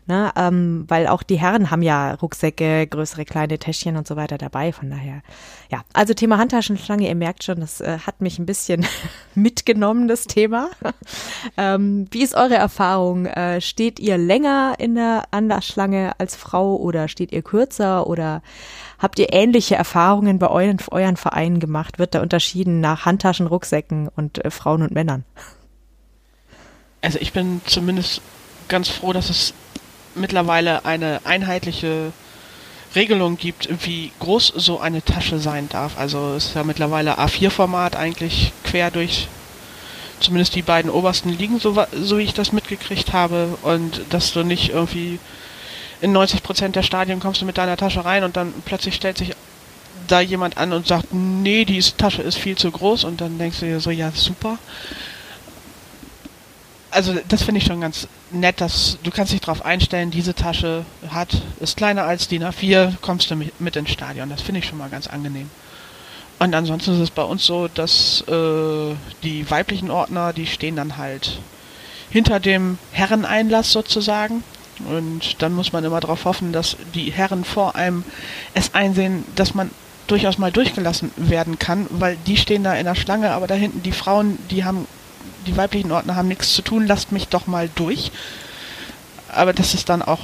[0.06, 4.38] Na, ähm, weil auch die Herren haben ja Rucksäcke, größere kleine Täschchen und so weiter
[4.38, 4.72] dabei.
[4.72, 5.22] Von daher,
[5.70, 5.82] ja.
[5.92, 8.86] Also Thema Handtaschenschlange, ihr merkt schon, das äh, hat mich ein bisschen
[9.34, 10.68] mitgenommen, das Thema.
[11.56, 13.26] ähm, wie ist eure Erfahrung?
[13.26, 18.41] Äh, steht ihr länger in der Anlassschlange als Frau oder steht ihr kürzer oder
[18.98, 21.98] habt ihr ähnliche Erfahrungen bei euren, euren Vereinen gemacht?
[21.98, 25.24] Wird da unterschieden nach Handtaschen, Rucksäcken und äh, Frauen und Männern?
[27.00, 28.22] Also ich bin zumindest
[28.68, 29.54] ganz froh, dass es
[30.14, 32.12] mittlerweile eine einheitliche
[32.94, 35.98] Regelung gibt, wie groß so eine Tasche sein darf.
[35.98, 39.28] Also es ist ja mittlerweile A4-Format eigentlich quer durch
[40.20, 43.58] zumindest die beiden obersten Ligen, so, so wie ich das mitgekriegt habe.
[43.62, 45.18] Und dass du nicht irgendwie
[46.02, 49.16] in 90 Prozent der Stadien kommst du mit deiner Tasche rein und dann plötzlich stellt
[49.16, 49.34] sich
[50.08, 53.60] da jemand an und sagt, nee, die Tasche ist viel zu groß und dann denkst
[53.60, 54.58] du dir so, ja, super.
[56.90, 60.84] Also das finde ich schon ganz nett, dass du kannst dich darauf einstellen, diese Tasche
[61.08, 64.28] hat, ist kleiner als DIN A4, kommst du mit ins Stadion.
[64.28, 65.48] Das finde ich schon mal ganz angenehm.
[66.40, 70.96] Und ansonsten ist es bei uns so, dass äh, die weiblichen Ordner, die stehen dann
[70.96, 71.38] halt
[72.10, 74.42] hinter dem Herreneinlass sozusagen.
[74.88, 78.04] Und dann muss man immer darauf hoffen, dass die Herren vor einem
[78.54, 79.70] es einsehen, dass man
[80.06, 83.82] durchaus mal durchgelassen werden kann, weil die stehen da in der Schlange, aber da hinten
[83.82, 84.86] die Frauen, die haben,
[85.46, 88.12] die weiblichen Ordner haben nichts zu tun, lasst mich doch mal durch.
[89.28, 90.20] Aber das ist dann auch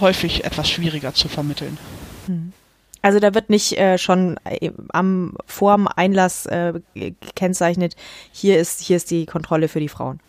[0.00, 1.78] häufig etwas schwieriger zu vermitteln.
[2.26, 2.52] Hm.
[3.02, 7.96] Also da wird nicht äh, schon äh, am vorm Einlass äh, gekennzeichnet,
[8.32, 10.20] hier ist, hier ist die Kontrolle für die Frauen.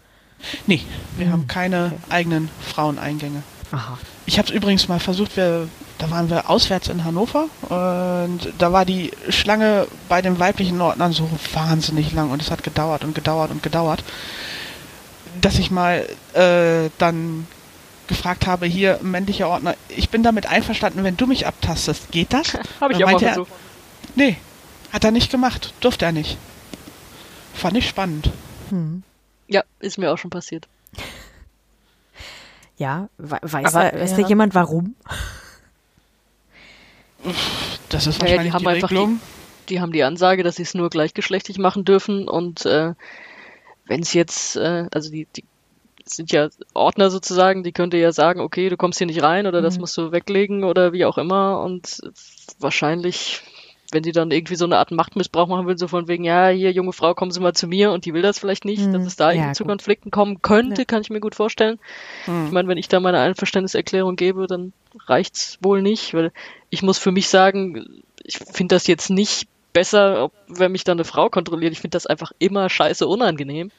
[0.67, 0.82] Nee,
[1.17, 1.34] wir hm.
[1.34, 1.95] haben keine okay.
[2.09, 3.43] eigenen Fraueneingänge.
[3.72, 3.97] Aha.
[4.26, 5.67] Ich habe es übrigens mal versucht, wir,
[5.97, 11.13] da waren wir auswärts in Hannover und da war die Schlange bei den weiblichen Ordnern
[11.13, 14.03] so wahnsinnig lang und es hat gedauert und gedauert und gedauert,
[15.39, 17.47] dass ich mal äh, dann
[18.07, 22.53] gefragt habe, hier männlicher Ordner, ich bin damit einverstanden, wenn du mich abtastest, geht das?
[22.82, 23.49] habe ich auch mal versucht.
[23.49, 24.38] Er, nee,
[24.91, 26.38] hat er nicht gemacht, durfte er nicht.
[27.53, 28.30] Fand ich spannend.
[28.69, 29.03] Hm.
[29.47, 30.67] Ja, ist mir auch schon passiert.
[32.82, 34.17] Ja, weiß, Aber, weiß ja.
[34.23, 34.95] da jemand warum?
[37.89, 39.19] Das ist wahrscheinlich ja, die, haben die Regelung.
[39.19, 42.95] Die, die, haben die Ansage, dass sie es nur gleichgeschlechtlich machen dürfen und äh,
[43.86, 45.43] wenn es jetzt, äh, also die, die
[46.05, 49.59] sind ja Ordner sozusagen, die könnte ja sagen, okay, du kommst hier nicht rein oder
[49.59, 49.65] mhm.
[49.65, 52.01] das musst du weglegen oder wie auch immer und
[52.57, 53.43] wahrscheinlich
[53.91, 56.71] wenn sie dann irgendwie so eine Art Machtmissbrauch machen will, so von wegen, ja, hier,
[56.71, 58.93] junge Frau, kommen Sie mal zu mir und die will das vielleicht nicht, mhm.
[58.93, 60.85] dass es da ja, irgendwie zu Konflikten kommen könnte, ja.
[60.85, 61.79] kann ich mir gut vorstellen.
[62.25, 62.45] Mhm.
[62.47, 64.73] Ich meine, wenn ich da meine Einverständniserklärung gebe, dann
[65.07, 66.31] reicht's wohl nicht, weil
[66.69, 70.91] ich muss für mich sagen, ich finde das jetzt nicht besser, ob, wenn mich da
[70.91, 71.73] eine Frau kontrolliert.
[71.73, 73.71] Ich finde das einfach immer scheiße unangenehm.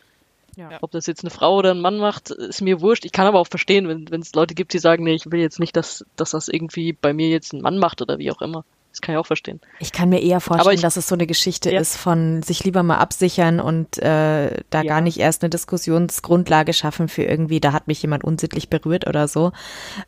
[0.56, 0.78] Ja.
[0.82, 3.06] Ob das jetzt eine Frau oder ein Mann macht, ist mir wurscht.
[3.06, 5.58] Ich kann aber auch verstehen, wenn es Leute gibt, die sagen, nee, ich will jetzt
[5.58, 8.64] nicht, dass, dass das irgendwie bei mir jetzt ein Mann macht oder wie auch immer.
[8.93, 9.59] Das kann ich auch verstehen.
[9.78, 11.80] Ich kann mir eher vorstellen, ich, dass es so eine Geschichte ja.
[11.80, 14.82] ist von sich lieber mal absichern und äh, da ja.
[14.82, 19.28] gar nicht erst eine Diskussionsgrundlage schaffen für irgendwie, da hat mich jemand unsittlich berührt oder
[19.28, 19.53] so.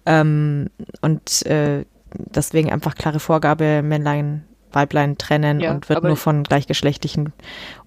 [0.05, 0.69] Ähm,
[1.01, 7.33] und äh, deswegen einfach klare Vorgabe, Männlein, Weiblein trennen ja, und wird nur von gleichgeschlechtlichen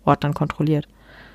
[0.03, 0.87] Ordnern kontrolliert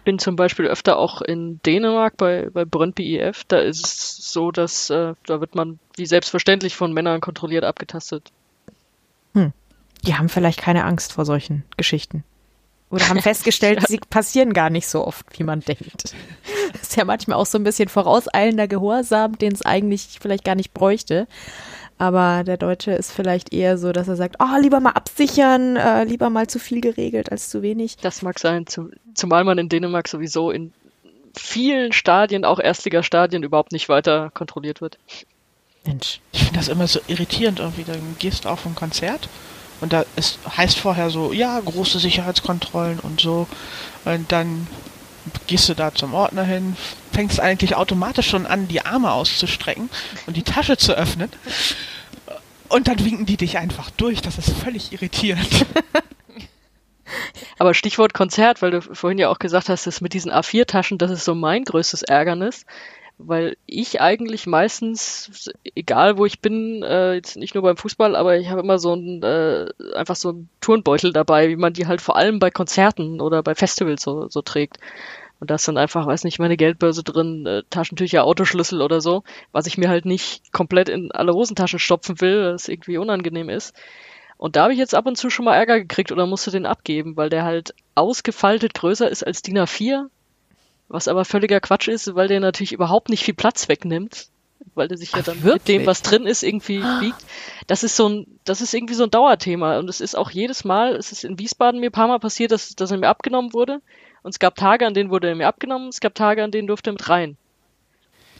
[0.05, 3.45] bin zum Beispiel öfter auch in Dänemark bei, bei Brøndby IF.
[3.45, 8.33] Da ist es so, dass äh, da wird man wie selbstverständlich von Männern kontrolliert abgetastet.
[9.35, 9.53] Hm.
[10.05, 12.25] Die haben vielleicht keine Angst vor solchen Geschichten.
[12.91, 16.15] Oder haben festgestellt, sie passieren gar nicht so oft, wie man denkt.
[16.73, 20.55] Das ist ja manchmal auch so ein bisschen vorauseilender Gehorsam, den es eigentlich vielleicht gar
[20.55, 21.27] nicht bräuchte.
[21.99, 26.05] Aber der Deutsche ist vielleicht eher so, dass er sagt, oh, lieber mal absichern, äh,
[26.05, 27.97] lieber mal zu viel geregelt als zu wenig.
[27.99, 30.73] Das mag sein, zum, zumal man in Dänemark sowieso in
[31.37, 34.99] vielen Stadien, auch Erstligastadien, überhaupt nicht weiter kontrolliert wird.
[35.85, 36.21] Mensch.
[36.33, 37.85] Ich finde das immer so irritierend irgendwie.
[37.85, 39.29] Dann gehst du auf ein Konzert
[39.81, 43.49] und da ist, heißt vorher so, ja, große Sicherheitskontrollen und so.
[44.05, 44.67] Und dann
[45.47, 46.77] gehst du da zum Ordner hin,
[47.13, 49.91] fängst eigentlich automatisch schon an, die Arme auszustrecken
[50.27, 51.31] und die Tasche zu öffnen.
[52.69, 54.23] Und dann winken die dich einfach durch.
[54.23, 55.67] Das ist völlig irritierend.
[57.59, 61.11] Aber Stichwort Konzert, weil du vorhin ja auch gesagt hast, dass mit diesen A4-Taschen, das
[61.11, 62.65] ist so mein größtes Ärgernis
[63.27, 68.37] weil ich eigentlich meistens, egal wo ich bin, äh, jetzt nicht nur beim Fußball, aber
[68.37, 72.01] ich habe immer so ein, äh, einfach so einen Turnbeutel dabei, wie man die halt
[72.01, 74.79] vor allem bei Konzerten oder bei Festivals so, so trägt.
[75.41, 79.25] Und da ist dann einfach, weiß nicht, meine Geldbörse drin, äh, Taschentücher, Autoschlüssel oder so,
[79.51, 83.75] was ich mir halt nicht komplett in alle Hosentaschen stopfen will, was irgendwie unangenehm ist.
[84.37, 86.67] Und da habe ich jetzt ab und zu schon mal Ärger gekriegt oder musste den
[86.67, 90.09] abgeben, weil der halt ausgefaltet größer ist als DIN A4
[90.89, 94.29] was aber völliger Quatsch ist, weil der natürlich überhaupt nicht viel Platz wegnimmt,
[94.75, 97.25] weil der sich ja dann Ach, mit dem, was drin ist, irgendwie biegt.
[97.67, 99.79] Das ist so ein, das ist irgendwie so ein Dauerthema.
[99.79, 102.53] Und es ist auch jedes Mal, es ist in Wiesbaden mir ein paar Mal passiert,
[102.53, 103.81] dass, dass er mir abgenommen wurde.
[104.23, 106.69] Und es gab Tage, an denen wurde er mir abgenommen, es gab Tage, an denen
[106.69, 107.37] durfte er mit rein.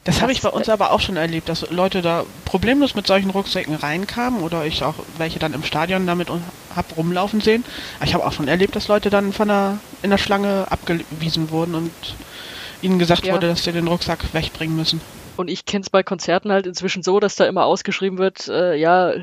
[0.05, 3.29] Das habe ich bei uns aber auch schon erlebt, dass Leute da problemlos mit solchen
[3.29, 6.27] Rucksäcken reinkamen oder ich auch welche dann im Stadion damit
[6.75, 7.63] hab rumlaufen sehen.
[7.97, 11.51] Aber ich habe auch schon erlebt, dass Leute dann von der, in der Schlange abgewiesen
[11.51, 11.91] wurden und
[12.83, 13.33] ihnen gesagt ja.
[13.33, 15.01] wurde, dass sie den Rucksack wegbringen müssen.
[15.35, 18.75] Und ich kenne es bei Konzerten halt inzwischen so, dass da immer ausgeschrieben wird, äh,
[18.75, 19.13] ja,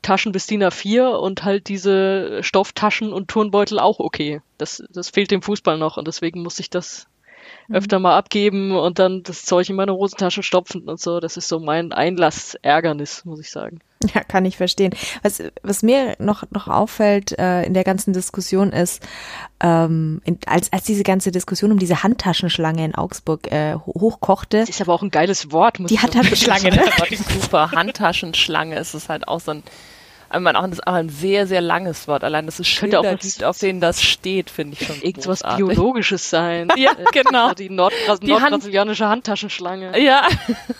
[0.00, 4.40] Taschen bis DIN A4 und halt diese Stofftaschen und Turnbeutel auch okay.
[4.56, 7.06] Das, das fehlt dem Fußball noch und deswegen muss ich das
[7.66, 7.74] mhm.
[7.74, 11.20] öfter mal abgeben und dann das Zeug in meine Hosentasche stopfen und so.
[11.20, 13.80] Das ist so mein Einlassärgernis, muss ich sagen.
[14.14, 14.94] Ja, kann ich verstehen.
[15.22, 19.02] Was, was mir noch, noch auffällt äh, in der ganzen Diskussion ist,
[19.60, 24.60] ähm, in, als, als diese ganze Diskussion um diese Handtaschenschlange in Augsburg äh, hochkochte.
[24.60, 25.80] Das ist aber auch ein geiles Wort.
[25.80, 26.84] Muss die Handtaschenschlange, ne?
[27.40, 29.62] Super, Handtaschenschlange ist es halt auch so ein
[30.30, 32.22] aber man auch das ist auch ein sehr, sehr langes Wort.
[32.22, 35.66] Allein, dass es Schilder auch gibt, auf denen das steht, finde ich schon Irgendwas großartig.
[35.66, 36.68] Biologisches sein.
[36.76, 37.44] ja, genau.
[37.44, 39.98] Also die, Nordbras die nordbrasilianische Hand Handtaschenschlange.
[39.98, 40.26] Ja.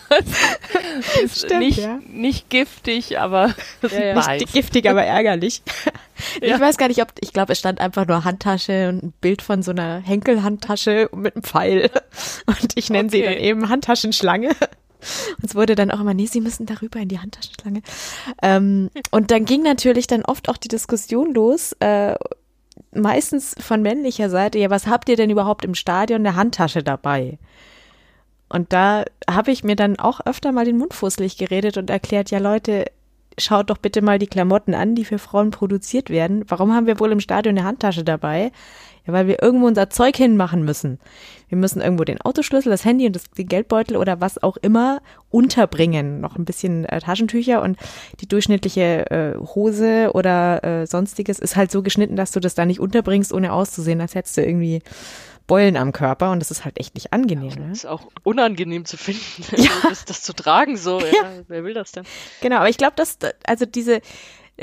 [1.23, 1.99] ist Stimmt, nicht, ja.
[2.07, 4.33] nicht giftig, aber ja, ja.
[4.33, 5.63] nicht giftig, aber ärgerlich.
[6.41, 6.59] Ich ja.
[6.59, 9.63] weiß gar nicht, ob, ich glaube, es stand einfach nur Handtasche und ein Bild von
[9.63, 11.89] so einer Henkelhandtasche mit einem Pfeil.
[12.45, 13.17] Und ich nenne okay.
[13.17, 14.51] sie dann eben Handtaschenschlange.
[15.37, 17.81] Und es wurde dann auch immer, nee, Sie müssen darüber in die Handtaschenschlange.
[18.41, 22.15] Ähm, und dann ging natürlich dann oft auch die Diskussion los, äh,
[22.93, 27.37] meistens von männlicher Seite, ja, was habt ihr denn überhaupt im Stadion eine Handtasche dabei?
[28.49, 32.31] Und da habe ich mir dann auch öfter mal den Mund fußlich geredet und erklärt,
[32.31, 32.85] ja Leute,
[33.37, 36.43] schaut doch bitte mal die Klamotten an, die für Frauen produziert werden.
[36.47, 38.51] Warum haben wir wohl im Stadion eine Handtasche dabei?
[39.09, 40.99] Ja, weil wir irgendwo unser Zeug hinmachen müssen.
[41.47, 45.01] Wir müssen irgendwo den Autoschlüssel, das Handy und das, den Geldbeutel oder was auch immer
[45.31, 46.21] unterbringen.
[46.21, 47.77] Noch ein bisschen äh, Taschentücher und
[48.19, 52.65] die durchschnittliche äh, Hose oder äh, sonstiges ist halt so geschnitten, dass du das da
[52.65, 54.83] nicht unterbringst, ohne auszusehen, als hättest du irgendwie
[55.47, 57.49] Beulen am Körper und das ist halt echt nicht angenehm.
[57.49, 57.69] Ne?
[57.69, 59.23] Das ist auch unangenehm zu finden,
[59.57, 59.71] ja.
[59.89, 60.99] das, das, zu tragen so.
[60.99, 61.07] Ja.
[61.07, 62.03] Ja, wer will das denn?
[62.41, 64.01] Genau, aber ich glaube, dass also diese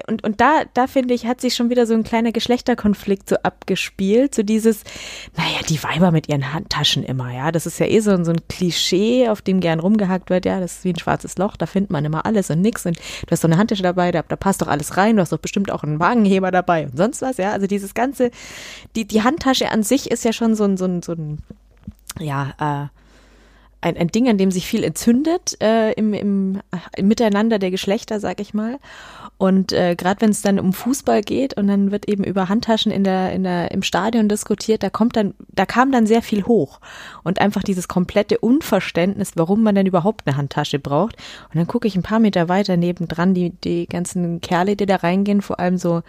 [0.07, 3.37] und, und da, da finde ich, hat sich schon wieder so ein kleiner Geschlechterkonflikt so
[3.43, 4.35] abgespielt.
[4.35, 4.83] So dieses,
[5.37, 7.53] naja, die Weiber mit ihren Handtaschen immer, ja.
[7.53, 10.61] Das ist ja eh so, so ein Klischee, auf dem gern rumgehackt wird, ja.
[10.61, 12.87] Das ist wie ein schwarzes Loch, da findet man immer alles und nix.
[12.87, 15.33] Und du hast so eine Handtasche dabei, da, da passt doch alles rein, du hast
[15.33, 17.53] doch bestimmt auch einen Wagenheber dabei und sonst was, ja.
[17.53, 18.31] Also dieses ganze,
[18.97, 21.43] die, die Handtasche an sich ist ja schon so ein, so ein, so ein,
[22.19, 22.89] ja, äh,
[23.87, 26.61] ein, ein Ding, an dem sich viel entzündet äh, im, im,
[26.97, 28.79] im Miteinander der Geschlechter, sag ich mal.
[29.39, 32.91] Und äh, gerade wenn es dann um Fußball geht und dann wird eben über Handtaschen
[32.91, 36.45] in der, in der, im Stadion diskutiert, da kommt dann, da kam dann sehr viel
[36.45, 36.81] hoch.
[37.23, 41.17] Und einfach dieses komplette Unverständnis, warum man denn überhaupt eine Handtasche braucht.
[41.53, 44.97] Und dann gucke ich ein paar Meter weiter nebendran, die, die ganzen Kerle, die da
[44.97, 46.03] reingehen, vor allem so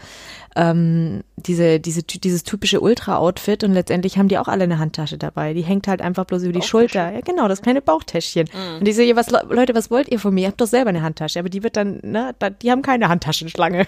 [0.57, 5.53] ähm, diese, diese, dieses typische Ultra-Outfit und letztendlich haben die auch alle eine Handtasche dabei.
[5.53, 7.11] Die hängt halt einfach bloß über die Schulter.
[7.11, 8.49] Ja, genau, das kleine Bauchtäschchen.
[8.51, 8.79] Mhm.
[8.79, 10.41] Und die so, was, Leute, was wollt ihr von mir?
[10.41, 13.85] Ihr habt doch selber eine Handtasche, aber die wird dann, ne, die haben keine Handtaschenschlange.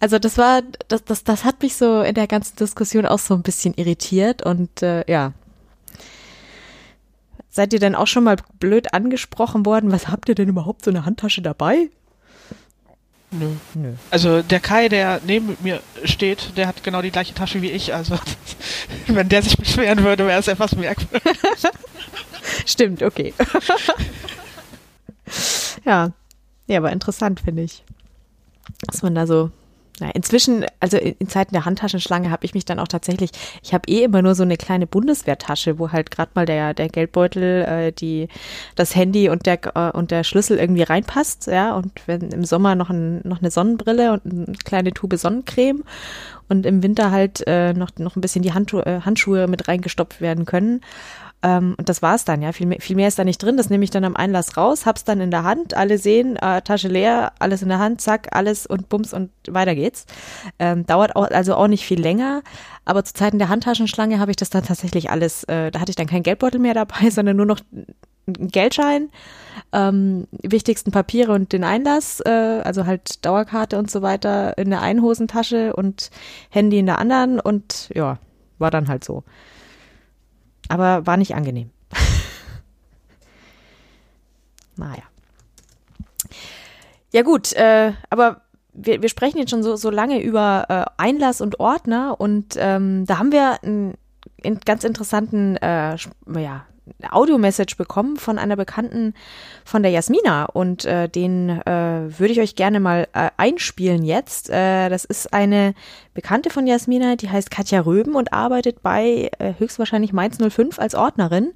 [0.00, 3.34] Also das war, das, das, das hat mich so in der ganzen Diskussion auch so
[3.34, 5.32] ein bisschen irritiert und äh, ja.
[7.50, 9.92] Seid ihr denn auch schon mal blöd angesprochen worden?
[9.92, 11.90] Was habt ihr denn überhaupt so eine Handtasche dabei?
[13.32, 13.48] Nö.
[13.74, 13.94] Nö.
[14.10, 17.94] Also der Kai, der neben mir steht, der hat genau die gleiche Tasche wie ich.
[17.94, 18.18] Also
[19.06, 21.32] wenn der sich beschweren würde, wäre es etwas merkwürdig.
[22.66, 23.32] Stimmt, okay.
[25.84, 26.12] ja.
[26.66, 27.82] Ja, aber interessant, finde ich.
[28.86, 29.50] Dass man da so
[30.14, 33.30] inzwischen, also in Zeiten der Handtaschenschlange habe ich mich dann auch tatsächlich,
[33.62, 36.88] ich habe eh immer nur so eine kleine Bundeswehrtasche, wo halt gerade mal der, der
[36.88, 38.28] Geldbeutel, äh, die,
[38.74, 42.74] das Handy und der, äh, und der Schlüssel irgendwie reinpasst, ja, und wenn im Sommer
[42.74, 45.84] noch, ein, noch eine Sonnenbrille und eine kleine Tube Sonnencreme
[46.48, 50.20] und im Winter halt äh, noch, noch ein bisschen die Handschuhe, äh, Handschuhe mit reingestopft
[50.20, 50.80] werden können.
[51.42, 52.52] Ähm, und das war's dann, ja.
[52.52, 53.56] Viel mehr, viel mehr ist da nicht drin.
[53.56, 56.62] Das nehme ich dann am Einlass raus, hab's dann in der Hand, alle sehen, äh,
[56.62, 60.06] Tasche leer, alles in der Hand, zack, alles und bums und weiter geht's.
[60.58, 62.42] Ähm, dauert auch, also auch nicht viel länger.
[62.84, 65.96] Aber zu Zeiten der Handtaschenschlange habe ich das dann tatsächlich alles, äh, da hatte ich
[65.96, 67.60] dann keinen Geldbeutel mehr dabei, sondern nur noch
[68.26, 69.10] einen Geldschein,
[69.72, 74.80] ähm, wichtigsten Papiere und den Einlass, äh, also halt Dauerkarte und so weiter in der
[74.80, 76.10] einen Hosentasche und
[76.50, 78.18] Handy in der anderen und ja,
[78.58, 79.24] war dann halt so
[80.72, 81.70] aber war nicht angenehm.
[84.76, 85.02] naja.
[87.12, 88.40] Ja gut, äh, aber
[88.72, 93.04] wir, wir sprechen jetzt schon so, so lange über äh, Einlass und Ordner und ähm,
[93.04, 93.98] da haben wir einen,
[94.42, 95.96] einen ganz interessanten äh,
[96.38, 96.64] ja,
[97.10, 99.14] Audio-Message bekommen von einer Bekannten
[99.64, 104.50] von der Jasmina und äh, den äh, würde ich euch gerne mal äh, einspielen jetzt.
[104.50, 105.74] Äh, das ist eine
[106.14, 110.94] Bekannte von Jasmina, die heißt Katja Röben und arbeitet bei äh, höchstwahrscheinlich Mainz 05 als
[110.94, 111.52] Ordnerin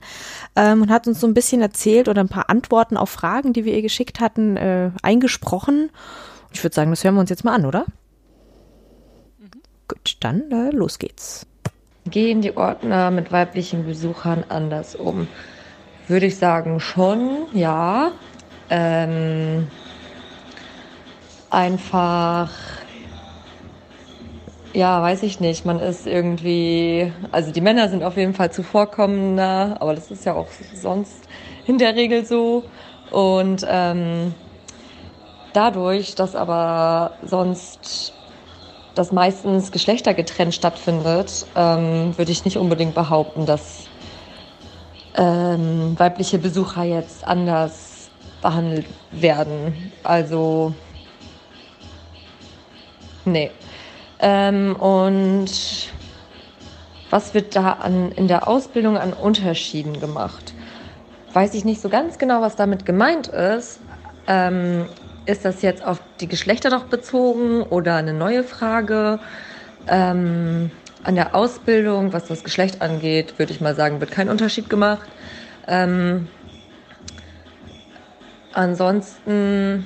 [0.54, 3.64] ähm, und hat uns so ein bisschen erzählt oder ein paar Antworten auf Fragen, die
[3.64, 5.90] wir ihr geschickt hatten, äh, eingesprochen.
[6.52, 7.84] Ich würde sagen, das hören wir uns jetzt mal an, oder?
[9.38, 9.50] Mhm.
[9.88, 11.46] Gut, dann äh, los geht's.
[12.06, 15.28] Gehen die Ordner mit weiblichen Besuchern anders um?
[16.06, 18.12] Würde ich sagen, schon, ja.
[18.70, 19.66] Ähm,
[21.50, 22.52] einfach,
[24.72, 25.64] ja, weiß ich nicht.
[25.64, 30.34] Man ist irgendwie, also die Männer sind auf jeden Fall zuvorkommender, aber das ist ja
[30.34, 31.26] auch sonst
[31.66, 32.68] in der Regel so.
[33.10, 34.34] Und ähm,
[35.52, 38.12] dadurch, dass aber sonst
[38.96, 43.84] das meistens geschlechtergetrennt stattfindet, ähm, würde ich nicht unbedingt behaupten, dass
[45.14, 48.08] ähm, weibliche Besucher jetzt anders
[48.40, 49.92] behandelt werden.
[50.02, 50.74] Also,
[53.24, 53.50] nee.
[54.18, 55.50] Ähm, und
[57.10, 60.54] was wird da an, in der Ausbildung an Unterschieden gemacht?
[61.34, 63.80] Weiß ich nicht so ganz genau, was damit gemeint ist.
[65.26, 69.18] Ist das jetzt auf die Geschlechter noch bezogen oder eine neue Frage?
[69.88, 70.70] Ähm,
[71.02, 75.08] an der Ausbildung, was das Geschlecht angeht, würde ich mal sagen, wird kein Unterschied gemacht.
[75.66, 76.28] Ähm,
[78.52, 79.84] ansonsten,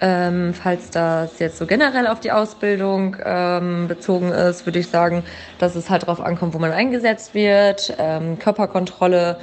[0.00, 5.24] ähm, falls das jetzt so generell auf die Ausbildung ähm, bezogen ist, würde ich sagen,
[5.58, 7.94] dass es halt darauf ankommt, wo man eingesetzt wird.
[7.98, 9.38] Ähm, Körperkontrolle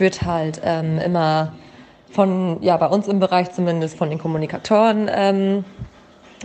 [0.00, 1.52] wird halt ähm, immer
[2.10, 5.64] von, ja, bei uns im Bereich zumindest von den Kommunikatoren ähm,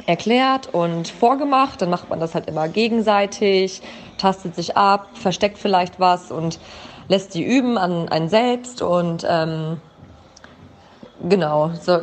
[0.05, 1.81] erklärt und vorgemacht.
[1.81, 3.81] Dann macht man das halt immer gegenseitig,
[4.17, 6.59] tastet sich ab, versteckt vielleicht was und
[7.07, 9.77] lässt die üben an einen selbst und ähm,
[11.27, 11.99] genau, so,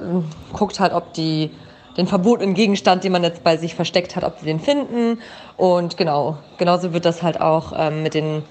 [0.53, 1.51] guckt halt, ob die
[1.97, 5.21] den verbotenen Gegenstand, den man jetzt bei sich versteckt hat, ob sie den finden.
[5.57, 8.43] Und genau, genauso wird das halt auch ähm, mit den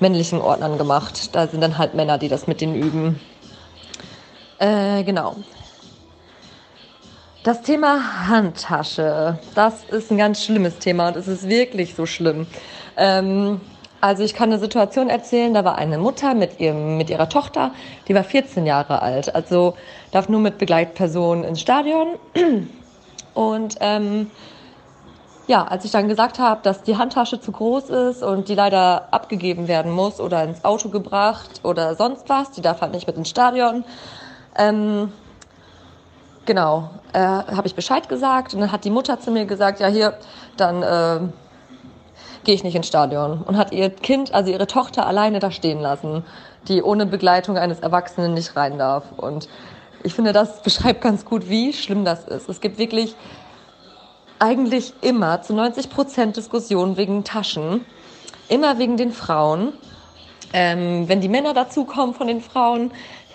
[0.00, 1.34] männlichen Ordnern gemacht.
[1.34, 3.20] Da sind dann halt Männer, die das mit denen üben.
[4.58, 5.36] Äh, genau.
[7.44, 12.46] Das Thema Handtasche, das ist ein ganz schlimmes Thema und es ist wirklich so schlimm.
[12.96, 13.60] Ähm,
[14.00, 17.72] also ich kann eine Situation erzählen, da war eine Mutter mit, ihrem, mit ihrer Tochter,
[18.06, 19.74] die war 14 Jahre alt, also
[20.10, 22.08] darf nur mit Begleitpersonen ins Stadion.
[23.34, 24.30] Und ähm,
[25.48, 29.08] ja, als ich dann gesagt habe, dass die Handtasche zu groß ist und die leider
[29.10, 33.16] abgegeben werden muss oder ins Auto gebracht oder sonst was, die darf halt nicht mit
[33.16, 33.82] ins Stadion.
[34.56, 35.10] Ähm,
[36.44, 39.86] genau, äh, habe ich Bescheid gesagt und dann hat die Mutter zu mir gesagt, ja
[39.86, 40.18] hier,
[40.58, 41.20] dann äh,
[42.44, 45.80] gehe ich nicht ins Stadion und hat ihr Kind, also ihre Tochter alleine da stehen
[45.80, 46.26] lassen,
[46.68, 49.04] die ohne Begleitung eines Erwachsenen nicht rein darf.
[49.16, 49.48] Und
[50.02, 52.50] ich finde, das beschreibt ganz gut, wie schlimm das ist.
[52.50, 53.16] Es gibt wirklich
[54.38, 57.84] eigentlich immer zu 90 Prozent Diskussionen wegen Taschen,
[58.48, 59.72] immer wegen den Frauen.
[60.52, 62.90] Ähm, wenn die Männer dazukommen von den Frauen,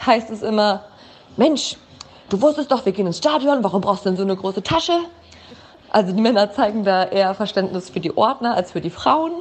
[0.06, 0.84] heißt es immer,
[1.38, 1.78] Mensch,
[2.30, 4.98] du wusstest doch, wir gehen ins Stadion, warum brauchst du denn so eine große Tasche?
[5.90, 9.32] Also die Männer zeigen da eher Verständnis für die Ordner als für die Frauen.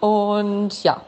[0.00, 1.00] Und ja,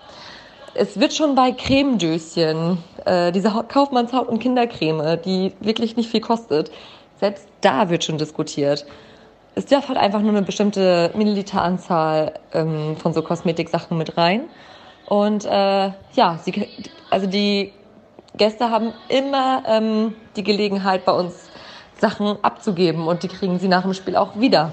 [0.74, 6.72] es wird schon bei Cremedöschen, äh, diese Kaufmannshaut- und Kindercreme, die wirklich nicht viel kostet,
[7.20, 8.86] selbst da wird schon diskutiert
[9.58, 14.42] es darf halt einfach nur eine bestimmte Milliliteranzahl ähm, von so Kosmetiksachen mit rein.
[15.06, 16.68] Und äh, ja, sie,
[17.10, 17.72] also die
[18.36, 21.34] Gäste haben immer ähm, die Gelegenheit, bei uns
[21.98, 24.70] Sachen abzugeben und die kriegen sie nach dem Spiel auch wieder.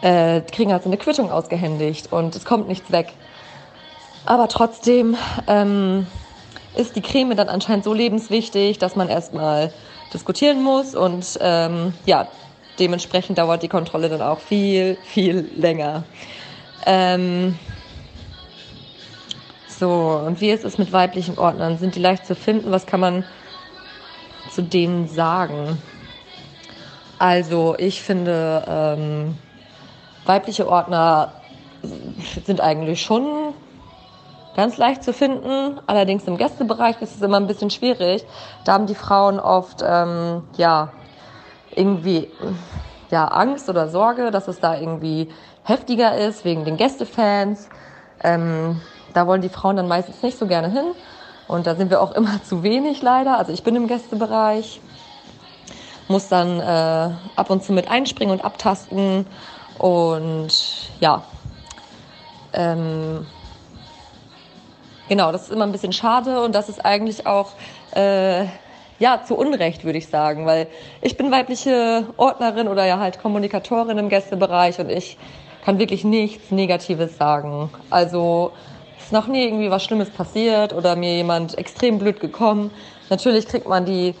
[0.00, 3.12] Äh, die kriegen halt so eine Quittung ausgehändigt und es kommt nichts weg.
[4.26, 5.16] Aber trotzdem
[5.48, 6.06] ähm,
[6.76, 9.72] ist die Creme dann anscheinend so lebenswichtig, dass man erstmal
[10.14, 12.28] diskutieren muss und ähm, ja,
[12.80, 16.04] dementsprechend dauert die Kontrolle dann auch viel, viel länger.
[16.86, 17.58] Ähm,
[19.68, 21.78] so, und wie ist es mit weiblichen Ordnern?
[21.78, 22.72] Sind die leicht zu finden?
[22.72, 23.24] Was kann man
[24.50, 25.78] zu denen sagen?
[27.18, 29.38] Also, ich finde, ähm,
[30.24, 31.32] weibliche Ordner
[32.44, 33.54] sind eigentlich schon
[34.56, 35.80] ganz leicht zu finden.
[35.86, 38.24] Allerdings im Gästebereich ist es immer ein bisschen schwierig.
[38.64, 40.92] Da haben die Frauen oft, ähm, ja,
[41.74, 42.28] irgendwie,
[43.10, 45.28] ja, Angst oder Sorge, dass es da irgendwie
[45.64, 47.68] heftiger ist wegen den Gästefans.
[48.22, 48.80] Ähm,
[49.14, 50.92] da wollen die Frauen dann meistens nicht so gerne hin.
[51.48, 53.38] Und da sind wir auch immer zu wenig leider.
[53.38, 54.80] Also ich bin im Gästebereich,
[56.08, 59.26] muss dann äh, ab und zu mit einspringen und abtasten.
[59.78, 61.22] Und ja,
[62.52, 63.26] ähm,
[65.08, 67.52] genau, das ist immer ein bisschen schade und das ist eigentlich auch
[67.92, 68.46] äh,
[69.00, 70.68] ja zu Unrecht, würde ich sagen, weil
[71.02, 75.18] ich bin weibliche Ordnerin oder ja halt Kommunikatorin im Gästebereich und ich
[75.64, 77.70] kann wirklich nichts Negatives sagen.
[77.90, 78.52] Also
[78.98, 82.70] ist noch nie irgendwie was Schlimmes passiert oder mir jemand extrem blöd gekommen.
[83.08, 84.14] Natürlich kriegt man die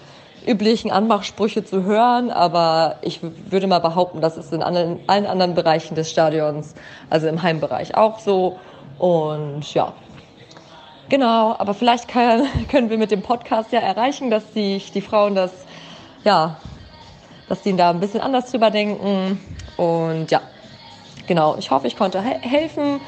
[0.46, 5.54] üblichen Anmachsprüche zu hören, aber ich würde mal behaupten, das ist in allen, allen anderen
[5.54, 6.74] Bereichen des Stadions,
[7.10, 8.58] also im Heimbereich auch so.
[8.98, 9.92] Und ja,
[11.10, 15.34] genau, aber vielleicht kann, können wir mit dem Podcast ja erreichen, dass die, die Frauen
[15.34, 15.52] das,
[16.24, 16.56] ja,
[17.48, 19.38] dass die da ein bisschen anders drüber denken.
[19.76, 20.40] Und ja,
[21.26, 23.00] genau, ich hoffe, ich konnte he helfen.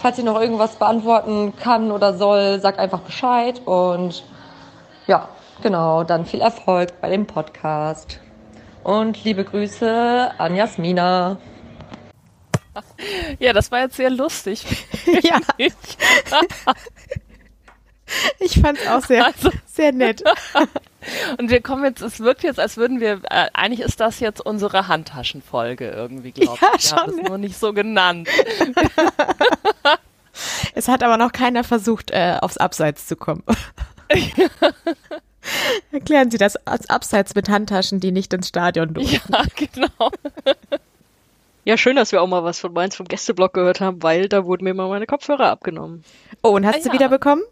[0.00, 3.62] Falls ich noch irgendwas beantworten kann oder soll, sag einfach Bescheid.
[3.64, 4.22] Und
[5.06, 5.30] ja,
[5.62, 8.20] genau, dann viel Erfolg bei dem Podcast.
[8.82, 11.38] Und liebe Grüße an Jasmina.
[13.38, 14.64] Ja, das war jetzt sehr lustig.
[15.22, 15.40] ja.
[18.38, 20.22] Ich fand es auch sehr, also, sehr nett.
[21.38, 24.40] Und wir kommen jetzt, es wirkt jetzt, als würden wir, äh, eigentlich ist das jetzt
[24.40, 26.84] unsere Handtaschenfolge irgendwie, glaube ja, ich.
[26.84, 28.28] Wir schon, haben es nur nicht so genannt.
[30.74, 33.42] es hat aber noch keiner versucht, äh, aufs Abseits zu kommen.
[35.92, 39.20] Erklären Sie das als Abseits mit Handtaschen, die nicht ins Stadion dürfen.
[39.30, 40.10] Ja, genau.
[41.66, 44.44] Ja, schön, dass wir auch mal was von Mainz vom Gästeblock gehört haben, weil da
[44.44, 46.04] wurden mir mal meine Kopfhörer abgenommen.
[46.42, 46.92] Oh, und hast Ah, du ja.
[46.92, 47.42] wieder bekommen?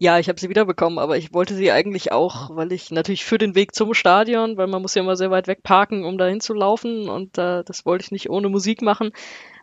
[0.00, 3.36] Ja, ich habe sie wiederbekommen, aber ich wollte sie eigentlich auch, weil ich natürlich für
[3.36, 6.40] den Weg zum Stadion, weil man muss ja immer sehr weit weg parken, um dahin
[6.40, 9.10] zu laufen und äh, das wollte ich nicht ohne Musik machen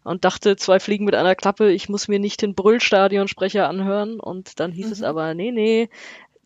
[0.03, 4.59] und dachte, zwei Fliegen mit einer Klappe, ich muss mir nicht den Brüllstadionsprecher anhören und
[4.59, 5.89] dann hieß es aber, nee, nee,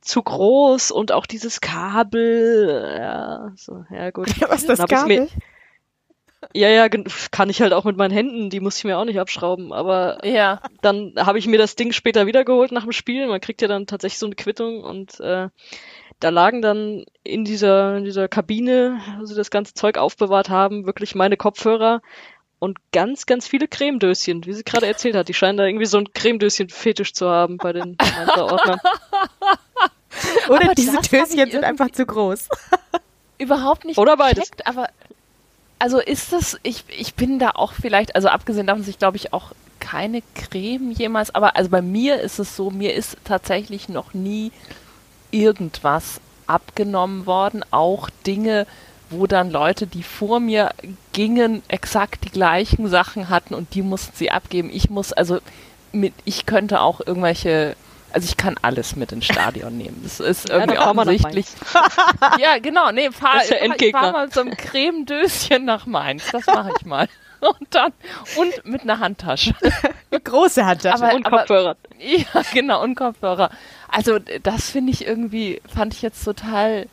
[0.01, 4.27] zu groß und auch dieses Kabel, ja, so, ja gut.
[4.49, 5.29] Was ist das ich's mir- Kabel?
[6.53, 6.87] Ja, ja,
[7.31, 10.25] kann ich halt auch mit meinen Händen, die muss ich mir auch nicht abschrauben, aber
[10.25, 10.61] Ja.
[10.81, 13.27] dann habe ich mir das Ding später wiedergeholt nach dem Spiel.
[13.27, 15.49] Man kriegt ja dann tatsächlich so eine Quittung und äh,
[16.21, 20.85] da lagen dann in dieser, in dieser Kabine, wo sie das ganze Zeug aufbewahrt haben,
[20.85, 22.01] wirklich meine Kopfhörer
[22.59, 25.27] und ganz, ganz viele Cremedöschen, wie sie gerade erzählt hat.
[25.29, 27.97] Die scheinen da irgendwie so ein Cremedöschen-Fetisch zu haben bei den
[28.37, 28.79] Ordnern.
[30.49, 32.49] Oder Aber diese Döschen sind einfach zu groß.
[33.37, 34.45] überhaupt nicht Oder beides.
[34.51, 34.89] gecheckt, aber
[35.79, 39.17] also ist das, ich, ich bin da auch vielleicht, also abgesehen davon, dass ich glaube
[39.17, 43.89] ich auch keine Creme jemals, aber also bei mir ist es so, mir ist tatsächlich
[43.89, 44.51] noch nie
[45.31, 48.67] irgendwas abgenommen worden, auch Dinge,
[49.09, 50.71] wo dann Leute, die vor mir
[51.13, 54.69] gingen, exakt die gleichen Sachen hatten und die mussten sie abgeben.
[54.71, 55.39] Ich muss, also
[55.91, 57.75] mit, ich könnte auch irgendwelche,
[58.11, 59.99] also ich kann alles mit ins Stadion nehmen.
[60.03, 61.47] Das ist irgendwie nach offensichtlich.
[62.39, 66.31] ja, genau, nee, fahr, fahr, ich fahr mal so einem Cremedöschen nach Mainz.
[66.31, 67.07] Das mache ich mal.
[67.41, 67.93] Und dann,
[68.35, 69.55] und mit einer Handtasche.
[70.25, 71.01] Große Handtasche.
[71.05, 71.77] Aber- und Kopfhörer.
[71.97, 73.49] Ja, genau, und Kopfhörer.
[73.87, 76.87] Also das finde ich irgendwie, fand ich jetzt total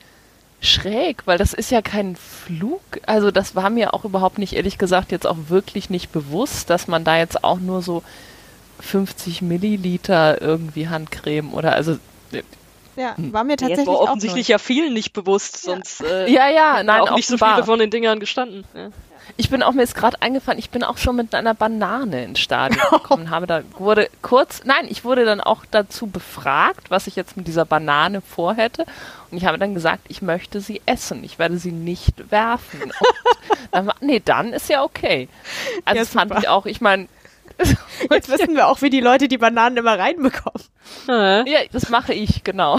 [0.60, 2.80] schräg, weil das ist ja kein Flug.
[3.06, 6.86] Also das war mir auch überhaupt nicht, ehrlich gesagt, jetzt auch wirklich nicht bewusst, dass
[6.86, 8.05] man da jetzt auch nur so
[8.81, 11.98] 50 Milliliter irgendwie Handcreme oder also
[12.97, 16.82] ja, war mir tatsächlich war auch offensichtlich ja vielen nicht bewusst, sonst äh, ja, ja,
[16.82, 17.55] nein, auch nicht so offenbar.
[17.57, 18.65] viele von den Dingern gestanden.
[18.74, 18.89] Ja.
[19.36, 22.39] Ich bin auch mir ist gerade eingefallen, ich bin auch schon mit einer Banane ins
[22.39, 27.16] Stadion gekommen, habe da wurde kurz, nein, ich wurde dann auch dazu befragt, was ich
[27.16, 28.86] jetzt mit dieser Banane vorhätte
[29.31, 32.81] und ich habe dann gesagt, ich möchte sie essen, ich werde sie nicht werfen.
[33.48, 35.28] Und dann, war- nee, dann ist ja okay.
[35.85, 37.09] Also Ja, das fand ich auch, ich meine,
[38.11, 40.62] Jetzt wissen wir auch, wie die Leute die Bananen immer reinbekommen.
[41.09, 41.45] Ja.
[41.47, 42.78] ja, das mache ich, genau.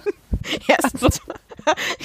[0.68, 1.20] Erstens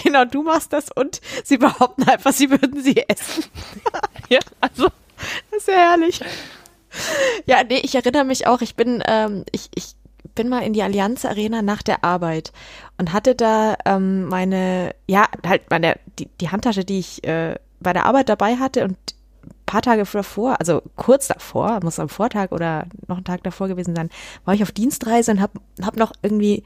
[0.04, 3.44] genau, du machst das und sie behaupten einfach, sie würden sie essen.
[4.30, 4.90] Ja, also
[5.52, 6.20] Das ist ja herrlich.
[7.46, 9.96] Ja, nee, ich erinnere mich auch, ich bin, ähm, ich, ich
[10.36, 12.52] bin mal in die Allianz Arena nach der Arbeit
[12.98, 17.94] und hatte da ähm, meine, ja, halt meine, die, die Handtasche, die ich äh, bei
[17.94, 18.98] der Arbeit dabei hatte und
[19.68, 23.96] paar Tage davor, also kurz davor, muss am Vortag oder noch einen Tag davor gewesen
[23.96, 24.10] sein,
[24.46, 25.52] war ich auf Dienstreise und hab,
[25.84, 26.64] hab noch irgendwie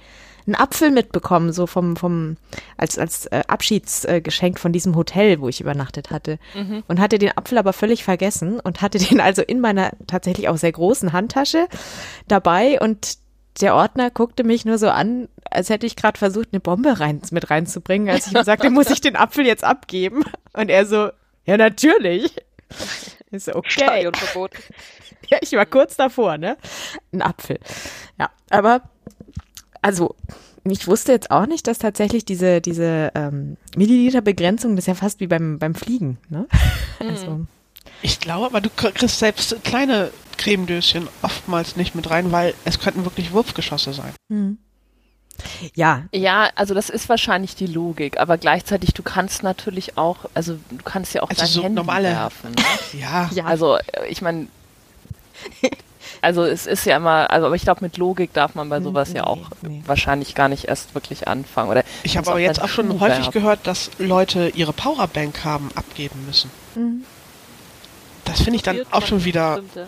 [0.48, 2.38] einen Apfel mitbekommen, so vom, vom,
[2.78, 6.40] als, als äh, Abschiedsgeschenk von diesem Hotel, wo ich übernachtet hatte.
[6.88, 10.58] Und hatte den Apfel aber völlig vergessen und hatte den also in meiner tatsächlich auch
[10.58, 11.68] sehr großen Handtasche
[12.28, 13.18] dabei und
[13.60, 17.22] der Ordner guckte mich nur so an, als hätte ich gerade versucht, eine Bombe rein,
[17.32, 20.24] mit reinzubringen, als ich ihm sagte, muss ich den Apfel jetzt abgeben?
[20.54, 21.10] Und er so,
[21.46, 22.36] ja, natürlich.
[23.34, 23.70] Ich so, okay.
[23.70, 24.52] Stadionverbot.
[25.30, 26.58] Ja, ich war kurz davor, ne?
[27.14, 27.58] Ein Apfel.
[28.20, 28.82] Ja, aber
[29.82, 30.16] also
[30.66, 35.22] ich wusste jetzt auch nicht, dass tatsächlich diese, diese ähm, Milliliterbegrenzung, das ist ja fast
[35.22, 36.48] wie beim, beim Fliegen, ne?
[37.00, 37.46] Also,
[38.02, 43.06] Ich glaube, aber du kriegst selbst kleine Cremedöschen oftmals nicht mit rein, weil es könnten
[43.06, 44.58] wirklich Wurfgeschosse sein.
[45.76, 50.58] Ja, Ja, also das ist wahrscheinlich die Logik, aber gleichzeitig du kannst natürlich auch, also
[50.70, 52.52] du kannst ja auch Also dein so Handy normale- werfen.
[52.52, 52.64] Ne?
[53.00, 53.46] Ja, ja.
[53.46, 54.48] Also äh, ich meine,
[56.22, 59.10] also es ist ja immer, also aber ich glaube mit Logik darf man bei sowas
[59.14, 59.82] ja nee, auch nee.
[59.86, 61.70] wahrscheinlich gar nicht erst wirklich anfangen.
[61.70, 63.32] Oder ich habe aber jetzt auch schon häufig werfen.
[63.32, 66.52] gehört, dass Leute ihre Powerbank haben abgeben müssen.
[68.26, 69.88] Das finde ich dann auch schon wieder ja.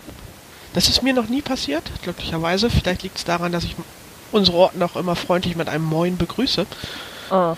[0.74, 2.68] Das ist mir noch nie passiert, glücklicherweise.
[2.70, 3.76] Vielleicht liegt es daran, dass ich
[4.34, 6.66] unsere Orten auch immer freundlich mit einem Moin begrüße.
[7.32, 7.56] Oh.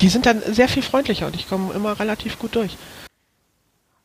[0.00, 2.76] Die sind dann sehr viel freundlicher und ich komme immer relativ gut durch.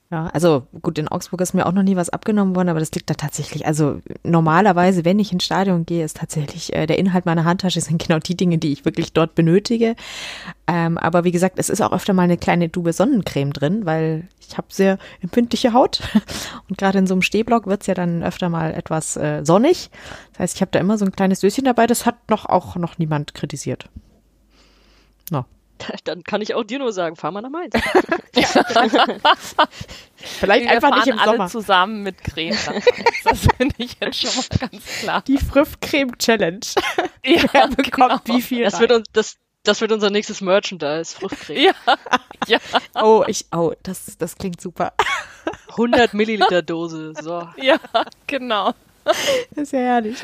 [0.09, 2.93] Ja, also gut, in Augsburg ist mir auch noch nie was abgenommen worden, aber das
[2.93, 7.25] liegt da tatsächlich, also normalerweise, wenn ich ins Stadion gehe, ist tatsächlich äh, der Inhalt
[7.25, 9.97] meiner Handtasche sind genau die Dinge, die ich wirklich dort benötige.
[10.65, 14.29] Ähm, aber wie gesagt, es ist auch öfter mal eine kleine Dube Sonnencreme drin, weil
[14.39, 15.99] ich habe sehr empfindliche Haut
[16.69, 19.89] und gerade in so einem Stehblock wird's ja dann öfter mal etwas äh, sonnig.
[20.31, 22.77] Das heißt, ich habe da immer so ein kleines Döschen dabei, das hat noch auch
[22.77, 23.89] noch niemand kritisiert.
[25.31, 25.43] No.
[26.05, 27.73] Dann kann ich auch dir nur sagen, fahr mal nach Mainz.
[30.15, 31.47] Vielleicht Wir einfach fahren nicht im alle Sommer.
[31.47, 32.57] zusammen mit Creme.
[33.23, 35.21] Das finde ich jetzt schon mal ganz klar.
[35.27, 36.59] Die Früff-Creme Challenge.
[37.25, 38.81] Ja, Wer bekommt wie viel Das rein?
[38.81, 41.57] wird, uns, das, das wird unser nächstes Merchandise, Fruchtcreme.
[41.59, 41.73] Ja,
[42.47, 42.59] ja,
[42.95, 44.93] Oh, ich, oh, das, das klingt super.
[45.71, 47.49] 100 Milliliter Dose, so.
[47.57, 47.77] ja,
[48.27, 48.73] genau.
[49.03, 49.17] Das
[49.55, 50.17] ist ja herrlich.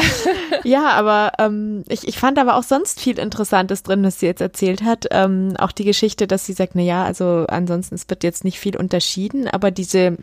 [0.64, 4.40] ja, aber ähm, ich, ich fand aber auch sonst viel Interessantes drin, was sie jetzt
[4.40, 5.06] erzählt hat.
[5.10, 8.58] Ähm, auch die Geschichte, dass sie sagt, na ja, also ansonsten es wird jetzt nicht
[8.58, 10.16] viel unterschieden, aber diese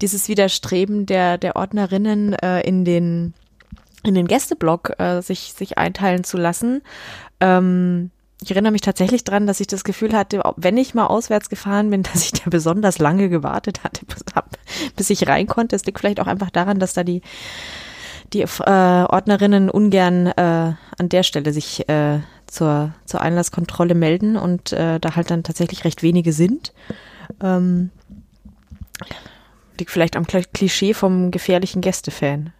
[0.00, 3.34] dieses Widerstreben der der Ordnerinnen äh, in den
[4.04, 6.82] in den Gästeblock äh, sich sich einteilen zu lassen.
[7.40, 8.10] Ähm,
[8.42, 11.90] ich erinnere mich tatsächlich dran, dass ich das Gefühl hatte, wenn ich mal auswärts gefahren
[11.90, 14.50] bin, dass ich da besonders lange gewartet hatte, bis, hab,
[14.96, 15.76] bis ich rein konnte.
[15.76, 17.22] Es liegt vielleicht auch einfach daran, dass da die
[18.32, 20.32] die äh, Ordnerinnen ungern äh,
[20.98, 25.84] an der Stelle sich äh, zur, zur Einlasskontrolle melden und äh, da halt dann tatsächlich
[25.84, 26.72] recht wenige sind.
[27.42, 27.90] Ähm,
[29.78, 32.52] liegt vielleicht am Kl- Klischee vom gefährlichen Gästefan.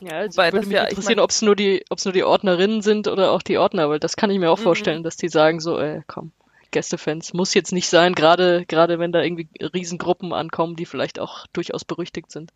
[0.00, 1.98] Ja, also Wobei würde das mich ja- ich interessieren, mein- ob es nur die, ob
[1.98, 4.58] es nur die Ordnerinnen sind oder auch die Ordner, weil das kann ich mir auch
[4.58, 6.32] vorstellen, dass die sagen so, ey, komm,
[6.74, 11.46] Gästefans muss jetzt nicht sein, gerade gerade wenn da irgendwie Riesengruppen ankommen, die vielleicht auch
[11.52, 12.50] durchaus berüchtigt sind.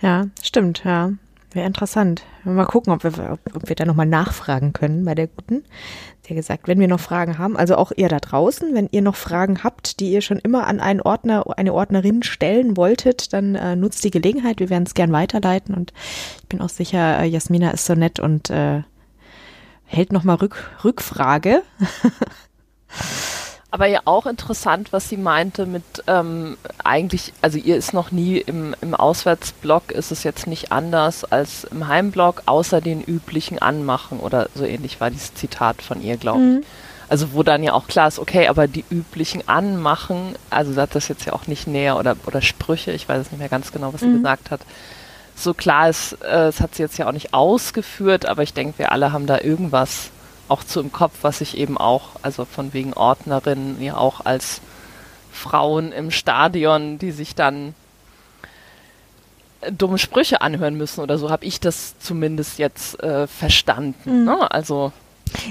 [0.00, 1.12] Ja, stimmt, ja.
[1.54, 2.22] Wäre interessant.
[2.44, 5.64] Mal gucken, ob wir, ob, ob wir da nochmal nachfragen können bei der Guten.
[6.28, 9.16] Hat gesagt, wenn wir noch Fragen haben, also auch ihr da draußen, wenn ihr noch
[9.16, 13.76] Fragen habt, die ihr schon immer an einen Ordner, eine Ordnerin stellen wolltet, dann äh,
[13.76, 14.60] nutzt die Gelegenheit.
[14.60, 15.92] Wir werden es gern weiterleiten und
[16.40, 18.82] ich bin auch sicher, äh, Jasmina ist so nett und äh,
[19.84, 21.62] hält nochmal Rück, Rückfrage.
[23.70, 28.36] Aber ja auch interessant, was sie meinte mit ähm, eigentlich, also ihr ist noch nie
[28.36, 34.20] im, im Auswärtsblock, ist es jetzt nicht anders als im Heimblock, außer den üblichen Anmachen
[34.20, 36.66] oder so ähnlich war dieses Zitat von ihr, glaube ich.
[37.08, 41.08] Also wo dann ja auch klar ist, okay, aber die üblichen Anmachen, also hat das
[41.08, 43.94] jetzt ja auch nicht näher oder, oder Sprüche, ich weiß es nicht mehr ganz genau,
[43.94, 44.60] was sie gesagt hat.
[45.34, 48.78] So klar ist, äh, das hat sie jetzt ja auch nicht ausgeführt, aber ich denke,
[48.78, 50.10] wir alle haben da irgendwas
[50.48, 54.60] auch zu im Kopf, was ich eben auch, also von wegen Ordnerinnen, ja auch als
[55.32, 57.74] Frauen im Stadion, die sich dann
[59.62, 64.24] äh, dumme Sprüche anhören müssen oder so, habe ich das zumindest jetzt äh, verstanden.
[64.24, 64.50] Ne?
[64.50, 64.92] Also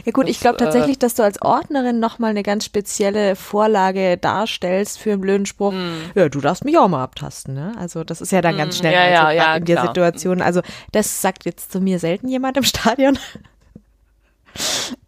[0.06, 3.36] Ja gut, Das, ich glaube äh, tatsächlich, dass du als Ordnerin nochmal eine ganz spezielle
[3.36, 5.74] Vorlage darstellst für einen blöden Spruch.
[6.16, 7.74] Ja, du darfst mich auch mal abtasten, ne?
[7.78, 9.88] Also das ist ja dann ganz schnell ja, also ja, ja, in der klar.
[9.88, 10.42] Situation.
[10.42, 10.62] Also
[10.92, 13.18] das sagt jetzt zu mir selten jemand im Stadion.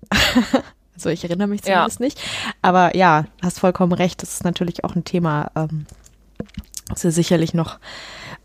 [0.96, 2.06] also ich erinnere mich zumindest ja.
[2.06, 2.22] nicht.
[2.62, 4.22] Aber ja, hast vollkommen recht.
[4.22, 5.86] Das ist natürlich auch ein Thema, ähm,
[6.88, 7.80] das wir sicherlich noch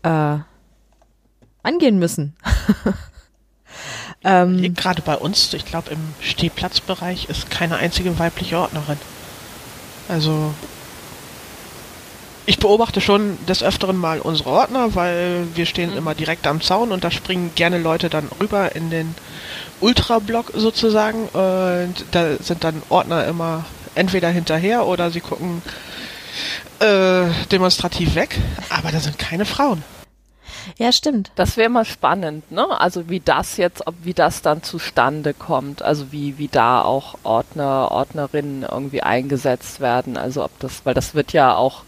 [0.03, 0.37] äh,
[1.63, 2.35] angehen müssen.
[4.23, 8.97] ähm, Gerade bei uns, ich glaube im Stehplatzbereich ist keine einzige weibliche Ordnerin.
[10.07, 10.53] Also
[12.49, 15.97] ich beobachte schon des Öfteren mal unsere Ordner, weil wir stehen mhm.
[15.97, 19.13] immer direkt am Zaun und da springen gerne Leute dann rüber in den
[19.81, 21.27] Ultra-Block sozusagen.
[21.29, 23.65] Und da sind dann Ordner immer
[23.95, 25.61] entweder hinterher oder sie gucken
[26.79, 28.37] äh, demonstrativ weg.
[28.69, 29.83] Aber da sind keine Frauen.
[30.77, 31.31] Ja, stimmt.
[31.35, 32.79] Das wäre mal spannend, ne?
[32.79, 37.15] Also wie das jetzt, ob wie das dann zustande kommt, also wie, wie da auch
[37.23, 40.17] Ordner, Ordnerinnen irgendwie eingesetzt werden.
[40.17, 41.83] Also ob das, weil das wird ja auch,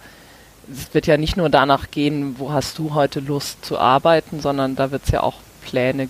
[0.72, 4.76] es wird ja nicht nur danach gehen, wo hast du heute Lust zu arbeiten, sondern
[4.76, 6.10] da wird es ja auch Pläne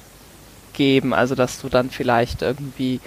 [0.73, 2.99] geben, also dass du dann vielleicht irgendwie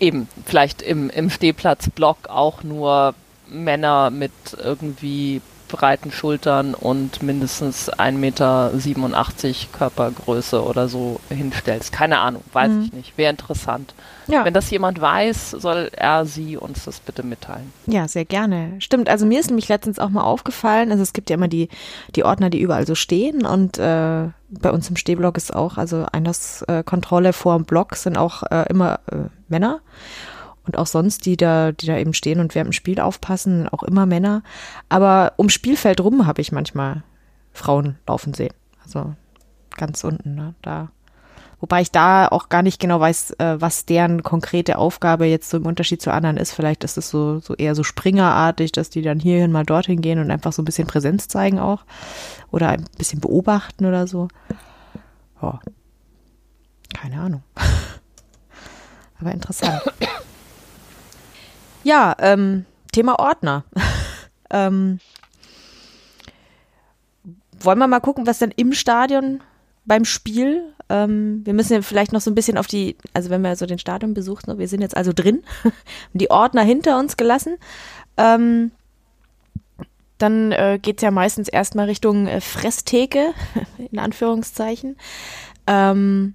[0.00, 3.14] eben, vielleicht im, im Stehplatzblock auch nur
[3.48, 8.72] Männer mit irgendwie breiten Schultern und mindestens 1,87 Meter
[9.72, 11.92] Körpergröße oder so hinstellst.
[11.92, 12.82] Keine Ahnung, weiß mhm.
[12.82, 13.18] ich nicht.
[13.18, 13.94] Wäre interessant.
[14.26, 14.44] Ja.
[14.44, 17.72] Wenn das jemand weiß, soll er, sie uns das bitte mitteilen.
[17.86, 18.74] Ja, sehr gerne.
[18.80, 21.68] Stimmt, also mir ist nämlich letztens auch mal aufgefallen, also es gibt ja immer die,
[22.14, 26.06] die Ordner, die überall so stehen und äh, bei uns im Stehblock ist auch, also
[26.10, 29.80] Einlasskontrolle vor dem Block sind auch äh, immer äh, Männer
[30.66, 33.82] und auch sonst, die da, die da eben stehen und während dem Spiel aufpassen, auch
[33.82, 34.42] immer Männer.
[34.88, 37.02] Aber ums Spielfeld rum habe ich manchmal
[37.52, 38.54] Frauen laufen sehen.
[38.84, 39.14] Also
[39.76, 40.54] ganz unten, ne?
[40.62, 40.90] Da.
[41.58, 45.56] Wobei ich da auch gar nicht genau weiß, äh, was deren konkrete Aufgabe jetzt so
[45.56, 46.52] im Unterschied zu anderen ist.
[46.52, 50.18] Vielleicht ist es so, so eher so Springerartig, dass die dann hierhin mal dorthin gehen
[50.18, 51.84] und einfach so ein bisschen Präsenz zeigen auch.
[52.50, 54.28] Oder ein bisschen beobachten oder so.
[55.40, 55.54] Oh.
[56.92, 57.42] Keine Ahnung.
[59.20, 59.80] Aber interessant.
[61.86, 63.62] Ja, ähm, Thema Ordner.
[64.50, 64.98] ähm,
[67.60, 69.40] wollen wir mal gucken, was dann im Stadion
[69.84, 73.42] beim Spiel, ähm, wir müssen ja vielleicht noch so ein bisschen auf die, also wenn
[73.42, 75.44] wir so den Stadion besuchen, ne, wir sind jetzt also drin,
[76.12, 77.56] die Ordner hinter uns gelassen.
[78.16, 78.72] Ähm,
[80.18, 83.32] dann äh, geht es ja meistens erstmal Richtung äh, Fresstheke,
[83.92, 84.96] in Anführungszeichen.
[85.68, 86.34] Ähm,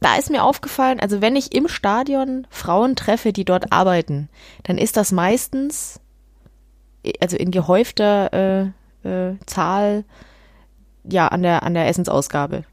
[0.00, 4.28] da ist mir aufgefallen, also wenn ich im Stadion Frauen treffe, die dort arbeiten,
[4.62, 6.00] dann ist das meistens,
[7.20, 8.72] also in gehäufter
[9.04, 10.04] äh, äh, Zahl,
[11.04, 12.64] ja, an der, an der Essensausgabe.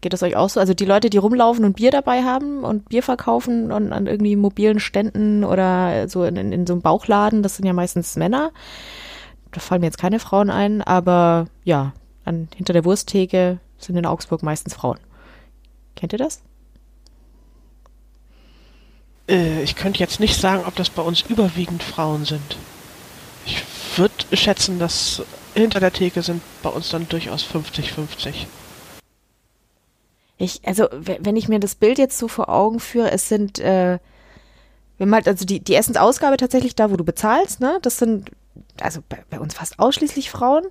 [0.00, 0.60] Geht das euch auch so?
[0.60, 4.36] Also die Leute, die rumlaufen und Bier dabei haben und Bier verkaufen und an irgendwie
[4.36, 8.52] mobilen Ständen oder so in, in, in so einem Bauchladen, das sind ja meistens Männer.
[9.52, 11.92] Da fallen mir jetzt keine Frauen ein, aber ja,
[12.24, 14.98] an, hinter der Wursttheke sind in Augsburg meistens Frauen.
[15.96, 16.40] Kennt ihr das?
[19.30, 22.56] Äh, ich könnte jetzt nicht sagen, ob das bei uns überwiegend Frauen sind.
[23.46, 23.62] Ich
[23.96, 25.22] würde schätzen, dass
[25.54, 28.46] hinter der Theke sind bei uns dann durchaus 50-50.
[30.36, 33.98] Ich, also, wenn ich mir das Bild jetzt so vor Augen führe, es sind, äh,
[34.98, 38.30] haben halt, also die, die Essensausgabe tatsächlich da, wo du bezahlst, ne, das sind,
[38.80, 40.64] also bei, bei uns fast ausschließlich Frauen.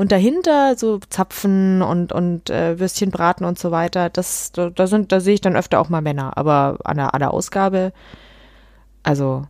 [0.00, 4.86] Und dahinter so Zapfen und, und äh, Würstchen braten und so weiter, das, da, da
[4.86, 6.38] sind, da sehe ich dann öfter auch mal Männer.
[6.38, 7.92] Aber an der, an der Ausgabe,
[9.02, 9.46] also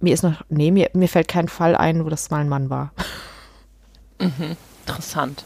[0.00, 2.70] mir ist noch, nee, mir, mir fällt kein Fall ein, wo das mal ein Mann
[2.70, 2.90] war.
[4.20, 5.44] Mhm, interessant.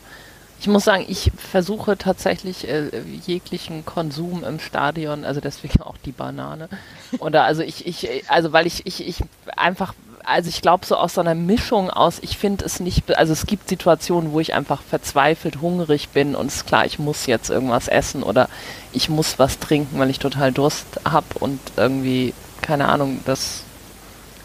[0.58, 6.12] Ich muss sagen, ich versuche tatsächlich äh, jeglichen Konsum im Stadion, also deswegen auch die
[6.12, 6.70] Banane.
[7.18, 9.22] Oder also ich, ich, also weil ich, ich, ich
[9.58, 9.92] einfach
[10.24, 13.46] also ich glaube so aus so einer Mischung aus, ich finde es nicht, also es
[13.46, 17.50] gibt Situationen, wo ich einfach verzweifelt hungrig bin und es ist klar, ich muss jetzt
[17.50, 18.48] irgendwas essen oder
[18.92, 23.62] ich muss was trinken, weil ich total Durst habe und irgendwie, keine Ahnung, das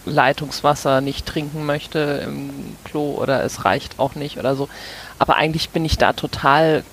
[0.05, 4.69] Leitungswasser nicht trinken möchte im Klo oder es reicht auch nicht oder so.
[5.19, 6.83] Aber eigentlich bin ich da total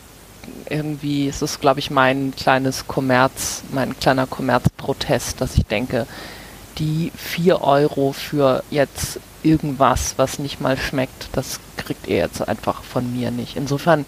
[0.69, 6.07] irgendwie, es ist glaube ich mein kleines Kommerz, mein kleiner Kommerzprotest, dass ich denke,
[6.79, 12.83] die 4 Euro für jetzt irgendwas, was nicht mal schmeckt, das kriegt ihr jetzt einfach
[12.83, 13.57] von mir nicht.
[13.57, 14.07] Insofern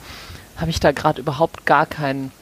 [0.56, 2.32] habe ich da gerade überhaupt gar kein,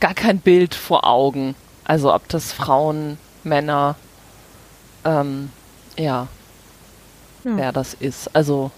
[0.00, 1.54] gar kein Bild vor Augen.
[1.84, 3.96] Also ob das Frauen, Männer,
[5.04, 5.50] ähm,
[5.96, 6.28] ja,
[7.44, 7.56] ja.
[7.56, 8.34] wer das ist.
[8.34, 8.70] Also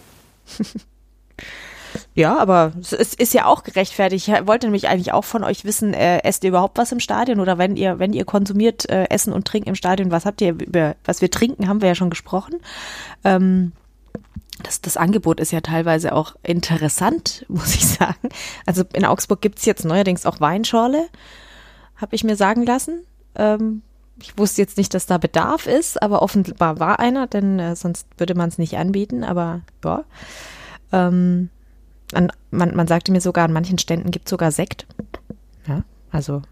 [2.15, 4.29] Ja, aber es ist ja auch gerechtfertigt.
[4.29, 7.41] Ich wollte nämlich eigentlich auch von euch wissen, äh, esst ihr überhaupt was im Stadion
[7.41, 10.51] oder wenn ihr, wenn ihr konsumiert äh, Essen und Trinken im Stadion, was habt ihr
[10.51, 12.61] über, was wir trinken, haben wir ja schon gesprochen.
[13.25, 13.73] Ähm,
[14.63, 18.29] das, das Angebot ist ja teilweise auch interessant, muss ich sagen.
[18.67, 21.09] Also in Augsburg gibt's jetzt neuerdings auch Weinschorle,
[21.97, 23.05] habe ich mir sagen lassen.
[23.35, 23.83] Ähm,
[24.21, 28.07] ich wusste jetzt nicht, dass da Bedarf ist, aber offenbar war einer, denn äh, sonst
[28.19, 29.25] würde man es nicht anbieten.
[29.25, 30.05] Aber ja.
[30.93, 31.49] Ähm,
[32.15, 34.87] an, man, man sagte mir sogar, an manchen Ständen gibt es sogar Sekt.
[35.67, 36.43] Ja, also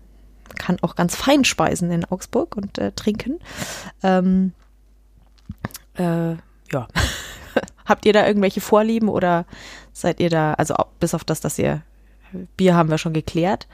[0.59, 3.39] kann auch ganz fein speisen in Augsburg und äh, trinken.
[4.03, 4.53] Ähm,
[5.95, 6.33] äh,
[6.73, 6.89] ja.
[7.87, 9.47] Habt ihr da irgendwelche Vorlieben oder
[9.93, 11.83] seid ihr da, also bis auf das, dass ihr
[12.57, 13.67] Bier haben wir schon geklärt.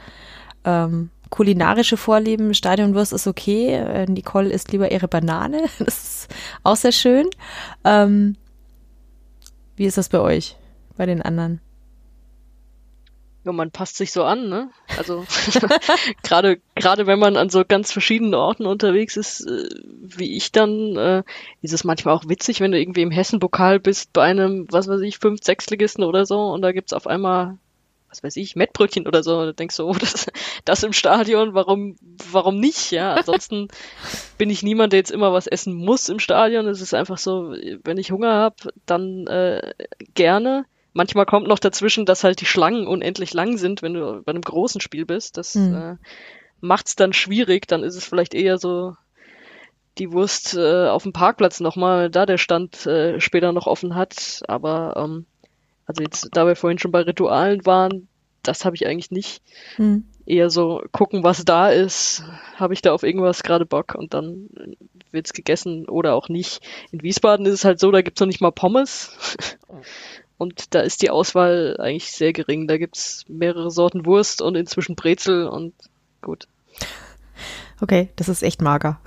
[0.64, 3.74] Ähm, kulinarische Vorlieben, Stadionwurst ist okay.
[3.74, 5.64] Äh, Nicole isst lieber ihre Banane.
[5.78, 7.26] Das ist auch sehr schön.
[7.84, 8.36] Ähm,
[9.76, 10.56] wie ist das bei euch,
[10.96, 11.60] bei den anderen?
[13.46, 14.70] Ja, man passt sich so an, ne?
[14.98, 15.24] Also
[16.24, 20.96] gerade gerade wenn man an so ganz verschiedenen Orten unterwegs ist, äh, wie ich dann,
[20.96, 21.22] äh,
[21.62, 25.00] ist es manchmal auch witzig, wenn du irgendwie im Hessen-Pokal bist bei einem, was weiß
[25.02, 27.56] ich, fünf, sechsligisten oder so und da gibt's auf einmal
[28.08, 29.44] was weiß ich, Mettbrötchen oder so.
[29.44, 30.26] Da denkst du, oh, das,
[30.64, 31.96] das im Stadion, warum,
[32.30, 32.90] warum nicht?
[32.90, 33.68] Ja, ansonsten
[34.38, 36.66] bin ich niemand, der jetzt immer was essen muss im Stadion.
[36.66, 37.54] Es ist einfach so,
[37.84, 38.56] wenn ich Hunger habe,
[38.86, 39.72] dann äh,
[40.14, 40.64] gerne.
[40.96, 44.40] Manchmal kommt noch dazwischen, dass halt die Schlangen unendlich lang sind, wenn du bei einem
[44.40, 45.36] großen Spiel bist.
[45.36, 45.74] Das mhm.
[45.74, 45.96] äh,
[46.62, 47.68] macht's dann schwierig.
[47.68, 48.96] Dann ist es vielleicht eher so
[49.98, 54.40] die Wurst äh, auf dem Parkplatz nochmal, da der Stand äh, später noch offen hat.
[54.48, 55.26] Aber ähm,
[55.84, 58.08] also jetzt, da wir vorhin schon bei Ritualen waren,
[58.42, 59.42] das habe ich eigentlich nicht.
[59.76, 60.04] Hm.
[60.24, 62.24] Eher so gucken, was da ist.
[62.54, 64.48] Habe ich da auf irgendwas gerade Bock und dann
[65.10, 66.60] wird's gegessen oder auch nicht.
[66.90, 69.10] In Wiesbaden ist es halt so, da gibt's noch nicht mal Pommes.
[70.38, 72.66] Und da ist die Auswahl eigentlich sehr gering.
[72.68, 75.72] Da gibt's mehrere Sorten Wurst und inzwischen Brezel und
[76.20, 76.46] gut.
[77.80, 79.00] Okay, das ist echt mager.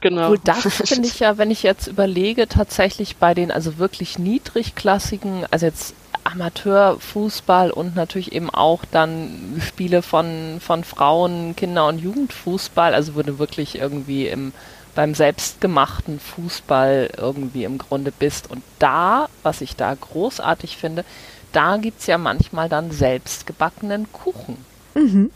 [0.00, 0.30] Genau.
[0.30, 5.46] Gut, das finde ich ja, wenn ich jetzt überlege, tatsächlich bei den also wirklich niedrigklassigen,
[5.50, 5.94] also jetzt
[6.24, 13.38] Amateurfußball und natürlich eben auch dann Spiele von, von Frauen, Kinder- und Jugendfußball, also du
[13.38, 14.52] wirklich irgendwie im,
[14.94, 18.50] beim selbstgemachten Fußball irgendwie im Grunde bist.
[18.50, 21.04] Und da, was ich da großartig finde,
[21.52, 24.56] da gibt es ja manchmal dann selbstgebackenen Kuchen.
[24.94, 25.30] Mhm.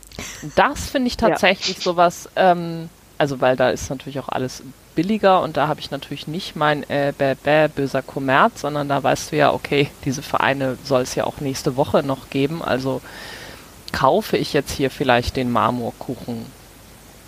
[0.55, 1.83] Das finde ich tatsächlich ja.
[1.83, 4.63] sowas, ähm, also weil da ist natürlich auch alles
[4.95, 9.01] billiger und da habe ich natürlich nicht mein äh, bäh, bäh, böser Kommerz, sondern da
[9.01, 13.01] weißt du ja, okay, diese Vereine soll es ja auch nächste Woche noch geben, also
[13.91, 16.45] kaufe ich jetzt hier vielleicht den Marmorkuchen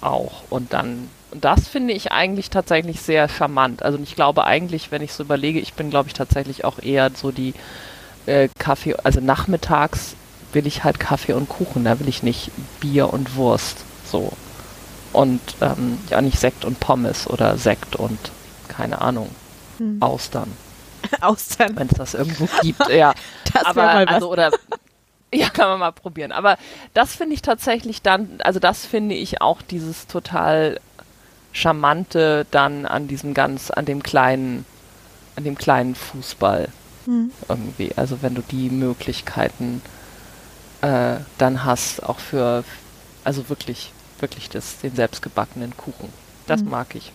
[0.02, 3.84] auch und dann und das finde ich eigentlich tatsächlich sehr charmant.
[3.84, 7.10] Also ich glaube eigentlich, wenn ich so überlege, ich bin glaube ich tatsächlich auch eher
[7.16, 7.54] so die
[8.26, 10.16] äh, Kaffee, also nachmittags
[10.54, 14.34] will ich halt Kaffee und Kuchen, da will ich nicht Bier und Wurst so
[15.14, 18.20] und ähm, ja nicht Sekt und Pommes oder Sekt und
[18.68, 19.30] keine Ahnung
[19.78, 20.02] hm.
[20.02, 20.52] Austern.
[21.22, 21.76] Austern.
[21.76, 23.14] Wenn es das irgendwo gibt, ja.
[23.54, 24.16] Das aber mal was.
[24.16, 24.52] also oder
[25.34, 26.32] ja, kann man mal probieren.
[26.32, 26.58] Aber
[26.94, 30.80] das finde ich tatsächlich dann, also das finde ich auch dieses total
[31.52, 34.66] charmante dann an diesem ganz, an dem kleinen,
[35.36, 36.70] an dem kleinen Fußball
[37.06, 37.32] hm.
[37.48, 37.92] irgendwie.
[37.96, 39.82] Also wenn du die Möglichkeiten
[40.82, 42.64] äh, dann hast, auch für,
[43.24, 46.10] also wirklich wirklich das, den selbstgebackenen Kuchen.
[46.48, 46.70] Das mhm.
[46.70, 47.12] mag ich.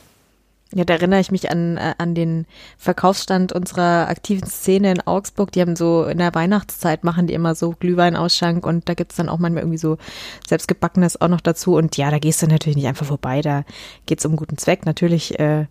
[0.75, 2.45] Ja, da erinnere ich mich an, äh, an den
[2.77, 5.53] Verkaufsstand unserer aktiven Szene in Augsburg.
[5.53, 9.29] Die haben so in der Weihnachtszeit machen die immer so Glühweinausschank und da gibt's dann
[9.29, 9.97] auch manchmal irgendwie so
[10.49, 11.77] selbstgebackenes auch noch dazu.
[11.77, 13.63] Und ja, da gehst du natürlich nicht einfach vorbei, da
[14.07, 14.87] geht's um guten Zweck.
[14.87, 15.67] Natürlich äh,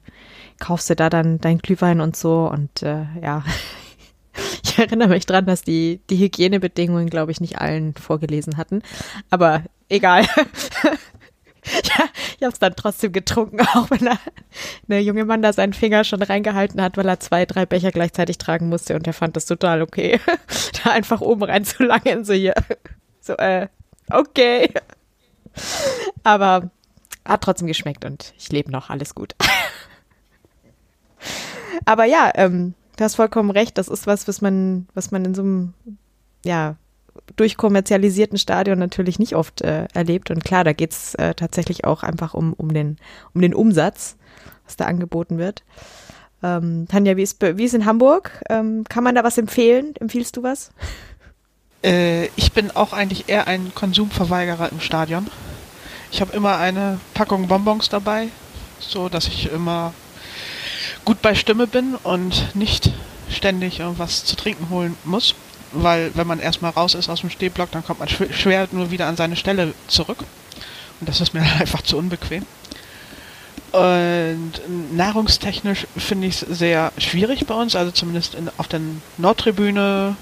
[0.59, 3.43] kaufst du da dann dein Glühwein und so und äh, ja.
[4.63, 8.81] Ich erinnere mich dran, dass die, die Hygienebedingungen, glaube ich, nicht allen vorgelesen hatten.
[9.29, 10.25] Aber egal.
[11.83, 12.05] ja,
[12.37, 14.19] ich habe es dann trotzdem getrunken, auch wenn er,
[14.87, 18.37] der junge Mann da seinen Finger schon reingehalten hat, weil er zwei, drei Becher gleichzeitig
[18.37, 20.19] tragen musste und er fand das total okay,
[20.83, 22.53] da einfach oben reinzulangen, so hier.
[23.21, 23.67] So, äh,
[24.11, 24.69] okay.
[26.23, 26.69] Aber
[27.25, 29.35] hat trotzdem geschmeckt und ich lebe noch, alles gut.
[31.85, 35.33] Aber ja, ähm, du hast vollkommen recht, das ist was, was man, was man in
[35.33, 35.73] so einem,
[36.43, 36.75] ja,
[37.35, 40.31] durchkommerzialisierten Stadion natürlich nicht oft äh, erlebt.
[40.31, 42.97] Und klar, da geht's äh, tatsächlich auch einfach um, um, den,
[43.33, 44.17] um den Umsatz,
[44.65, 45.63] was da angeboten wird.
[46.43, 48.43] Ähm, Tanja, wie ist, wie ist in Hamburg?
[48.49, 49.95] Ähm, kann man da was empfehlen?
[49.99, 50.71] Empfiehlst du was?
[51.83, 55.27] Äh, ich bin auch eigentlich eher ein Konsumverweigerer im Stadion.
[56.11, 58.29] Ich habe immer eine Packung Bonbons dabei,
[58.79, 59.93] so dass ich immer
[61.03, 62.91] gut bei Stimme bin und nicht
[63.29, 65.35] ständig irgendwas zu trinken holen muss
[65.75, 69.07] weil wenn man erstmal raus ist aus dem Stehblock, dann kommt man schwer nur wieder
[69.07, 70.19] an seine Stelle zurück.
[70.99, 72.45] Und das ist mir einfach zu unbequem.
[73.71, 74.53] Und
[74.93, 78.79] nahrungstechnisch finde ich es sehr schwierig bei uns, also zumindest in, auf der
[79.17, 80.15] Nordtribüne,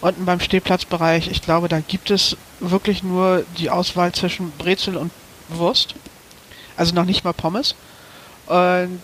[0.00, 1.28] unten beim Stehplatzbereich.
[1.28, 5.10] Ich glaube, da gibt es wirklich nur die Auswahl zwischen Brezel und
[5.48, 5.96] Wurst.
[6.76, 7.74] Also noch nicht mal Pommes.
[8.46, 9.02] Und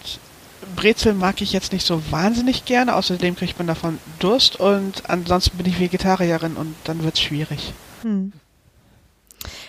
[0.77, 5.57] Brezel mag ich jetzt nicht so wahnsinnig gerne, außerdem kriegt man davon Durst und ansonsten
[5.57, 7.73] bin ich Vegetarierin und dann wird es schwierig.
[8.03, 8.32] Hm.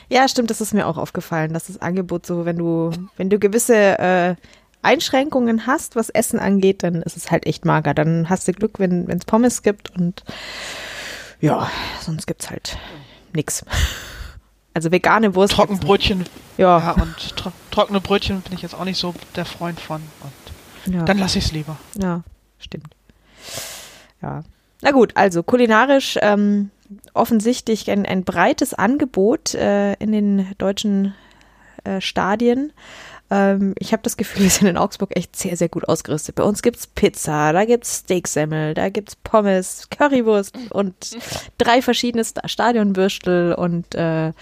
[0.09, 3.39] Ja, stimmt, das ist mir auch aufgefallen, dass das Angebot so, wenn du, wenn du
[3.39, 4.35] gewisse äh,
[4.81, 7.93] Einschränkungen hast, was Essen angeht, dann ist es halt echt mager.
[7.93, 10.23] Dann hast du Glück, wenn es Pommes gibt und
[11.41, 11.69] ja,
[12.01, 12.77] sonst gibt es halt
[13.33, 13.65] nichts.
[14.73, 15.53] Also vegane Wurst.
[15.53, 16.25] Trockenbrötchen.
[16.57, 16.79] Ja.
[16.79, 20.01] ja und tro trockene Brötchen bin ich jetzt auch nicht so der Freund von.
[20.21, 20.54] Und
[20.87, 21.03] ja.
[21.03, 21.77] dann lasse ich es lieber.
[21.97, 22.23] Ja,
[22.59, 22.95] stimmt.
[24.21, 24.43] Ja.
[24.81, 26.69] Na gut, also kulinarisch ähm,
[27.13, 31.13] offensichtlich ein, ein breites Angebot äh, in den deutschen
[31.83, 32.73] äh, Stadien.
[33.31, 36.35] Ähm, ich habe das Gefühl, wir sind in Augsburg echt sehr, sehr gut ausgerüstet.
[36.35, 40.95] Bei uns gibt es Pizza, da gibt es Steaksemmel, da gibt es Pommes, Currywurst und
[41.57, 44.33] drei verschiedene Stadionbürstel und äh,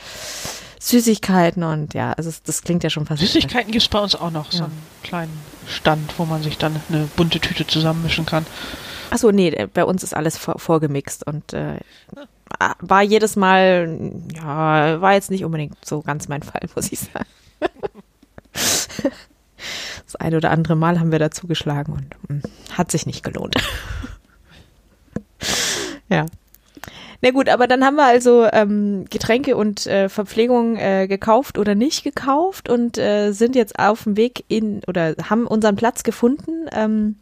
[0.79, 3.21] Süßigkeiten und ja, also das klingt ja schon fast.
[3.21, 4.57] Süßigkeiten gibt es bei uns auch noch, ja.
[4.59, 8.45] so einen kleinen Stand, wo man sich dann eine bunte Tüte zusammenmischen kann.
[9.09, 11.79] Achso, nee, äh, bei uns ist alles vor, vorgemixt und äh,
[12.79, 17.25] war jedes Mal, ja, war jetzt nicht unbedingt so ganz mein Fall, muss ich sagen.
[20.05, 23.23] Das ein oder andere Mal haben wir da zugeschlagen und mh, hm, hat sich nicht
[23.23, 23.55] gelohnt.
[26.09, 26.25] ja.
[27.23, 31.73] Na gut, aber dann haben wir also ähm, Getränke und äh, Verpflegung äh, gekauft oder
[31.73, 36.67] nicht gekauft und äh, sind jetzt auf dem Weg in oder haben unseren Platz gefunden.
[36.73, 37.15] Ähm,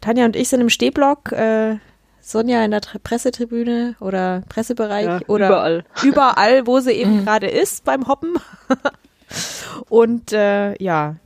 [0.00, 1.76] Tanja und ich sind im Stehblock, äh,
[2.22, 5.84] Sonja in der Tre Pressetribüne oder Pressebereich ja, oder überall.
[6.02, 7.24] überall, wo sie eben mhm.
[7.26, 8.36] gerade ist beim Hoppen.
[9.90, 11.16] Und äh, ja,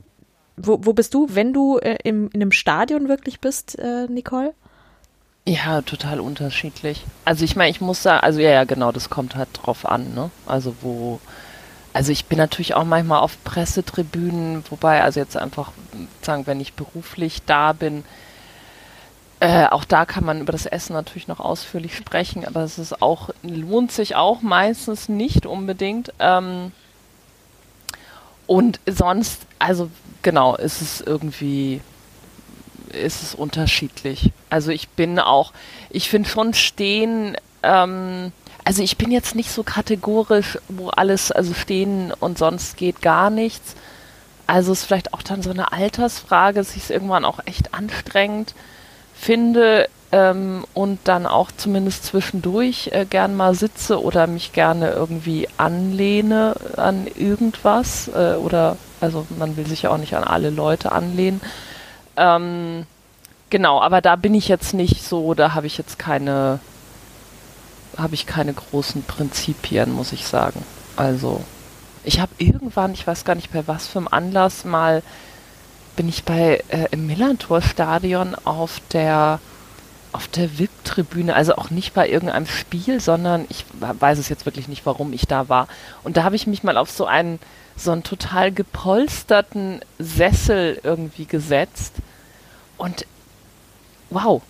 [0.57, 4.53] wo, wo bist du, wenn du äh, im, in einem Stadion wirklich bist, äh, Nicole?
[5.47, 7.03] Ja, total unterschiedlich.
[7.25, 10.13] Also ich meine, ich muss sagen, also ja, ja, genau, das kommt halt drauf an,
[10.13, 10.29] ne?
[10.45, 11.19] Also wo,
[11.91, 15.71] also ich bin natürlich auch manchmal auf Pressetribünen, wobei, also jetzt einfach
[16.21, 18.03] sagen, wenn ich beruflich da bin,
[19.39, 23.01] äh, auch da kann man über das Essen natürlich noch ausführlich sprechen, aber es ist
[23.01, 26.13] auch, lohnt sich auch meistens nicht unbedingt.
[26.19, 26.73] Ähm,
[28.45, 29.89] und sonst, also
[30.21, 31.81] genau, ist es irgendwie,
[32.93, 34.31] ist es unterschiedlich.
[34.49, 35.53] Also ich bin auch,
[35.89, 38.31] ich finde schon stehen, ähm,
[38.63, 43.29] also ich bin jetzt nicht so kategorisch, wo alles, also stehen und sonst geht gar
[43.29, 43.75] nichts.
[44.47, 48.53] Also ist vielleicht auch dann so eine Altersfrage, dass ich es irgendwann auch echt anstrengend
[49.13, 55.47] finde, ähm, und dann auch zumindest zwischendurch äh, gern mal sitze oder mich gerne irgendwie
[55.57, 60.91] anlehne an irgendwas äh, oder also man will sich ja auch nicht an alle Leute
[60.91, 61.41] anlehnen.
[62.19, 62.85] Ähm,
[63.49, 66.59] genau, aber da bin ich jetzt nicht so, da habe ich jetzt keine,
[67.97, 70.63] habe ich keine großen Prinzipien, muss ich sagen.
[70.97, 71.41] Also
[72.03, 75.01] ich habe irgendwann, ich weiß gar nicht bei was für einem Anlass mal,
[75.95, 79.39] bin ich bei äh, im Millantor-Stadion auf der
[80.11, 84.67] auf der VIP-Tribüne, also auch nicht bei irgendeinem Spiel, sondern ich weiß es jetzt wirklich
[84.67, 85.67] nicht, warum ich da war.
[86.03, 87.39] Und da habe ich mich mal auf so einen,
[87.75, 91.93] so einen total gepolsterten Sessel irgendwie gesetzt.
[92.79, 93.05] Und
[94.09, 94.41] wow,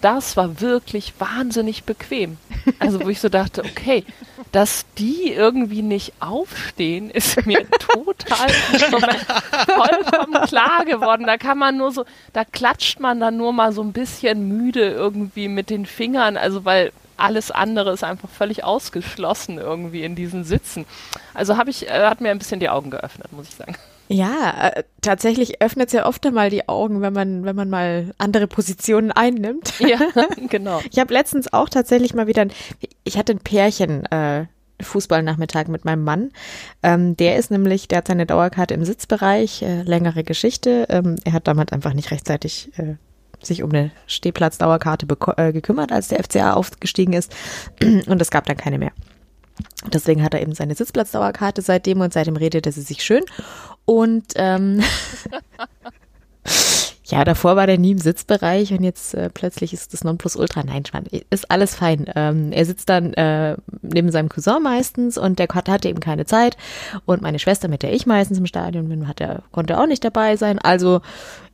[0.00, 2.38] das war wirklich wahnsinnig bequem.
[2.78, 4.04] Also wo ich so dachte, okay,
[4.52, 11.26] dass die irgendwie nicht aufstehen, ist mir total vollkommen klar geworden.
[11.26, 14.90] Da kann man nur so, da klatscht man dann nur mal so ein bisschen müde
[14.90, 20.44] irgendwie mit den Fingern, also weil alles andere ist einfach völlig ausgeschlossen irgendwie in diesen
[20.44, 20.86] Sitzen.
[21.34, 23.76] Also habe ich, äh, hat mir ein bisschen die Augen geöffnet, muss ich sagen.
[24.12, 28.12] Ja, äh, tatsächlich öffnet es ja oft einmal die Augen, wenn man, wenn man mal
[28.18, 29.72] andere Positionen einnimmt.
[29.80, 29.98] Ja,
[30.48, 30.80] genau.
[30.90, 32.52] Ich habe letztens auch tatsächlich mal wieder, ein,
[33.04, 34.46] ich hatte ein Pärchen äh,
[34.80, 36.30] Fußballnachmittag mit meinem Mann.
[36.82, 40.86] Ähm, der ist nämlich, der hat seine Dauerkarte im Sitzbereich, äh, längere Geschichte.
[40.90, 42.94] Ähm, er hat damals einfach nicht rechtzeitig äh,
[43.42, 45.06] sich um eine Stehplatzdauerkarte
[45.36, 47.34] äh, gekümmert, als der FCA aufgestiegen ist.
[47.80, 48.92] Und es gab dann keine mehr.
[49.92, 53.24] Deswegen hat er eben seine Sitzplatzdauerkarte seitdem und seitdem redet er sie sich schön.
[53.84, 54.82] Und ähm,
[57.04, 60.62] ja, davor war der nie im Sitzbereich und jetzt äh, plötzlich ist das Nonplusultra.
[60.62, 62.06] Nein, Schwan, ist alles fein.
[62.14, 66.56] Ähm, er sitzt dann äh, neben seinem Cousin meistens und der hatte eben keine Zeit.
[67.06, 70.04] Und meine Schwester, mit der ich meistens im Stadion bin, hat er, konnte auch nicht
[70.04, 70.58] dabei sein.
[70.58, 71.00] Also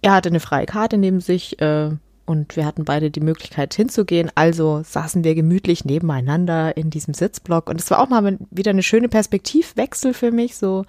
[0.03, 1.91] er hatte eine freie Karte neben sich äh,
[2.27, 4.31] und wir hatten beide die Möglichkeit hinzugehen.
[4.35, 8.83] Also saßen wir gemütlich nebeneinander in diesem Sitzblock und es war auch mal wieder eine
[8.83, 10.85] schöne Perspektivwechsel für mich, so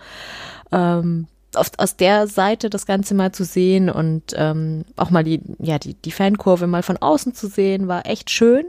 [0.72, 5.42] ähm, auf, aus der Seite das Ganze mal zu sehen und ähm, auch mal die,
[5.60, 8.66] ja, die, die Fankurve mal von außen zu sehen, war echt schön.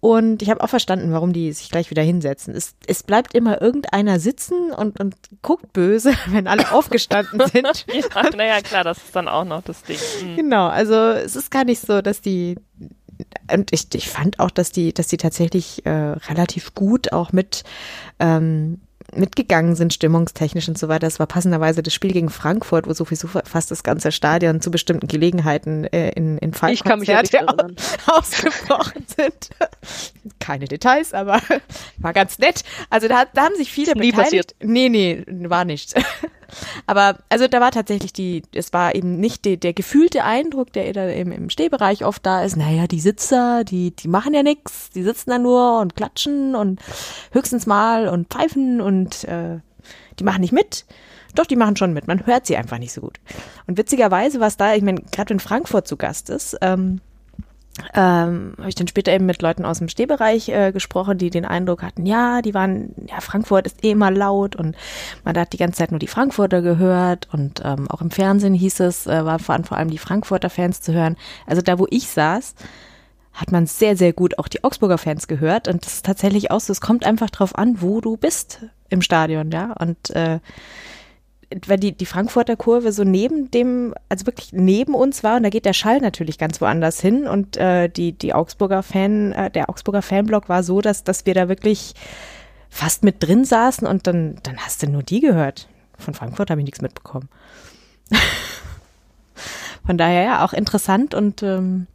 [0.00, 2.54] Und ich habe auch verstanden, warum die sich gleich wieder hinsetzen.
[2.54, 7.86] Es, es bleibt immer irgendeiner sitzen und, und guckt böse, wenn alle aufgestanden sind.
[7.88, 9.96] ja, naja, klar, das ist dann auch noch das Ding.
[10.22, 10.36] Mhm.
[10.36, 12.56] Genau, also es ist gar nicht so, dass die
[13.50, 17.62] und ich, ich fand auch, dass die, dass die tatsächlich äh, relativ gut auch mit
[18.18, 18.80] ähm,
[19.16, 21.06] mitgegangen sind, stimmungstechnisch und so weiter.
[21.06, 25.08] Das war passenderweise das Spiel gegen Frankfurt, wo sowieso fast das ganze Stadion zu bestimmten
[25.08, 27.46] Gelegenheiten äh, in, in Fallkonzerte
[28.06, 29.50] ausgebrochen sind.
[30.38, 31.40] Keine Details, aber
[31.98, 32.62] war ganz nett.
[32.90, 34.24] Also da, da haben sich viele nie beteiligt.
[34.24, 34.54] Passiert.
[34.62, 35.94] Nee, nee, war nichts.
[36.86, 40.92] Aber also da war tatsächlich die, es war eben nicht die, der gefühlte Eindruck, der
[40.92, 44.90] da im, im Stehbereich oft da ist, naja, die Sitzer, die, die machen ja nichts,
[44.90, 46.80] die sitzen da nur und klatschen und
[47.32, 49.58] höchstens mal und pfeifen und äh,
[50.18, 50.84] die machen nicht mit.
[51.34, 52.06] Doch, die machen schon mit.
[52.06, 53.18] Man hört sie einfach nicht so gut.
[53.66, 57.00] Und witzigerweise war es da, ich meine, gerade wenn Frankfurt zu Gast ist, ähm,
[57.94, 61.44] ähm, habe ich dann später eben mit Leuten aus dem Stehbereich äh, gesprochen, die den
[61.44, 64.76] Eindruck hatten, ja, die waren, ja, Frankfurt ist eh immer laut und
[65.24, 68.80] man hat die ganze Zeit nur die Frankfurter gehört und ähm, auch im Fernsehen hieß
[68.80, 71.16] es, äh, war vor, vor allem die Frankfurter Fans zu hören.
[71.46, 72.54] Also da, wo ich saß,
[73.32, 76.60] hat man sehr, sehr gut auch die Augsburger Fans gehört und das ist tatsächlich auch
[76.60, 80.38] so, es kommt einfach drauf an, wo du bist im Stadion, ja, und äh,
[81.66, 85.50] weil die, die Frankfurter Kurve so neben dem, also wirklich neben uns war und da
[85.50, 89.68] geht der Schall natürlich ganz woanders hin und äh, die, die Augsburger Fan, äh, der
[89.68, 91.94] Augsburger Fanblock war so, dass, dass wir da wirklich
[92.70, 95.68] fast mit drin saßen und dann, dann hast du nur die gehört.
[95.98, 97.28] Von Frankfurt habe ich nichts mitbekommen.
[99.86, 101.86] Von daher ja auch interessant und ähm,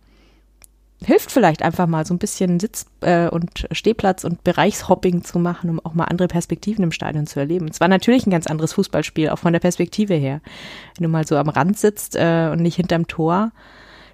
[1.06, 5.70] hilft vielleicht einfach mal so ein bisschen Sitz- äh, und Stehplatz und Bereichshopping zu machen,
[5.70, 7.68] um auch mal andere Perspektiven im Stadion zu erleben.
[7.70, 10.42] Es war natürlich ein ganz anderes Fußballspiel, auch von der Perspektive her.
[10.98, 13.52] Wenn du mal so am Rand sitzt äh, und nicht hinterm Tor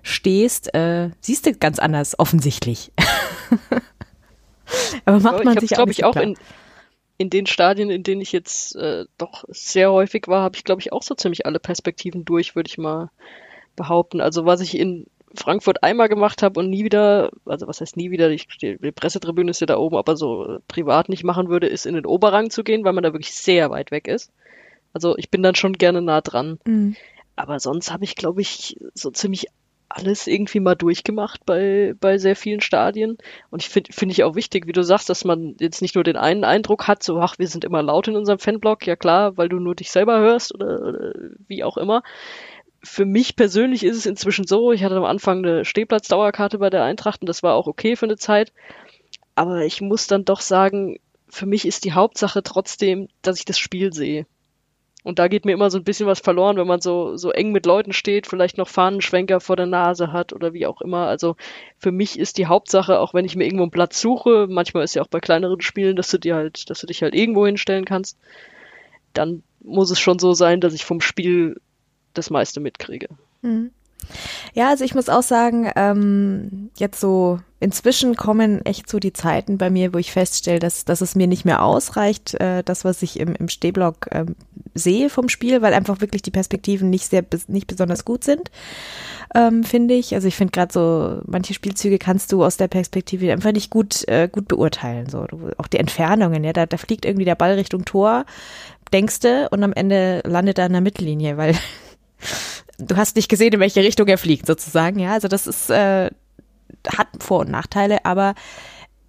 [0.04, 2.92] stehst, äh, siehst du ganz anders offensichtlich.
[5.06, 6.38] Aber macht man ich sich glaube ich auch in,
[7.18, 10.82] in den Stadien, in denen ich jetzt äh, doch sehr häufig war, habe ich glaube
[10.82, 13.10] ich auch so ziemlich alle Perspektiven durch, würde ich mal
[13.76, 14.22] behaupten.
[14.22, 18.12] Also was ich in Frankfurt einmal gemacht habe und nie wieder, also was heißt nie
[18.12, 21.68] wieder, die, die Pressetribüne ist ja da oben, aber so äh, privat nicht machen würde,
[21.68, 24.32] ist in den Oberrang zu gehen, weil man da wirklich sehr weit weg ist.
[24.94, 26.60] Also ich bin dann schon gerne nah dran.
[26.66, 26.96] Mhm.
[27.36, 29.48] Aber sonst habe ich, glaube ich, so ziemlich
[29.90, 33.18] alles irgendwie mal durchgemacht bei, bei sehr vielen Stadien.
[33.50, 36.04] Und ich finde finde ich auch wichtig, wie du sagst, dass man jetzt nicht nur
[36.04, 39.38] den einen Eindruck hat, so, ach, wir sind immer laut in unserem Fanblock, ja klar,
[39.38, 41.14] weil du nur dich selber hörst oder, oder
[41.48, 42.04] wie auch immer,
[42.86, 46.84] für mich persönlich ist es inzwischen so, ich hatte am Anfang eine Stehplatzdauerkarte bei der
[46.84, 48.54] Eintracht und das war auch okay für eine Zeit.
[49.34, 50.98] Aber ich muss dann doch sagen,
[51.28, 54.26] für mich ist die Hauptsache trotzdem, dass ich das Spiel sehe.
[55.04, 57.52] Und da geht mir immer so ein bisschen was verloren, wenn man so, so eng
[57.52, 61.08] mit Leuten steht, vielleicht noch Fahnenschwenker vor der Nase hat oder wie auch immer.
[61.08, 61.36] Also
[61.78, 64.96] für mich ist die Hauptsache, auch wenn ich mir irgendwo einen Platz suche, manchmal ist
[64.96, 67.86] ja auch bei kleineren Spielen, dass du dir halt, dass du dich halt irgendwo hinstellen
[67.86, 68.18] kannst,
[69.14, 71.58] dann muss es schon so sein, dass ich vom Spiel
[72.18, 73.08] das meiste mitkriege.
[73.42, 73.72] Mhm.
[74.54, 79.58] Ja, also ich muss auch sagen, ähm, jetzt so inzwischen kommen echt so die Zeiten
[79.58, 83.02] bei mir, wo ich feststelle, dass, dass es mir nicht mehr ausreicht, äh, das, was
[83.02, 84.26] ich im, im Stehblock äh,
[84.74, 88.52] sehe vom Spiel, weil einfach wirklich die Perspektiven nicht sehr, nicht besonders gut sind,
[89.34, 90.14] ähm, finde ich.
[90.14, 94.08] Also ich finde gerade so, manche Spielzüge kannst du aus der Perspektive einfach nicht gut,
[94.08, 95.10] äh, gut beurteilen.
[95.10, 95.26] So,
[95.58, 98.26] auch die Entfernungen, ja, da, da fliegt irgendwie der Ball Richtung Tor,
[98.94, 101.56] denkst du, und am Ende landet er in der Mittellinie, weil
[102.78, 105.00] du hast nicht gesehen, in welche Richtung er fliegt, sozusagen.
[105.00, 106.10] Ja, also das ist, äh,
[106.88, 108.36] hat Vor- und Nachteile, aber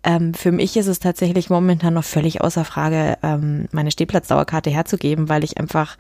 [0.07, 5.29] ähm, für mich ist es tatsächlich momentan noch völlig außer Frage, ähm, meine Stehplatzdauerkarte herzugeben,
[5.29, 5.97] weil ich einfach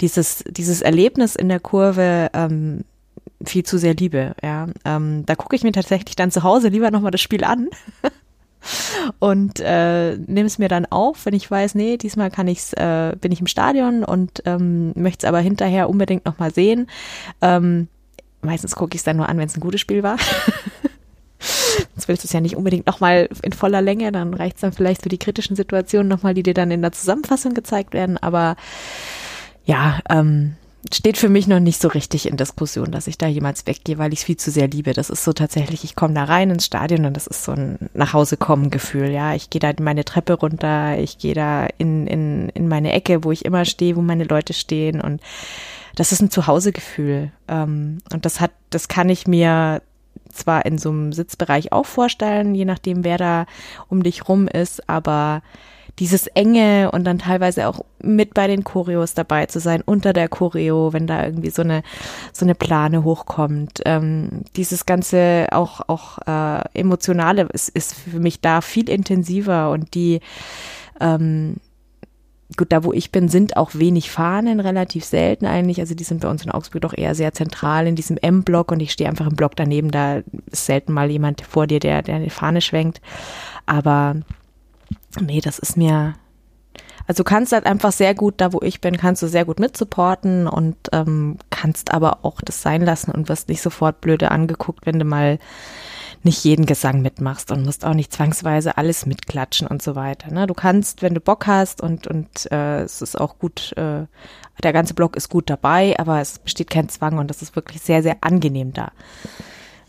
[0.00, 2.84] dieses, dieses Erlebnis in der Kurve ähm,
[3.44, 4.34] viel zu sehr liebe.
[4.42, 7.68] Ja, ähm, da gucke ich mir tatsächlich dann zu Hause lieber nochmal das Spiel an
[9.18, 13.14] und äh, nehme es mir dann auf, wenn ich weiß, nee, diesmal kann ich's, äh,
[13.20, 16.88] bin ich im Stadion und ähm, möchte es aber hinterher unbedingt nochmal sehen.
[17.40, 17.88] Ähm,
[18.42, 20.16] meistens gucke ich es dann nur an, wenn es ein gutes Spiel war.
[21.94, 24.72] Sonst willst du es ja nicht unbedingt nochmal in voller Länge, dann reicht es dann
[24.72, 28.16] vielleicht für die kritischen Situationen nochmal, die dir dann in der Zusammenfassung gezeigt werden.
[28.18, 28.56] Aber
[29.64, 30.56] ja, ähm,
[30.92, 34.12] steht für mich noch nicht so richtig in Diskussion, dass ich da jemals weggehe, weil
[34.12, 34.92] ich es viel zu sehr liebe.
[34.92, 37.78] Das ist so tatsächlich, ich komme da rein ins Stadion und das ist so ein
[37.94, 39.10] Nachhausekommen-Gefühl.
[39.10, 43.24] Ja, ich gehe da meine Treppe runter, ich gehe da in, in, in meine Ecke,
[43.24, 45.20] wo ich immer stehe, wo meine Leute stehen und
[45.94, 47.30] das ist ein Zuhausegefühl.
[47.48, 49.80] Ähm, und das hat, das kann ich mir
[50.30, 53.46] zwar in so einem Sitzbereich auch vorstellen, je nachdem, wer da
[53.88, 55.42] um dich rum ist, aber
[55.98, 60.28] dieses Enge und dann teilweise auch mit bei den Choreos dabei zu sein, unter der
[60.28, 61.82] Choreo, wenn da irgendwie so eine,
[62.32, 63.80] so eine Plane hochkommt.
[63.84, 69.94] Ähm, dieses ganze auch, auch äh, emotionale ist, ist für mich da viel intensiver und
[69.94, 70.20] die,
[71.00, 71.56] ähm,
[72.56, 75.78] gut, da wo ich bin, sind auch wenig Fahnen, relativ selten eigentlich.
[75.80, 78.80] Also die sind bei uns in Augsburg doch eher sehr zentral in diesem M-Block und
[78.80, 79.92] ich stehe einfach im Block daneben.
[79.92, 83.00] Da ist selten mal jemand vor dir, der, der eine Fahne schwenkt.
[83.66, 84.16] Aber
[85.20, 86.14] nee, das ist mir.
[87.06, 89.60] Also du kannst halt einfach sehr gut, da wo ich bin, kannst du sehr gut
[89.60, 94.86] mitsupporten und ähm, kannst aber auch das sein lassen und wirst nicht sofort blöde angeguckt,
[94.86, 95.38] wenn du mal
[96.24, 100.32] nicht jeden Gesang mitmachst und musst auch nicht zwangsweise alles mitklatschen und so weiter.
[100.32, 100.46] Ne?
[100.46, 104.06] Du kannst, wenn du Bock hast und, und äh, es ist auch gut, äh,
[104.62, 107.82] der ganze Block ist gut dabei, aber es besteht kein Zwang und das ist wirklich
[107.82, 108.92] sehr, sehr angenehm da.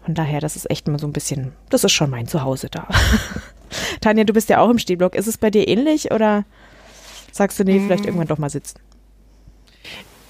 [0.05, 2.87] Von daher, das ist echt mal so ein bisschen, das ist schon mein Zuhause da.
[4.01, 5.15] Tanja, du bist ja auch im Stehblock.
[5.15, 6.45] Ist es bei dir ähnlich oder
[7.31, 8.07] sagst du, nee, vielleicht mm.
[8.07, 8.79] irgendwann doch mal sitzen?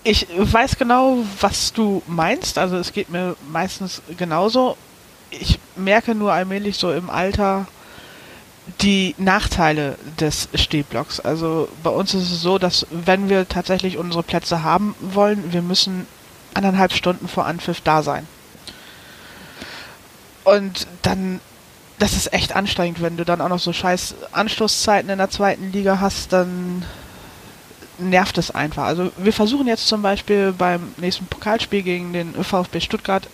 [0.03, 2.57] Ich weiß genau, was du meinst.
[2.57, 4.77] Also es geht mir meistens genauso
[5.39, 7.67] ich merke nur allmählich so im Alter
[8.81, 11.19] die Nachteile des Stehblocks.
[11.19, 15.61] Also bei uns ist es so, dass wenn wir tatsächlich unsere Plätze haben wollen, wir
[15.61, 16.07] müssen
[16.53, 18.27] anderthalb Stunden vor Anpfiff da sein.
[20.45, 21.41] Und dann,
[21.99, 25.71] das ist echt anstrengend, wenn du dann auch noch so scheiß Anstoßzeiten in der zweiten
[25.71, 26.85] Liga hast, dann
[27.97, 28.83] nervt es einfach.
[28.83, 33.27] Also wir versuchen jetzt zum Beispiel beim nächsten Pokalspiel gegen den VfB Stuttgart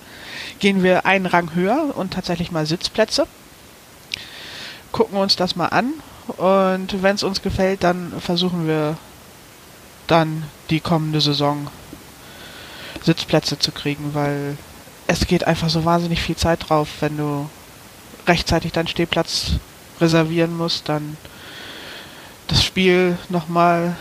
[0.60, 3.28] gehen wir einen Rang höher und tatsächlich mal Sitzplätze.
[4.92, 5.94] Gucken uns das mal an
[6.38, 8.98] und wenn es uns gefällt, dann versuchen wir
[10.08, 11.68] dann die kommende Saison
[13.04, 14.58] Sitzplätze zu kriegen, weil
[15.12, 17.50] es geht einfach so wahnsinnig viel Zeit drauf, wenn du
[18.28, 19.54] rechtzeitig deinen Stehplatz
[20.00, 21.18] reservieren musst, dann
[22.48, 23.96] das Spiel nochmal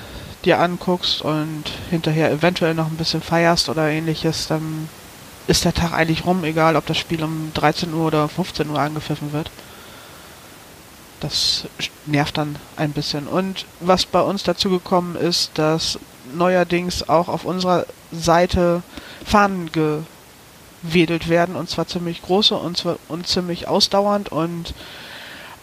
[0.44, 4.88] dir anguckst und hinterher eventuell noch ein bisschen feierst oder ähnliches, dann
[5.46, 8.78] ist der Tag eigentlich rum, egal ob das Spiel um 13 Uhr oder 15 Uhr
[8.78, 9.50] angepfiffen wird.
[11.18, 11.64] Das
[12.06, 13.26] nervt dann ein bisschen.
[13.26, 15.98] Und was bei uns dazu gekommen ist, dass
[16.34, 18.82] neuerdings auch auf unserer Seite
[19.26, 19.70] Fahnen
[20.82, 24.74] gewedelt werden und zwar ziemlich große und, zwar, und ziemlich ausdauernd und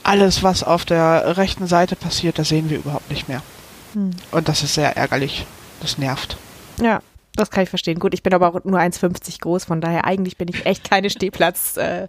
[0.03, 3.41] alles, was auf der rechten Seite passiert, das sehen wir überhaupt nicht mehr.
[3.93, 4.11] Hm.
[4.31, 5.45] Und das ist sehr ärgerlich.
[5.81, 6.37] Das nervt.
[6.81, 7.01] Ja,
[7.35, 7.99] das kann ich verstehen.
[7.99, 11.09] Gut, ich bin aber auch nur 1,50 groß, von daher eigentlich bin ich echt keine
[11.09, 11.77] Stehplatz.
[11.87, 12.07] Äh,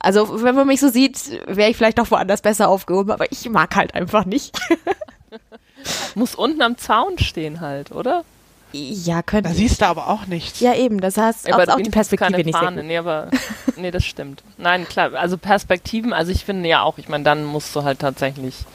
[0.00, 3.48] also wenn man mich so sieht, wäre ich vielleicht auch woanders besser aufgehoben, aber ich
[3.48, 4.58] mag halt einfach nicht.
[6.16, 8.24] Muss unten am Zaun stehen halt, oder?
[8.72, 9.48] Ja, könnte.
[9.48, 10.60] Da siehst du aber auch nichts.
[10.60, 12.82] Ja, eben, das heißt aber auch die Perspektive nicht Fahne.
[12.82, 13.30] Nee, aber
[13.76, 14.42] nee, das stimmt.
[14.58, 18.00] Nein, klar, also Perspektiven, also ich finde ja auch, ich meine, dann musst du halt
[18.00, 18.66] tatsächlich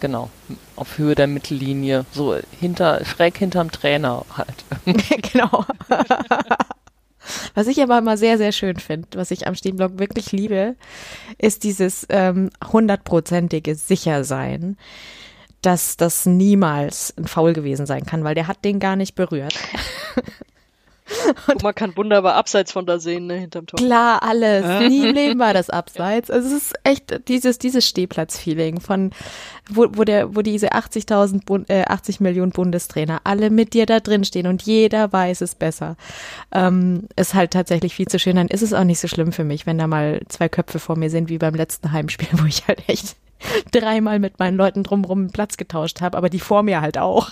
[0.00, 0.30] Genau,
[0.76, 4.64] auf Höhe der Mittellinie, so hinter, schräg hinterm Trainer halt.
[5.32, 5.64] genau.
[7.54, 10.76] Was ich aber immer sehr, sehr schön finde, was ich am Stehblock wirklich liebe,
[11.38, 14.76] ist dieses ähm, hundertprozentige Sichersein,
[15.62, 19.54] dass das niemals ein Foul gewesen sein kann, weil der hat den gar nicht berührt.
[21.46, 23.78] Und man kann wunderbar abseits von da sehen, ne, hinterm Tor.
[23.78, 24.88] Klar, alles.
[24.88, 26.30] Nie im Leben war das abseits.
[26.30, 29.10] Also es ist echt dieses, dieses Stehplatz-Feeling von,
[29.70, 34.24] wo, wo der, wo diese 80.000, äh, 80 Millionen Bundestrainer alle mit dir da drin
[34.24, 35.96] stehen und jeder weiß es besser.
[36.52, 38.36] Ähm, ist halt tatsächlich viel zu schön.
[38.36, 40.96] Dann ist es auch nicht so schlimm für mich, wenn da mal zwei Köpfe vor
[40.96, 43.16] mir sind, wie beim letzten Heimspiel, wo ich halt echt
[43.72, 47.30] dreimal mit meinen Leuten drumrum Platz getauscht habe, aber die vor mir halt auch.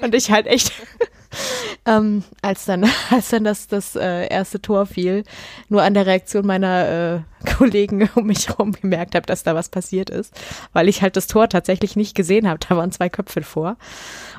[0.00, 0.72] Und ich halt echt
[1.86, 5.24] ähm, als dann, als dann das, das äh, erste Tor fiel,
[5.68, 9.68] nur an der Reaktion meiner äh, Kollegen um mich herum gemerkt habe, dass da was
[9.68, 10.34] passiert ist,
[10.72, 12.58] weil ich halt das Tor tatsächlich nicht gesehen habe.
[12.66, 13.76] Da waren zwei Köpfe vor.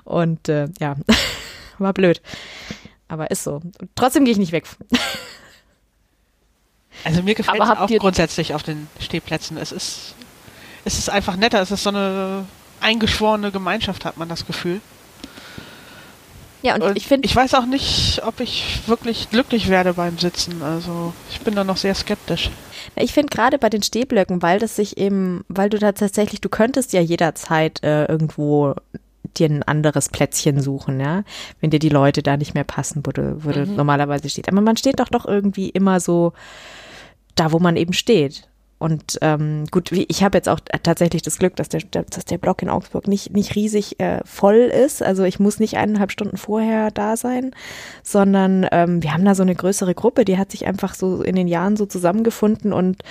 [0.03, 0.95] Und äh, ja,
[1.77, 2.21] war blöd.
[3.07, 3.55] Aber ist so.
[3.55, 4.65] Und trotzdem gehe ich nicht weg.
[7.03, 9.57] Also mir gefällt es auch grundsätzlich auf den Stehplätzen.
[9.57, 10.15] Es ist,
[10.85, 11.61] es ist einfach netter.
[11.61, 12.45] Es ist so eine
[12.79, 14.79] eingeschworene Gemeinschaft, hat man das Gefühl.
[16.61, 17.25] Ja, und, und ich finde.
[17.25, 20.63] Ich weiß auch nicht, ob ich wirklich glücklich werde beim Sitzen.
[20.63, 22.49] Also ich bin da noch sehr skeptisch.
[22.95, 26.49] Ich finde gerade bei den Stehblöcken, weil das sich eben, weil du da tatsächlich, du
[26.49, 28.75] könntest ja jederzeit äh, irgendwo
[29.37, 31.23] dir ein anderes Plätzchen suchen, ja,
[31.61, 33.75] wenn dir die Leute da nicht mehr passen, wo du, wo mhm.
[33.75, 34.47] normalerweise steht.
[34.47, 36.33] Aber man steht doch doch irgendwie immer so
[37.35, 38.47] da, wo man eben steht.
[38.77, 42.61] Und ähm, gut, ich habe jetzt auch tatsächlich das Glück, dass der, dass der Block
[42.61, 45.01] in Augsburg nicht, nicht riesig äh, voll ist.
[45.01, 47.51] Also ich muss nicht eineinhalb Stunden vorher da sein,
[48.03, 51.35] sondern ähm, wir haben da so eine größere Gruppe, die hat sich einfach so in
[51.35, 53.01] den Jahren so zusammengefunden und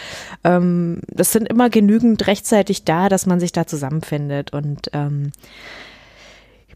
[0.44, 4.52] ähm, das sind immer genügend rechtzeitig da, dass man sich da zusammenfindet.
[4.52, 5.32] Und ähm,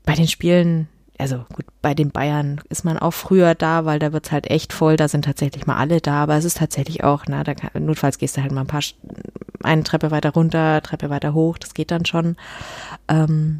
[0.06, 0.88] bei den Spielen
[1.18, 4.72] also gut, bei den Bayern ist man auch früher da, weil da wird's halt echt
[4.72, 7.84] voll, da sind tatsächlich mal alle da, aber es ist tatsächlich auch, na, da kann,
[7.84, 8.82] notfalls gehst du halt mal ein paar,
[9.64, 12.36] eine Treppe weiter runter, Treppe weiter hoch, das geht dann schon.
[13.08, 13.58] Ähm,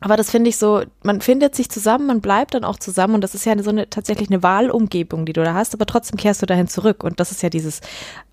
[0.00, 3.22] aber das finde ich so, man findet sich zusammen, man bleibt dann auch zusammen und
[3.22, 6.40] das ist ja so eine tatsächlich eine Wahlumgebung, die du da hast, aber trotzdem kehrst
[6.42, 7.80] du dahin zurück und das ist ja dieses,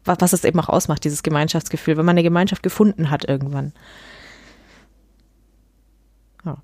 [0.03, 3.73] was, was es eben auch ausmacht, dieses Gemeinschaftsgefühl, wenn man eine Gemeinschaft gefunden hat irgendwann.
[6.45, 6.57] Ja.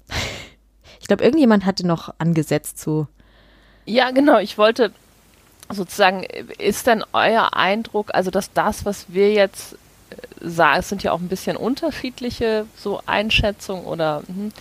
[1.11, 3.05] Ich glaube, irgendjemand hatte noch angesetzt zu.
[3.83, 4.39] Ja, genau.
[4.39, 4.93] Ich wollte
[5.69, 6.23] sozusagen,
[6.57, 9.73] ist denn euer Eindruck, also dass das, was wir jetzt
[10.09, 14.53] äh, sagen, es sind ja auch ein bisschen unterschiedliche so Einschätzungen oder, hm,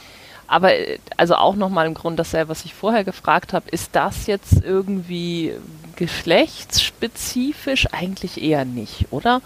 [0.48, 4.26] aber äh, also auch nochmal im Grund dasselbe, was ich vorher gefragt habe, ist das
[4.26, 5.54] jetzt irgendwie
[5.94, 7.86] geschlechtsspezifisch?
[7.92, 9.40] Eigentlich eher nicht, oder?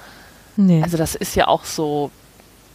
[0.57, 0.83] Nee.
[0.83, 2.11] Also das ist ja auch so,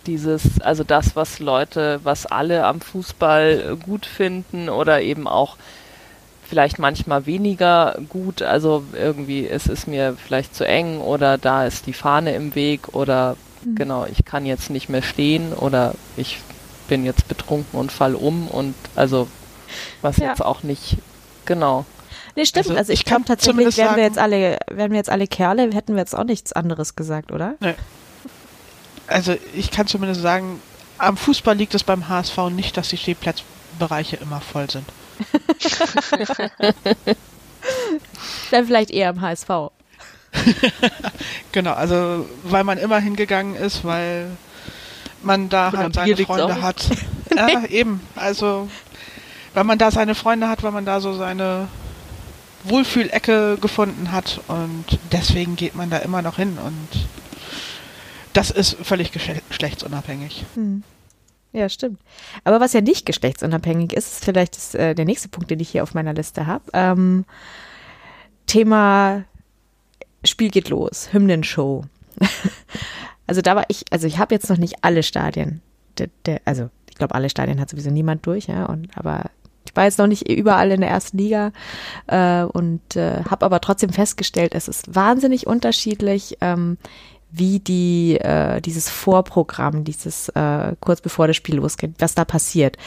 [0.06, 5.58] dieses, also das, was Leute, was alle am Fußball gut finden oder eben auch
[6.48, 11.86] vielleicht manchmal weniger gut, also irgendwie es ist mir vielleicht zu eng oder da ist
[11.86, 13.76] die Fahne im Weg oder mhm.
[13.76, 16.40] genau, ich kann jetzt nicht mehr stehen oder ich
[16.88, 19.28] bin jetzt betrunken und fall um und also
[20.02, 20.30] was ja.
[20.30, 20.98] jetzt auch nicht
[21.46, 21.86] genau.
[22.36, 22.68] Nee, stimmt.
[22.68, 25.70] Also, also ich, ich glaube tatsächlich, wären wir jetzt alle, wären wir jetzt alle Kerle,
[25.72, 27.56] hätten wir jetzt auch nichts anderes gesagt, oder?
[27.60, 27.76] Nee
[29.10, 30.62] also ich kann zumindest sagen,
[30.98, 34.86] am Fußball liegt es beim HSV nicht, dass die Stehplatzbereiche immer voll sind.
[38.52, 39.50] Dann vielleicht eher am HSV.
[41.52, 44.30] genau, also weil man immer hingegangen ist, weil
[45.24, 46.86] man da halt seine Freunde hat.
[47.36, 48.02] ja, eben.
[48.16, 48.70] Also
[49.54, 51.68] weil man da seine Freunde hat, weil man da so seine
[52.64, 56.88] Wohlfühlecke gefunden hat und deswegen geht man da immer noch hin und
[58.40, 60.46] das ist völlig geschlechtsunabhängig.
[60.56, 60.84] Hm.
[61.52, 62.00] Ja, stimmt.
[62.46, 65.68] Aber was ja nicht geschlechtsunabhängig ist, ist vielleicht das, äh, der nächste Punkt, den ich
[65.70, 66.64] hier auf meiner Liste habe.
[66.72, 67.26] Ähm,
[68.46, 69.26] Thema
[70.24, 71.84] Spiel geht los, Hymnenshow.
[73.28, 75.62] also da war ich, also ich habe jetzt noch nicht alle Stadien,
[75.98, 79.32] de, de, also ich glaube, alle Stadien hat sowieso niemand durch, ja, und aber
[79.66, 81.52] ich war jetzt noch nicht überall in der ersten Liga
[82.08, 86.38] äh, und äh, habe aber trotzdem festgestellt, es ist wahnsinnig unterschiedlich.
[86.40, 86.78] Ähm,
[87.32, 92.78] wie die äh, dieses Vorprogramm, dieses äh, kurz bevor das Spiel losgeht, was da passiert.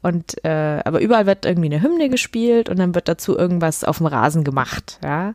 [0.00, 3.98] Und äh, aber überall wird irgendwie eine Hymne gespielt und dann wird dazu irgendwas auf
[3.98, 4.98] dem Rasen gemacht.
[5.02, 5.34] Ja,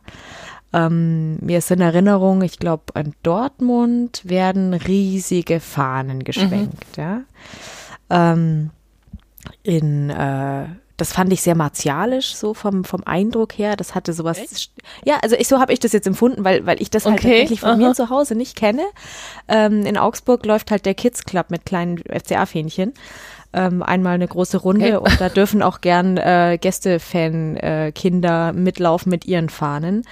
[0.72, 6.96] ähm, mir ist in Erinnerung, ich glaube, in Dortmund werden riesige Fahnen geschwenkt.
[6.96, 7.02] Mhm.
[7.02, 7.20] Ja,
[8.10, 8.70] ähm,
[9.62, 13.74] in äh, das fand ich sehr martialisch, so vom, vom Eindruck her.
[13.76, 14.38] Das hatte sowas.
[14.38, 14.70] Echt?
[15.04, 17.30] Ja, also ich, so habe ich das jetzt empfunden, weil, weil ich das halt okay.
[17.30, 17.76] tatsächlich von Aha.
[17.76, 18.84] mir zu Hause nicht kenne.
[19.48, 22.94] Ähm, in Augsburg läuft halt der Kids Club mit kleinen FCA-Fähnchen.
[23.52, 25.12] Ähm, einmal eine große Runde okay.
[25.12, 30.02] und da dürfen auch gern äh, Gästefan-Kinder äh, mitlaufen mit ihren Fahnen.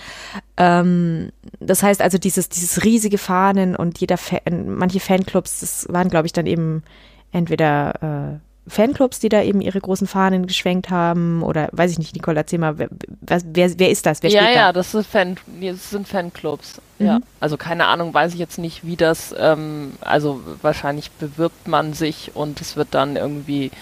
[0.56, 6.08] Ähm, das heißt also dieses, dieses riesige Fahnen und jeder Fan, manche Fanclubs, das waren
[6.08, 6.84] glaube ich dann eben
[7.32, 12.14] entweder äh, Fanclubs, die da eben ihre großen Fahnen geschwenkt haben oder weiß ich nicht,
[12.14, 12.88] Nicole, erzähl mal, wer,
[13.20, 14.22] wer, wer ist das?
[14.22, 14.72] Wer ja, ja, da?
[14.72, 16.80] das, Fan, das sind Fanclubs.
[16.98, 17.06] Mhm.
[17.06, 21.92] Ja, also keine Ahnung, weiß ich jetzt nicht, wie das, ähm, also wahrscheinlich bewirbt man
[21.92, 23.72] sich und es wird dann irgendwie,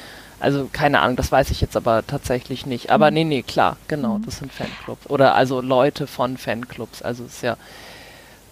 [0.40, 2.90] also keine Ahnung, das weiß ich jetzt aber tatsächlich nicht.
[2.90, 3.14] Aber mhm.
[3.14, 4.24] nee, nee, klar, genau, mhm.
[4.24, 5.10] das sind Fanclubs.
[5.10, 7.58] Oder also Leute von Fanclubs, also es ist ja,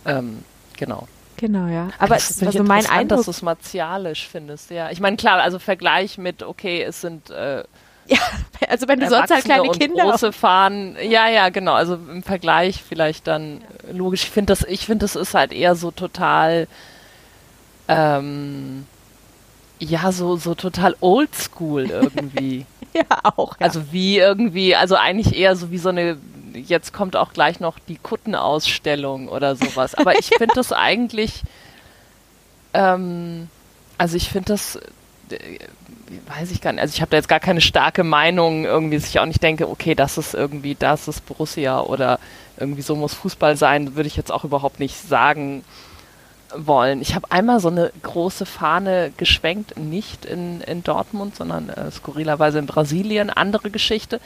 [0.05, 0.45] ähm,
[0.77, 1.09] genau.
[1.39, 1.89] Genau, ja.
[1.99, 4.91] Aber es ist also mein Eindruck, dass du es martialisch findest, ja.
[4.91, 7.59] Ich meine, klar, also Vergleich mit, okay, es sind äh,
[8.09, 8.19] ja,
[8.69, 11.75] also wenn du sonst halt kleine Kinder große fahren, ja, ja, genau.
[11.75, 13.97] Also im Vergleich vielleicht dann ja.
[13.97, 14.25] logisch.
[14.25, 16.67] Ich finde das, ich finde das ist halt eher so total,
[17.87, 18.87] ähm,
[19.79, 22.65] ja, so so total Oldschool irgendwie.
[22.95, 23.05] ja,
[23.37, 23.61] auch.
[23.61, 23.67] Ja.
[23.67, 26.17] Also wie irgendwie, also eigentlich eher so wie so eine
[26.61, 29.95] jetzt kommt auch gleich noch die Kuttenausstellung oder sowas.
[29.95, 31.43] Aber ich finde das eigentlich,
[32.75, 33.49] ähm,
[33.97, 34.77] also ich finde das,
[35.31, 35.59] äh,
[36.39, 39.09] weiß ich gar nicht, also ich habe da jetzt gar keine starke Meinung, irgendwie, dass
[39.09, 42.19] ich auch nicht denke, okay, das ist irgendwie, das ist Borussia oder
[42.59, 45.65] irgendwie so muss Fußball sein, würde ich jetzt auch überhaupt nicht sagen.
[46.55, 47.03] wollen.
[47.03, 52.59] Ich habe einmal so eine große Fahne geschwenkt, nicht in, in Dortmund, sondern äh, skurrilerweise
[52.59, 54.19] in Brasilien, andere Geschichte.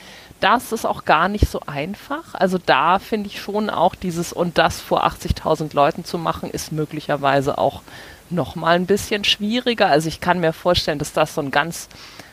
[0.42, 2.34] Das ist auch gar nicht so einfach.
[2.34, 6.72] Also da finde ich schon auch dieses und das vor 80.000 Leuten zu machen, ist
[6.72, 7.82] möglicherweise auch
[8.28, 9.86] noch mal ein bisschen schwieriger.
[9.86, 11.88] Also ich kann mir vorstellen, dass das so ein ganz,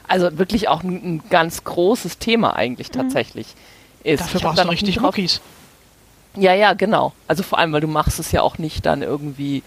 [0.07, 2.93] also wirklich auch ein, ein ganz großes Thema eigentlich mhm.
[2.93, 3.45] tatsächlich
[4.03, 4.11] mhm.
[4.11, 4.21] ist.
[4.21, 5.39] Dafür brauchst du richtig Rookies.
[6.35, 7.13] Ja, ja, genau.
[7.27, 9.61] Also vor allem, weil du machst es ja auch nicht dann irgendwie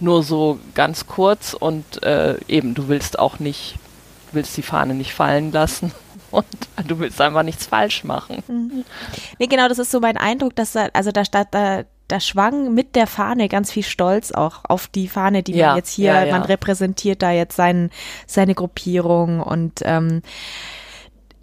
[0.00, 3.76] nur so ganz kurz und äh, eben, du willst auch nicht,
[4.32, 5.92] willst die Fahne nicht fallen lassen
[6.30, 6.46] und
[6.86, 8.42] du willst einfach nichts falsch machen.
[8.48, 8.84] Mhm.
[9.38, 12.96] Nee, genau, das ist so mein Eindruck, dass da, also da, da, da schwang mit
[12.96, 16.24] der Fahne ganz viel Stolz auch auf die Fahne, die ja, man jetzt hier, ja,
[16.24, 16.32] ja.
[16.32, 17.90] man repräsentiert da jetzt sein,
[18.26, 20.22] seine Gruppierung und ähm,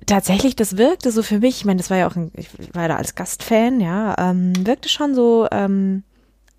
[0.05, 2.87] tatsächlich, das wirkte so für mich, ich meine, das war ja auch, ein, ich war
[2.87, 6.03] da als Gastfan, ja, ähm, wirkte schon so ähm,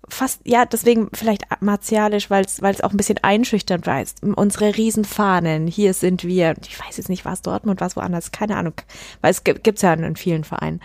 [0.09, 4.03] fast, ja, deswegen vielleicht martialisch, weil es auch ein bisschen einschüchternd war.
[4.21, 6.55] Unsere Riesenfahnen, hier sind wir.
[6.67, 8.73] Ich weiß jetzt nicht, was Dortmund, was woanders, keine Ahnung,
[9.21, 10.81] weil es gibt es ja in vielen Vereinen.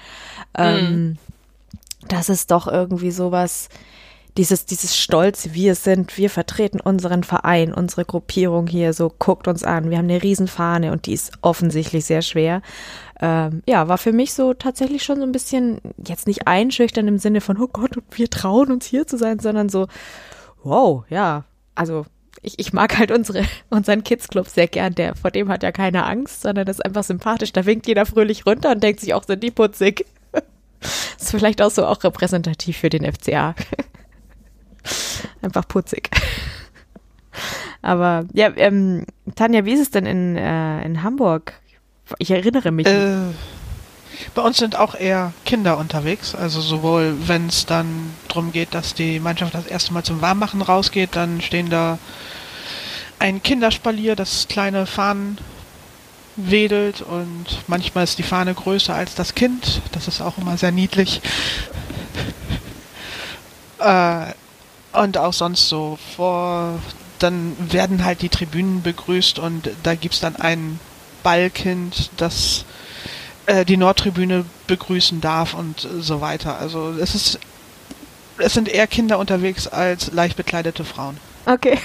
[0.56, 0.86] Ähm, mhm.
[0.86, 1.18] Ähm,
[2.08, 3.68] das ist doch irgendwie sowas,
[4.36, 9.62] dieses, dieses Stolz, wir sind, wir vertreten unseren Verein, unsere Gruppierung hier, so guckt uns
[9.62, 12.60] an, wir haben eine Riesenfahne und die ist offensichtlich sehr schwer.
[13.20, 17.18] Ähm, ja, war für mich so tatsächlich schon so ein bisschen, jetzt nicht einschüchtern im
[17.18, 19.86] Sinne von, oh Gott, wir trauen uns hier zu sein, sondern so,
[20.64, 21.44] wow, ja,
[21.76, 22.04] also
[22.42, 25.70] ich, ich mag halt unsere, unseren Kids Club sehr gern, der, vor dem hat ja
[25.70, 29.14] keine Angst, sondern das ist einfach sympathisch, da winkt jeder fröhlich runter und denkt sich
[29.14, 30.06] auch, sind die putzig.
[31.18, 33.54] ist vielleicht auch so auch repräsentativ für den FCA.
[35.42, 36.10] Einfach putzig.
[37.82, 39.04] Aber ja, ähm,
[39.34, 41.52] Tanja, wie ist es denn in, äh, in Hamburg?
[42.18, 42.86] Ich erinnere mich.
[42.86, 43.16] Äh,
[44.34, 46.34] bei uns sind auch eher Kinder unterwegs.
[46.34, 50.62] Also sowohl, wenn es dann darum geht, dass die Mannschaft das erste Mal zum Warmmachen
[50.62, 51.98] rausgeht, dann stehen da
[53.18, 55.38] ein Kinderspalier, das kleine Fahnen
[56.36, 59.82] wedelt und manchmal ist die Fahne größer als das Kind.
[59.92, 61.20] Das ist auch immer sehr niedlich.
[63.78, 64.32] Äh,
[64.94, 66.78] und auch sonst so vor,
[67.18, 70.78] dann werden halt die Tribünen begrüßt und da gibt es dann ein
[71.22, 72.64] Ballkind, das
[73.46, 76.58] äh, die Nordtribüne begrüßen darf und so weiter.
[76.58, 77.38] Also es ist,
[78.38, 81.18] es sind eher Kinder unterwegs als leicht bekleidete Frauen.
[81.46, 81.78] Okay.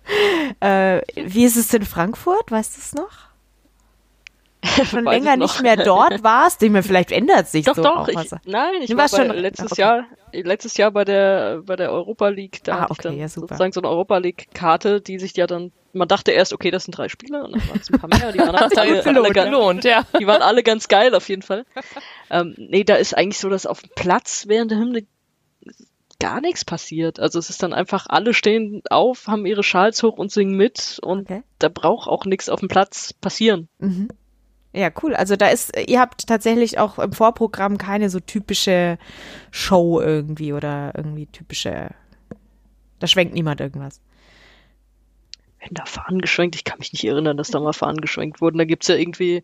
[0.60, 2.50] äh, wie ist es in Frankfurt?
[2.50, 3.27] Weißt du es noch?
[4.84, 7.82] schon länger nicht mehr dort warst, ich mir vielleicht ändert sich doch, so.
[7.82, 9.80] Doch, ich, nein, ich war schon letztes okay.
[9.80, 13.18] Jahr, letztes Jahr bei der bei der Europa League, da ah, hatte okay, ich dann
[13.18, 16.70] ja, sozusagen so eine Europa League Karte, die sich ja dann, man dachte erst, okay,
[16.70, 19.04] das sind drei Spiele und dann waren es ein paar mehr, die waren alle, alle,
[19.04, 20.04] alle, gelohnt, ja.
[20.18, 21.64] die waren alle ganz geil auf jeden Fall.
[22.30, 25.06] ähm, nee, da ist eigentlich so, dass auf dem Platz während der Hymne
[26.20, 27.20] gar nichts passiert.
[27.20, 30.98] Also es ist dann einfach, alle stehen auf, haben ihre Schals hoch und singen mit
[31.02, 31.42] und okay.
[31.58, 33.68] da braucht auch nichts auf dem Platz passieren.
[33.78, 34.08] Mhm.
[34.72, 35.14] Ja, cool.
[35.14, 38.98] Also da ist, ihr habt tatsächlich auch im Vorprogramm keine so typische
[39.50, 41.90] Show irgendwie oder irgendwie typische.
[42.98, 44.00] Da schwenkt niemand irgendwas.
[45.60, 48.58] Wenn da Fahnen geschwenkt, ich kann mich nicht erinnern, dass da mal Fahnen geschwenkt wurden.
[48.58, 49.42] Da gibt's ja irgendwie,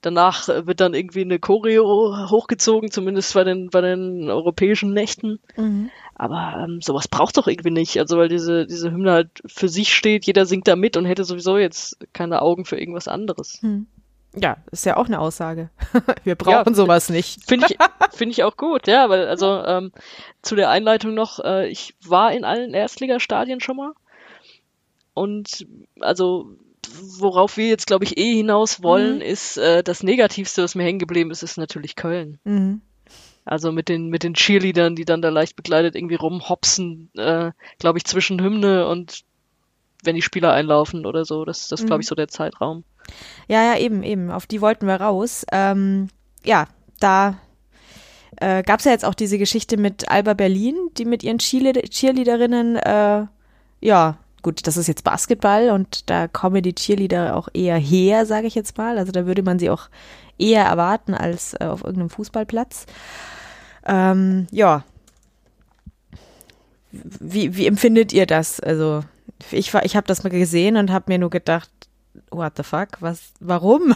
[0.00, 5.38] danach wird dann irgendwie eine Choreo hochgezogen, zumindest bei den, bei den europäischen Nächten.
[5.56, 5.90] Mhm.
[6.16, 7.98] Aber ähm, sowas braucht doch irgendwie nicht.
[7.98, 11.24] Also weil diese, diese Hymne halt für sich steht, jeder singt da mit und hätte
[11.24, 13.62] sowieso jetzt keine Augen für irgendwas anderes.
[13.62, 13.86] Mhm.
[14.36, 15.70] Ja, ist ja auch eine Aussage.
[16.24, 17.44] Wir brauchen ja, sowas nicht.
[17.44, 17.78] Finde ich,
[18.12, 19.92] finde ich auch gut, ja, weil also ähm,
[20.42, 23.92] zu der Einleitung noch, äh, ich war in allen Erstligastadien schon mal.
[25.14, 25.66] Und
[26.00, 26.56] also
[27.18, 29.22] worauf wir jetzt, glaube ich, eh hinaus wollen, mhm.
[29.22, 32.38] ist äh, das Negativste, was mir hängen geblieben ist, ist natürlich Köln.
[32.44, 32.80] Mhm.
[33.44, 37.98] Also mit den, mit den Cheerleadern, die dann da leicht begleitet irgendwie rumhopsen, äh, glaube
[37.98, 39.24] ich, zwischen Hymne und
[40.04, 41.44] wenn die Spieler einlaufen oder so.
[41.44, 41.86] Das, das mhm.
[41.86, 42.84] glaube ich, so der Zeitraum.
[43.48, 44.30] Ja, ja, eben, eben.
[44.30, 45.44] Auf die wollten wir raus.
[45.52, 46.08] Ähm,
[46.44, 46.66] ja,
[47.00, 47.38] da
[48.36, 52.76] äh, gab es ja jetzt auch diese Geschichte mit Alba Berlin, die mit ihren Cheerleaderinnen,
[52.76, 53.26] äh,
[53.80, 58.46] ja, gut, das ist jetzt Basketball und da kommen die Cheerleader auch eher her, sage
[58.46, 58.98] ich jetzt mal.
[58.98, 59.88] Also da würde man sie auch
[60.38, 62.86] eher erwarten als äh, auf irgendeinem Fußballplatz.
[63.86, 64.84] Ähm, ja.
[66.92, 68.60] Wie, wie empfindet ihr das?
[68.60, 69.02] Also
[69.52, 71.70] ich, ich habe das mal gesehen und habe mir nur gedacht,
[72.30, 73.94] what the fuck, was, warum?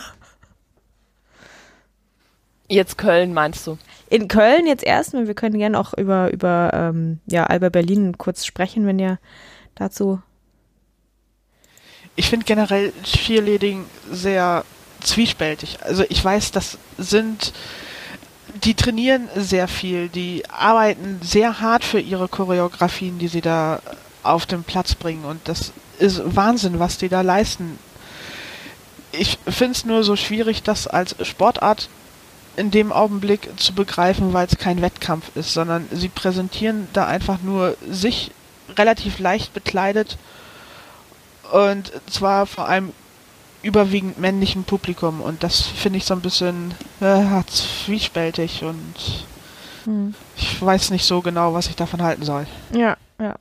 [2.69, 3.79] Jetzt Köln meinst du?
[4.11, 5.27] In Köln jetzt erstmal.
[5.27, 9.19] Wir können gerne auch über, über ähm, ja, Alba Berlin kurz sprechen, wenn ihr
[9.75, 10.21] dazu.
[12.15, 14.65] Ich finde generell Cheerleading sehr
[15.01, 15.79] zwiespältig.
[15.83, 17.53] Also ich weiß, das sind,
[18.65, 23.81] die trainieren sehr viel, die arbeiten sehr hart für ihre Choreografien, die sie da
[24.23, 27.79] auf den Platz bringen und das ist Wahnsinn, was die da leisten.
[29.13, 31.89] Ich finde es nur so schwierig, das als Sportart
[32.57, 37.41] in dem Augenblick zu begreifen, weil es kein Wettkampf ist, sondern sie präsentieren da einfach
[37.41, 38.33] nur sich
[38.77, 40.19] relativ leicht bekleidet
[41.53, 42.93] und zwar vor allem
[43.63, 48.95] überwiegend männlichen Publikum und das finde ich so ein bisschen äh, zwiespältig und
[49.85, 50.15] hm.
[50.37, 52.47] ich weiß nicht so genau, was ich davon halten soll.
[52.73, 53.35] Ja, ja.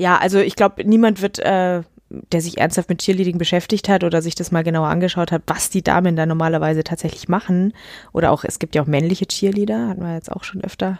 [0.00, 1.82] Ja, also ich glaube, niemand wird äh,
[2.32, 5.70] der sich ernsthaft mit Cheerleading beschäftigt hat oder sich das mal genauer angeschaut hat, was
[5.70, 7.72] die Damen da normalerweise tatsächlich machen.
[8.12, 10.98] Oder auch, es gibt ja auch männliche Cheerleader, hatten wir jetzt auch schon öfter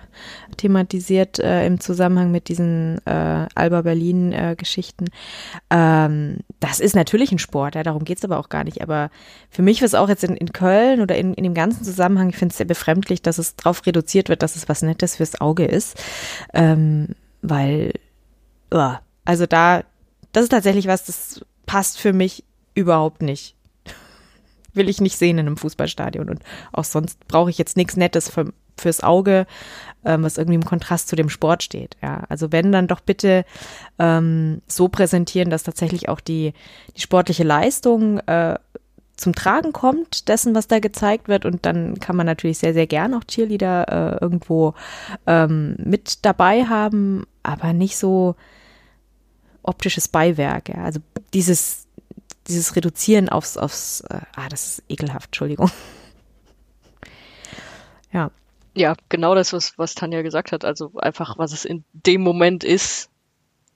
[0.57, 5.07] thematisiert äh, im Zusammenhang mit diesen äh, Alba Berlin-Geschichten.
[5.69, 8.81] Äh, ähm, das ist natürlich ein Sport, ja, darum geht's aber auch gar nicht.
[8.81, 9.11] Aber
[9.51, 12.29] für mich war es auch jetzt in, in Köln oder in, in dem ganzen Zusammenhang,
[12.29, 15.41] ich finde es sehr befremdlich, dass es darauf reduziert wird, dass es was Nettes fürs
[15.41, 16.01] Auge ist.
[16.55, 17.09] Ähm,
[17.43, 17.95] weil,
[18.73, 18.95] uh,
[19.25, 19.83] also da
[20.33, 22.45] das ist tatsächlich was, das passt für mich
[22.75, 23.55] überhaupt nicht.
[24.75, 26.29] Will ich nicht sehen in einem Fußballstadion.
[26.29, 26.43] Und
[26.73, 29.47] auch sonst brauche ich jetzt nichts Nettes für, fürs Auge,
[30.05, 31.97] ähm, was irgendwie im Kontrast zu dem Sport steht.
[32.03, 33.45] Ja, also wenn dann doch bitte
[33.99, 36.53] ähm, so präsentieren, dass tatsächlich auch die,
[36.97, 38.57] die sportliche Leistung äh,
[39.17, 41.45] zum Tragen kommt, dessen, was da gezeigt wird.
[41.45, 44.75] Und dann kann man natürlich sehr, sehr gern auch Cheerleader äh, irgendwo
[45.27, 48.37] ähm, mit dabei haben, aber nicht so,
[49.63, 50.69] optisches Beiwerk.
[50.69, 50.85] Ja.
[50.85, 51.01] Also
[51.35, 51.87] dieses,
[52.49, 55.71] dieses Reduzieren aufs, aufs, äh, ah, das ist ekelhaft, Entschuldigung.
[58.13, 58.31] ja.
[58.75, 60.65] Ja, genau das, was, was Tanja gesagt hat.
[60.65, 63.11] Also einfach, was es in dem Moment ist,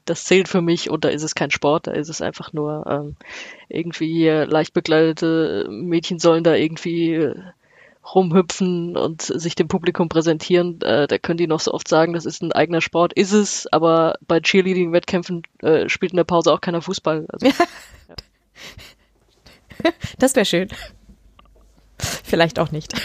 [0.05, 2.85] das zählt für mich und da ist es kein Sport, da ist es einfach nur
[2.87, 3.17] ähm,
[3.69, 7.33] irgendwie leicht bekleidete Mädchen sollen da irgendwie
[8.15, 12.27] rumhüpfen und sich dem Publikum präsentieren, äh, da können die noch so oft sagen, das
[12.27, 16.61] ist ein eigener Sport, ist es, aber bei Cheerleading-Wettkämpfen äh, spielt in der Pause auch
[16.61, 17.27] keiner Fußball.
[17.29, 17.55] Also, ja.
[20.19, 20.69] Das wäre schön.
[21.99, 22.93] Vielleicht auch nicht.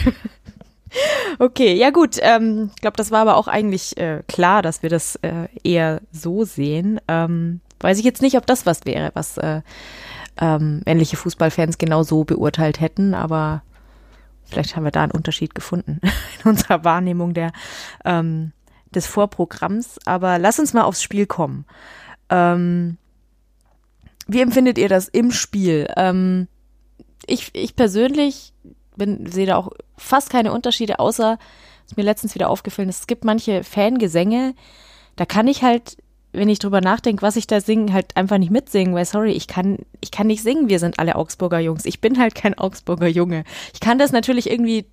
[1.37, 2.17] Okay, ja gut.
[2.19, 6.01] Ähm, ich glaube, das war aber auch eigentlich äh, klar, dass wir das äh, eher
[6.11, 6.99] so sehen.
[7.07, 9.61] Ähm, weiß ich jetzt nicht, ob das was wäre, was äh,
[10.41, 13.61] ähm, männliche Fußballfans genau so beurteilt hätten, aber
[14.49, 15.99] Vielleicht haben wir da einen Unterschied gefunden
[16.43, 17.51] in unserer Wahrnehmung der,
[18.05, 18.51] ähm,
[18.91, 19.99] des Vorprogramms.
[20.05, 21.65] Aber lass uns mal aufs Spiel kommen.
[22.29, 22.97] Ähm,
[24.27, 25.87] wie empfindet ihr das im Spiel?
[25.97, 26.47] Ähm,
[27.25, 28.53] ich, ich persönlich
[28.95, 31.37] bin, sehe da auch fast keine Unterschiede, außer,
[31.87, 34.53] ist mir letztens wieder aufgefallen, es gibt manche Fangesänge,
[35.15, 35.97] da kann ich halt
[36.31, 39.47] wenn ich drüber nachdenke, was ich da singe, halt einfach nicht mitsingen, weil sorry, ich
[39.47, 41.85] kann, ich kann nicht singen, wir sind alle Augsburger Jungs.
[41.85, 43.43] Ich bin halt kein Augsburger Junge.
[43.73, 44.85] Ich kann das natürlich irgendwie,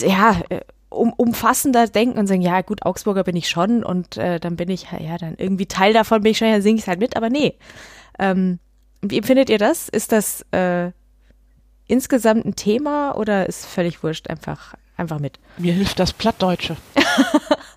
[0.00, 0.40] ja,
[0.88, 4.70] um, umfassender denken und sagen, ja gut, Augsburger bin ich schon und äh, dann bin
[4.70, 7.28] ich, ja, dann irgendwie Teil davon bin ich schon, dann singe ich halt mit, aber
[7.28, 7.54] nee.
[8.18, 8.58] Ähm,
[9.02, 9.88] wie empfindet ihr das?
[9.88, 10.90] Ist das äh,
[11.86, 15.38] insgesamt ein Thema oder ist völlig wurscht, einfach, einfach mit?
[15.58, 16.76] Mir hilft das Plattdeutsche.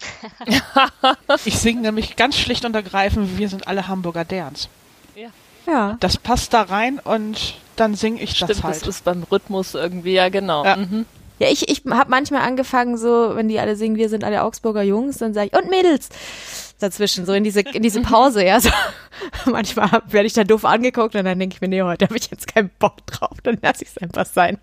[1.45, 4.69] ich singe nämlich ganz schlicht und ergreifend, wir sind alle Hamburger Derns.
[5.15, 5.29] Ja.
[5.67, 5.97] ja.
[5.99, 8.81] Das passt da rein und dann singe ich Stimmt, das halt.
[8.81, 10.65] das ist beim Rhythmus irgendwie, ja genau.
[10.65, 10.77] Ja.
[10.77, 11.05] Mhm.
[11.39, 14.83] Ja, ich, ich habe manchmal angefangen, so, wenn die alle singen, wir sind alle Augsburger
[14.83, 16.09] Jungs, dann sage ich, und Mädels
[16.77, 18.59] dazwischen, so in diese, in diese Pause, ja.
[18.59, 18.69] So.
[19.51, 22.29] Manchmal werde ich da doof angeguckt und dann denke ich mir, nee, heute habe ich
[22.29, 24.59] jetzt keinen Bock drauf, dann lasse ich es einfach sein.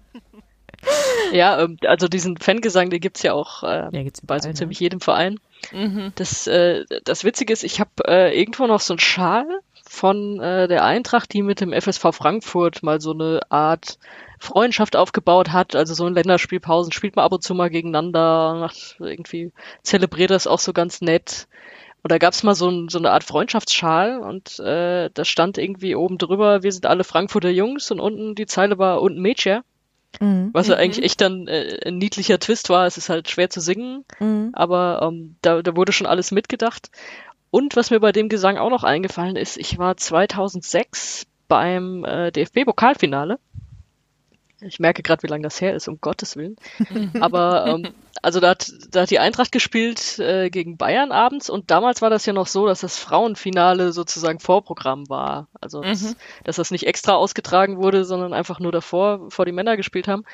[1.32, 4.78] Ja, ähm, also diesen Fangesang, den gibt's ja auch äh, ja, gibt's bei so ziemlich
[4.80, 5.40] jedem Verein.
[5.72, 6.12] Mhm.
[6.14, 9.46] Das, äh, das Witzige ist, ich habe äh, irgendwo noch so einen Schal
[9.88, 13.98] von äh, der Eintracht, die mit dem FSV Frankfurt mal so eine Art
[14.38, 15.74] Freundschaft aufgebaut hat.
[15.74, 19.52] Also so in Länderspielpausen spielt man ab und zu mal gegeneinander, macht irgendwie
[19.82, 21.48] zelebriert das auch so ganz nett.
[22.02, 25.96] Und da gab's mal so, ein, so eine Art Freundschaftsschal und äh, da stand irgendwie
[25.96, 29.62] oben drüber, wir sind alle Frankfurter Jungs und unten die Zeile war unten Mädchen.
[30.20, 30.50] Mhm.
[30.52, 30.80] Was ja mhm.
[30.80, 32.86] eigentlich echt dann äh, ein niedlicher Twist war.
[32.86, 34.50] Es ist halt schwer zu singen, mhm.
[34.52, 36.90] aber ähm, da, da wurde schon alles mitgedacht.
[37.50, 42.30] Und was mir bei dem Gesang auch noch eingefallen ist, ich war 2006 beim äh,
[42.30, 43.38] DFB-Pokalfinale
[44.60, 46.56] ich merke gerade, wie lange das her ist, um Gottes Willen.
[47.20, 51.70] Aber ähm, also da hat, da hat die Eintracht gespielt äh, gegen Bayern abends und
[51.70, 55.46] damals war das ja noch so, dass das Frauenfinale sozusagen Vorprogramm war.
[55.60, 55.90] Also mhm.
[55.90, 60.08] dass, dass das nicht extra ausgetragen wurde, sondern einfach nur davor vor die Männer gespielt
[60.08, 60.24] haben.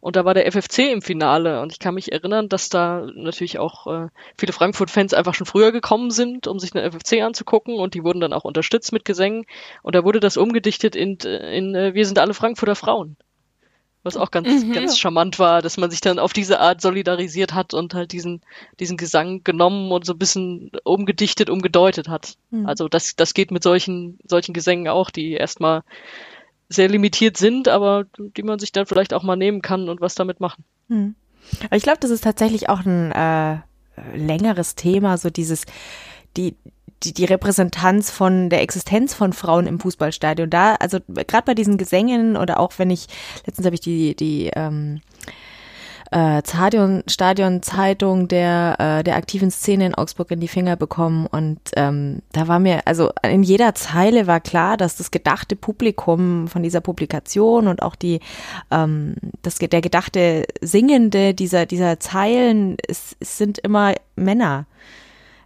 [0.00, 3.58] Und da war der FFC im Finale und ich kann mich erinnern, dass da natürlich
[3.58, 7.94] auch äh, viele Frankfurt-Fans einfach schon früher gekommen sind, um sich den FFC anzugucken und
[7.94, 9.46] die wurden dann auch unterstützt mit Gesängen
[9.82, 13.16] und da wurde das umgedichtet in, in, in äh, Wir sind alle Frankfurter Frauen.
[14.02, 14.72] Was auch ganz, mhm.
[14.72, 18.40] ganz charmant war, dass man sich dann auf diese Art solidarisiert hat und halt diesen,
[18.78, 22.36] diesen Gesang genommen und so ein bisschen umgedichtet, umgedeutet hat.
[22.50, 22.66] Mhm.
[22.66, 25.82] Also das, das geht mit solchen, solchen Gesängen auch, die erstmal
[26.70, 30.14] sehr limitiert sind, aber die man sich dann vielleicht auch mal nehmen kann und was
[30.14, 30.64] damit machen.
[30.88, 31.14] Mhm.
[31.64, 33.58] Aber ich glaube, das ist tatsächlich auch ein äh,
[34.16, 35.66] längeres Thema, so dieses,
[36.36, 36.54] die,
[37.02, 40.50] die, die Repräsentanz von der Existenz von Frauen im Fußballstadion.
[40.50, 43.06] Da, also gerade bei diesen Gesängen oder auch wenn ich,
[43.46, 45.00] letztens habe ich die, die ähm,
[46.10, 51.26] äh, Stadion, Stadion Zeitung der, äh, der aktiven Szene in Augsburg in die Finger bekommen
[51.26, 56.48] und ähm, da war mir, also in jeder Zeile war klar, dass das gedachte Publikum
[56.48, 58.20] von dieser Publikation und auch die,
[58.70, 64.66] ähm, das, der gedachte Singende dieser, dieser Zeilen, es, es sind immer Männer.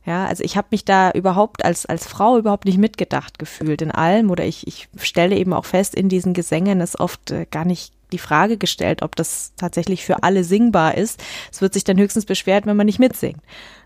[0.07, 3.91] Ja, also ich habe mich da überhaupt als, als Frau überhaupt nicht mitgedacht gefühlt in
[3.91, 7.65] allem oder ich, ich stelle eben auch fest, in diesen Gesängen ist oft äh, gar
[7.65, 11.23] nicht die Frage gestellt, ob das tatsächlich für alle singbar ist.
[11.51, 13.41] Es wird sich dann höchstens beschwert, wenn man nicht mitsingt.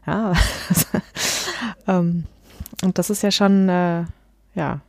[0.06, 0.32] Ja,
[1.86, 2.24] ähm,
[2.82, 4.04] und das ist ja schon, äh,
[4.54, 4.80] ja.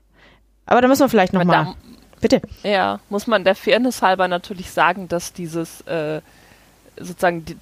[0.66, 1.76] Aber da müssen wir vielleicht nochmal.
[2.22, 2.42] Bitte.
[2.64, 6.22] Ja, muss man der Fairness halber natürlich sagen, dass dieses äh,
[6.98, 7.56] sozusagen die,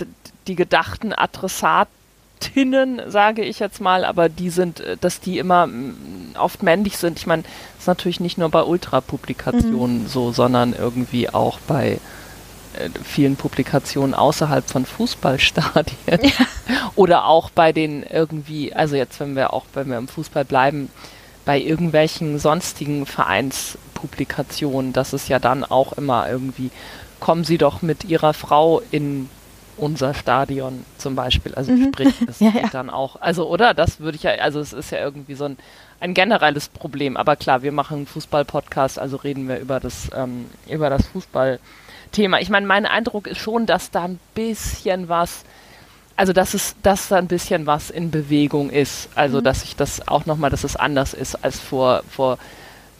[0.47, 1.93] die gedachten Adressaten
[2.39, 6.97] Tinnen, sage ich jetzt mal, aber die sind, äh, dass die immer mm, oft männlich
[6.97, 7.19] sind.
[7.19, 10.07] Ich meine, das ist natürlich nicht nur bei Ultra-Publikationen mhm.
[10.07, 11.99] so, sondern irgendwie auch bei
[12.77, 16.21] äh, vielen Publikationen außerhalb von Fußballstadien.
[16.21, 16.45] Ja.
[16.95, 20.89] Oder auch bei den irgendwie, also jetzt, wenn wir auch, wenn wir im Fußball bleiben,
[21.45, 26.71] bei irgendwelchen sonstigen Vereinspublikationen, das ist ja dann auch immer irgendwie,
[27.19, 29.29] kommen Sie doch mit Ihrer Frau in
[29.77, 31.55] unser Stadion zum Beispiel.
[31.55, 31.87] Also mhm.
[31.87, 32.67] sprich, es ja, ja.
[32.71, 33.73] dann auch, also oder?
[33.73, 35.57] Das würde ich ja, also es ist ja irgendwie so ein,
[35.99, 37.17] ein generelles Problem.
[37.17, 42.39] Aber klar, wir machen einen Fußball-Podcast, also reden wir über das, ähm, über das Fußballthema.
[42.39, 45.43] Ich meine, mein Eindruck ist schon, dass da ein bisschen was,
[46.15, 49.09] also dass es, dass da ein bisschen was in Bewegung ist.
[49.15, 49.43] Also mhm.
[49.43, 52.37] dass sich das auch nochmal, dass es anders ist als vor, vor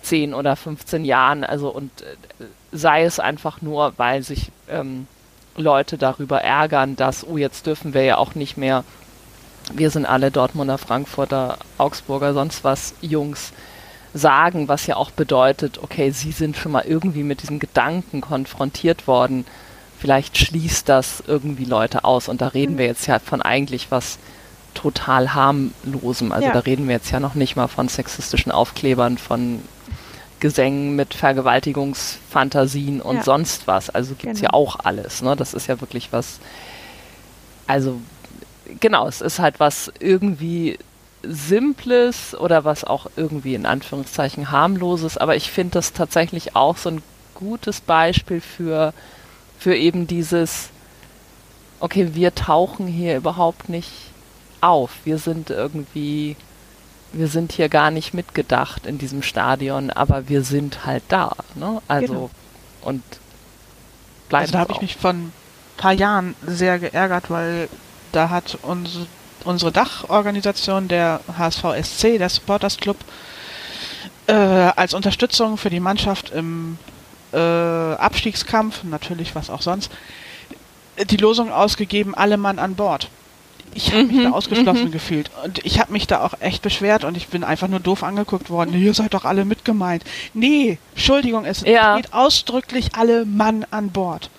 [0.03, 1.43] 10 oder 15 Jahren.
[1.43, 5.07] Also und äh, sei es einfach nur, weil sich ähm,
[5.57, 8.83] Leute darüber ärgern, dass, oh, jetzt dürfen wir ja auch nicht mehr,
[9.73, 13.51] wir sind alle Dortmunder, Frankfurter, Augsburger, sonst was Jungs
[14.13, 19.07] sagen, was ja auch bedeutet, okay, sie sind schon mal irgendwie mit diesem Gedanken konfrontiert
[19.07, 19.45] worden,
[19.99, 22.29] vielleicht schließt das irgendwie Leute aus.
[22.29, 22.77] Und da reden mhm.
[22.77, 24.17] wir jetzt ja von eigentlich was
[24.73, 26.31] total harmlosem.
[26.31, 26.53] Also ja.
[26.53, 29.61] da reden wir jetzt ja noch nicht mal von sexistischen Aufklebern, von
[30.39, 33.23] Gesängen mit Vergewaltigungsfantasien und ja.
[33.23, 33.89] sonst was.
[33.89, 34.51] Also gibt es genau.
[34.51, 35.21] ja auch alles.
[35.21, 35.35] Ne?
[35.35, 36.39] Das ist ja wirklich was.
[37.65, 37.99] Also,
[38.79, 40.77] genau, es ist halt was irgendwie
[41.23, 46.89] Simples oder was auch irgendwie in Anführungszeichen harmloses, aber ich finde das tatsächlich auch so
[46.89, 47.01] ein
[47.33, 48.93] gutes Beispiel für,
[49.59, 50.69] für eben dieses,
[51.79, 53.91] okay, wir tauchen hier überhaupt nicht
[54.61, 54.91] auf.
[55.03, 56.35] Wir sind irgendwie
[57.13, 61.35] wir sind hier gar nicht mitgedacht in diesem Stadion, aber wir sind halt da.
[61.55, 61.81] Ne?
[61.87, 62.29] Also genau.
[62.81, 63.03] und
[64.29, 64.43] bleiben.
[64.43, 65.33] Also da habe ich mich von ein
[65.77, 67.69] paar Jahren sehr geärgert, weil
[68.11, 69.07] da hat unsere,
[69.43, 72.97] unsere Dachorganisation, der HSVSC, der Supporters Club,
[74.27, 76.77] äh, als Unterstützung für die Mannschaft im
[77.31, 79.91] äh, Abstiegskampf, natürlich was auch sonst,
[81.09, 83.09] die Losung ausgegeben, alle Mann an Bord
[83.77, 84.91] ich habe mich da mhm, ausgeschlossen mhm.
[84.91, 85.29] gefühlt.
[85.43, 88.49] Und ich habe mich da auch echt beschwert und ich bin einfach nur doof angeguckt
[88.49, 88.73] worden.
[88.73, 90.03] Ihr seid doch alle mitgemeint.
[90.33, 91.97] Nee, Entschuldigung, es ja.
[91.97, 94.31] steht ausdrücklich alle Mann an Bord.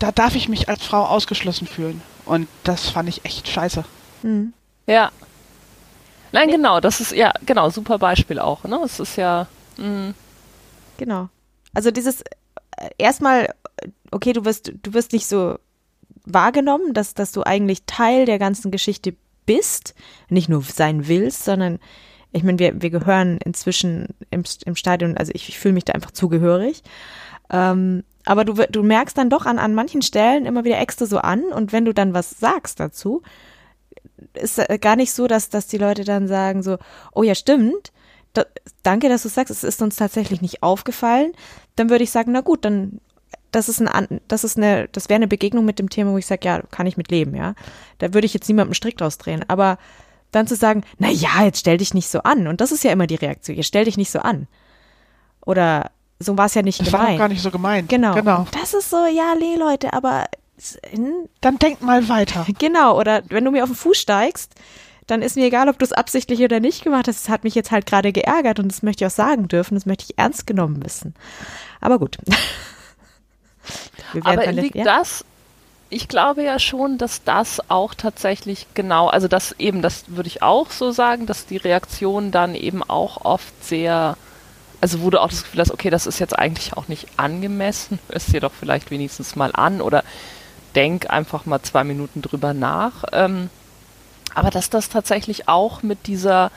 [0.00, 2.02] Da darf ich mich als Frau ausgeschlossen fühlen.
[2.24, 3.84] Und das fand ich echt scheiße.
[4.24, 4.52] Mhm.
[4.86, 5.12] Ja.
[6.32, 8.64] Nein, genau, das ist ja, genau, super Beispiel auch.
[8.64, 8.80] Ne?
[8.84, 9.46] Es ist ja.
[9.76, 10.14] Mh.
[10.98, 11.28] Genau.
[11.74, 13.54] Also dieses äh, erstmal,
[14.10, 15.58] okay, du wirst, du wirst nicht so
[16.26, 19.14] wahrgenommen, dass, dass du eigentlich Teil der ganzen Geschichte
[19.46, 19.94] bist,
[20.28, 21.78] nicht nur sein willst, sondern
[22.32, 25.94] ich meine, wir, wir gehören inzwischen im, im Stadion, also ich, ich fühle mich da
[25.94, 26.82] einfach zugehörig.
[27.50, 31.18] Ähm, aber du, du merkst dann doch an, an manchen Stellen immer wieder extra so
[31.18, 31.44] an.
[31.44, 33.22] Und wenn du dann was sagst dazu,
[34.34, 36.76] ist gar nicht so, dass, dass die Leute dann sagen so,
[37.14, 37.92] oh ja, stimmt,
[38.32, 38.44] da,
[38.82, 41.32] danke, dass du sagst, es ist uns tatsächlich nicht aufgefallen,
[41.76, 43.00] dann würde ich sagen, na gut, dann
[43.52, 46.26] das ist ein, das ist eine, das wäre eine Begegnung mit dem Thema, wo ich
[46.26, 47.54] sage, ja, kann ich mit leben, ja.
[47.98, 49.44] Da würde ich jetzt niemandem Strick draus drehen.
[49.48, 49.78] Aber
[50.30, 52.46] dann zu sagen, na ja, jetzt stell dich nicht so an.
[52.46, 53.56] Und das ist ja immer die Reaktion.
[53.56, 54.48] Jetzt stell dich nicht so an.
[55.44, 57.10] Oder so war es ja nicht das gemeint.
[57.10, 57.88] War gar nicht so gemeint.
[57.88, 58.14] Genau.
[58.14, 58.40] genau.
[58.40, 60.26] Und das ist so, ja, nee, Leute, aber
[61.40, 62.46] dann denk mal weiter.
[62.58, 62.98] Genau.
[62.98, 64.54] Oder wenn du mir auf den Fuß steigst,
[65.06, 67.24] dann ist mir egal, ob du es absichtlich oder nicht gemacht hast.
[67.24, 69.74] Es hat mich jetzt halt gerade geärgert und das möchte ich auch sagen dürfen.
[69.74, 71.14] Das möchte ich ernst genommen wissen.
[71.80, 72.18] Aber gut.
[74.22, 74.84] Aber liegt ja?
[74.84, 75.24] das,
[75.88, 80.42] ich glaube ja schon, dass das auch tatsächlich genau, also das eben, das würde ich
[80.42, 84.16] auch so sagen, dass die Reaktion dann eben auch oft sehr,
[84.80, 88.32] also du auch das Gefühl hast, okay, das ist jetzt eigentlich auch nicht angemessen, hörst
[88.32, 90.02] dir doch vielleicht wenigstens mal an oder
[90.74, 93.04] denk einfach mal zwei Minuten drüber nach.
[93.12, 93.48] Ähm,
[94.34, 96.50] aber dass das tatsächlich auch mit dieser,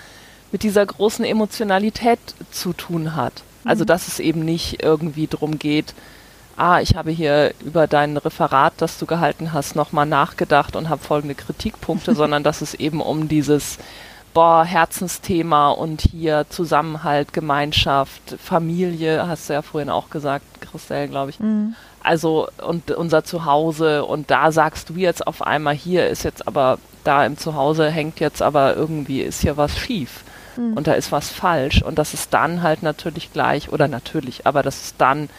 [0.52, 2.20] mit dieser großen Emotionalität
[2.52, 3.44] zu tun hat.
[3.64, 3.88] Also mhm.
[3.88, 5.94] dass es eben nicht irgendwie drum geht,
[6.60, 11.02] ah, ich habe hier über dein Referat, das du gehalten hast, nochmal nachgedacht und habe
[11.02, 13.78] folgende Kritikpunkte, sondern dass es eben um dieses
[14.34, 21.32] boah, Herzensthema und hier Zusammenhalt, Gemeinschaft, Familie, hast du ja vorhin auch gesagt, Christelle, glaube
[21.32, 21.40] ich.
[21.40, 21.76] Mhm.
[22.02, 26.78] Also und unser Zuhause und da sagst du jetzt auf einmal, hier ist jetzt aber,
[27.04, 30.24] da im Zuhause hängt jetzt aber irgendwie, ist hier was schief
[30.58, 30.74] mhm.
[30.74, 34.64] und da ist was falsch und das ist dann halt natürlich gleich, oder natürlich, aber
[34.64, 35.30] das ist dann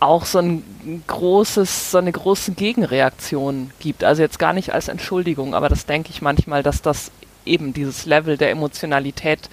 [0.00, 0.62] auch so ein
[1.06, 4.04] großes, so eine große Gegenreaktion gibt.
[4.04, 7.10] Also jetzt gar nicht als Entschuldigung, aber das denke ich manchmal, dass das
[7.44, 9.48] eben dieses Level der Emotionalität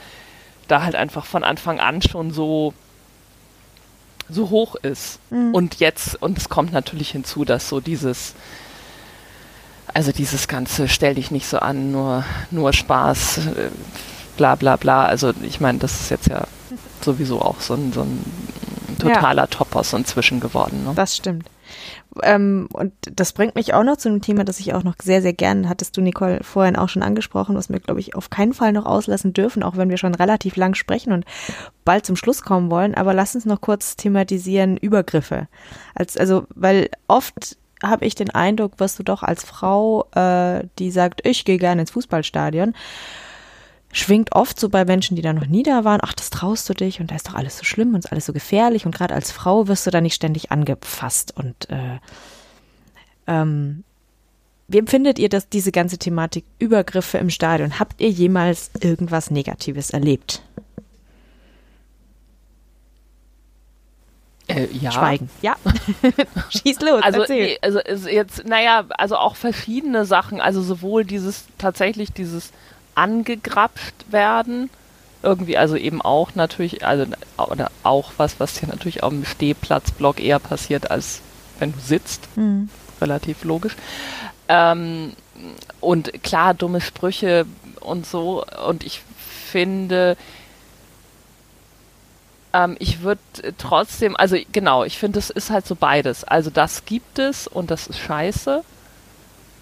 [0.68, 2.74] da halt einfach von Anfang an schon so
[4.30, 5.20] so hoch ist.
[5.30, 5.54] Mhm.
[5.54, 8.34] Und jetzt, und es kommt natürlich hinzu, dass so dieses,
[9.94, 13.70] also dieses ganze, stell dich nicht so an, nur, nur Spaß, äh,
[14.38, 15.06] bla bla bla.
[15.06, 16.48] Also ich meine, das ist jetzt ja
[17.02, 18.24] sowieso auch so ein, so ein
[19.00, 19.48] totaler ja.
[19.48, 20.84] Topos inzwischen geworden.
[20.86, 20.94] Ne?
[20.96, 21.46] Das stimmt.
[22.22, 25.22] Ähm, und das bringt mich auch noch zu einem Thema, das ich auch noch sehr,
[25.22, 28.54] sehr gern, hattest du Nicole vorhin auch schon angesprochen, was wir, glaube ich, auf keinen
[28.54, 31.26] Fall noch auslassen dürfen, auch wenn wir schon relativ lang sprechen und
[31.86, 32.94] bald zum Schluss kommen wollen.
[32.94, 35.48] Aber lass uns noch kurz thematisieren Übergriffe.
[35.96, 40.92] Als, also, weil oft habe ich den Eindruck, wirst du doch als Frau, äh, die
[40.92, 42.74] sagt, ich gehe gerne ins Fußballstadion,
[43.94, 46.74] schwingt oft so bei Menschen, die da noch nie da waren, ach, das traust du
[46.74, 49.14] dich und da ist doch alles so schlimm und ist alles so gefährlich und gerade
[49.14, 52.00] als Frau wirst du da nicht ständig angefasst und äh,
[53.28, 53.84] ähm,
[54.68, 57.80] wie empfindet ihr das, diese ganze Thematik Übergriffe im Stadion?
[57.80, 60.42] Habt ihr jemals irgendwas Negatives erlebt?
[64.48, 64.92] Äh, ja.
[64.92, 65.30] Schweigen.
[65.42, 65.56] Ja.
[66.50, 67.02] Schieß los.
[67.04, 67.58] Also, erzähl.
[67.62, 67.80] also
[68.10, 70.42] jetzt, naja, also auch verschiedene Sachen.
[70.42, 72.52] Also sowohl dieses tatsächlich dieses
[72.96, 74.70] angegrapscht werden.
[75.22, 77.06] Irgendwie, also eben auch natürlich, also
[77.38, 81.22] oder auch was, was hier natürlich auf dem Stehplatzblock eher passiert, als
[81.60, 82.28] wenn du sitzt.
[82.36, 82.70] Mhm.
[83.00, 83.76] Relativ logisch.
[84.50, 85.14] Ähm,
[85.80, 87.46] und klar, dumme Sprüche
[87.80, 88.46] und so.
[88.68, 89.02] Und ich
[89.50, 90.18] finde,
[92.54, 93.22] ähm, ich würde
[93.58, 96.24] trotzdem, also genau, ich finde, es ist halt so beides.
[96.24, 98.64] Also das gibt es und das ist scheiße.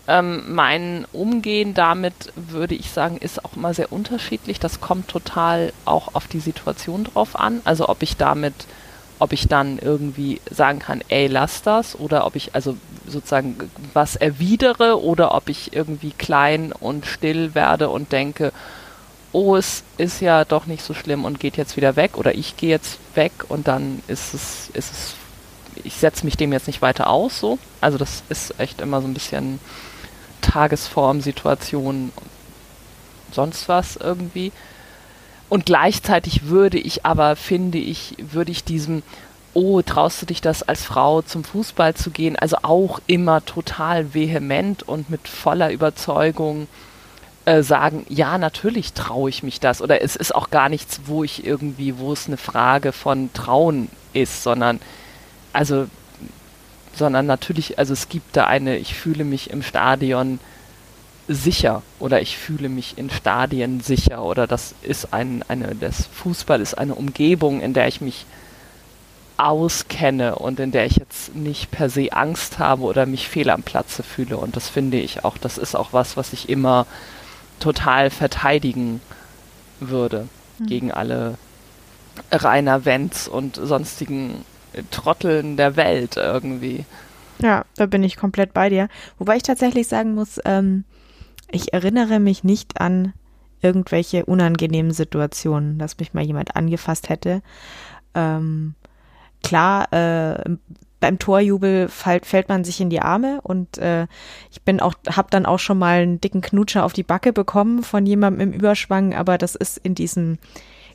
[0.08, 4.60] Ähm, mein Umgehen damit, würde ich sagen, ist auch immer sehr unterschiedlich.
[4.60, 7.62] Das kommt total auch auf die Situation drauf an.
[7.66, 8.54] Also ob ich damit,
[9.20, 13.58] ob ich dann irgendwie sagen kann, ey, lass das, oder ob ich also sozusagen
[13.94, 18.52] was erwidere oder ob ich irgendwie klein und still werde und denke,
[19.34, 22.58] oh, es ist ja doch nicht so schlimm und geht jetzt wieder weg oder ich
[22.58, 25.14] gehe jetzt weg und dann ist es, ist es,
[25.84, 27.58] ich setze mich dem jetzt nicht weiter aus so.
[27.80, 29.60] Also das ist echt immer so ein bisschen
[30.42, 32.12] Tagesform, Situation,
[33.32, 34.52] sonst was irgendwie.
[35.50, 39.04] Und gleichzeitig würde ich aber, finde ich, würde ich diesem,
[39.54, 44.14] oh, traust du dich das als Frau zum Fußball zu gehen, also auch immer total
[44.14, 46.68] vehement und mit voller Überzeugung
[47.46, 49.82] äh, sagen, ja, natürlich traue ich mich das.
[49.82, 53.90] Oder es ist auch gar nichts, wo ich irgendwie, wo es eine Frage von Trauen
[54.14, 54.80] ist, sondern
[55.52, 55.88] also
[56.96, 60.40] sondern natürlich, also es gibt da eine, ich fühle mich im Stadion
[61.28, 66.60] sicher oder ich fühle mich in Stadien sicher oder das ist ein, eine, das Fußball
[66.62, 68.26] ist eine Umgebung, in der ich mich
[69.38, 73.64] auskenne und in der ich jetzt nicht per se Angst habe oder mich fehl am
[73.64, 76.86] Platze fühle und das finde ich auch, das ist auch was, was ich immer
[77.60, 79.02] total verteidigen
[79.80, 80.28] würde
[80.60, 80.66] mhm.
[80.68, 81.38] gegen alle
[82.32, 84.46] Rainer Wenz und sonstigen
[84.92, 86.86] Trotteln der Welt irgendwie.
[87.40, 88.88] Ja, da bin ich komplett bei dir.
[89.18, 90.84] Wobei ich tatsächlich sagen muss, ähm,
[91.52, 93.14] ich erinnere mich nicht an
[93.62, 97.42] irgendwelche unangenehmen Situationen, dass mich mal jemand angefasst hätte.
[98.16, 98.76] Ähm,
[99.44, 100.56] klar, äh,
[101.00, 104.08] beim Torjubel fällt, fällt man sich in die Arme und äh,
[104.52, 107.84] ich bin auch, hab dann auch schon mal einen dicken Knutscher auf die Backe bekommen
[107.84, 110.38] von jemandem im Überschwang, aber das ist in diesem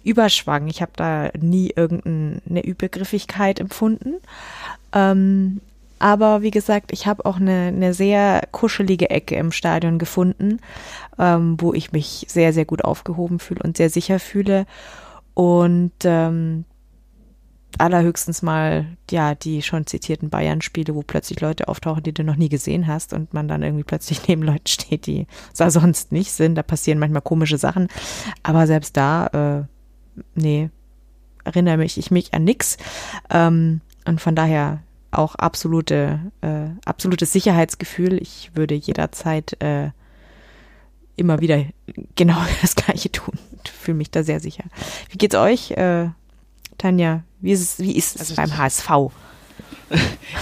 [0.06, 0.68] Überschwang.
[0.68, 4.14] Ich habe da nie irgendeine Übergriffigkeit empfunden.
[4.92, 5.60] Ähm,
[5.98, 10.60] aber wie gesagt, ich habe auch eine, eine sehr kuschelige Ecke im Stadion gefunden,
[11.18, 14.66] ähm, wo ich mich sehr, sehr gut aufgehoben fühle und sehr sicher fühle.
[15.34, 16.64] Und ähm,
[17.78, 22.48] allerhöchstens mal, ja, die schon zitierten Bayern-Spiele, wo plötzlich Leute auftauchen, die du noch nie
[22.48, 25.26] gesehen hast und man dann irgendwie plötzlich neben Leuten steht, die
[25.56, 26.54] da sonst nicht sind.
[26.54, 27.88] Da passieren manchmal komische Sachen.
[28.42, 29.26] Aber selbst da,
[29.62, 29.75] äh,
[30.34, 30.70] nee,
[31.44, 32.76] erinnere mich ich mich an nix.
[33.30, 38.20] Ähm, und von daher auch absolute, äh, absolutes Sicherheitsgefühl.
[38.20, 39.90] Ich würde jederzeit äh,
[41.16, 41.64] immer wieder
[42.14, 43.38] genau das Gleiche tun.
[43.64, 44.64] Fühle mich da sehr sicher.
[45.10, 46.10] Wie geht's euch, äh,
[46.78, 47.22] Tanja?
[47.40, 48.90] Wie ist es, wie ist es also beim HSV?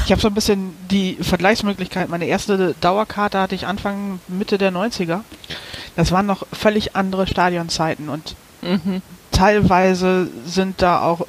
[0.07, 2.09] Ich habe so ein bisschen die Vergleichsmöglichkeit.
[2.09, 5.21] Meine erste Dauerkarte hatte ich Anfang, Mitte der 90er.
[5.97, 9.03] Das waren noch völlig andere Stadionzeiten und mhm.
[9.35, 11.27] Teilweise sind da auch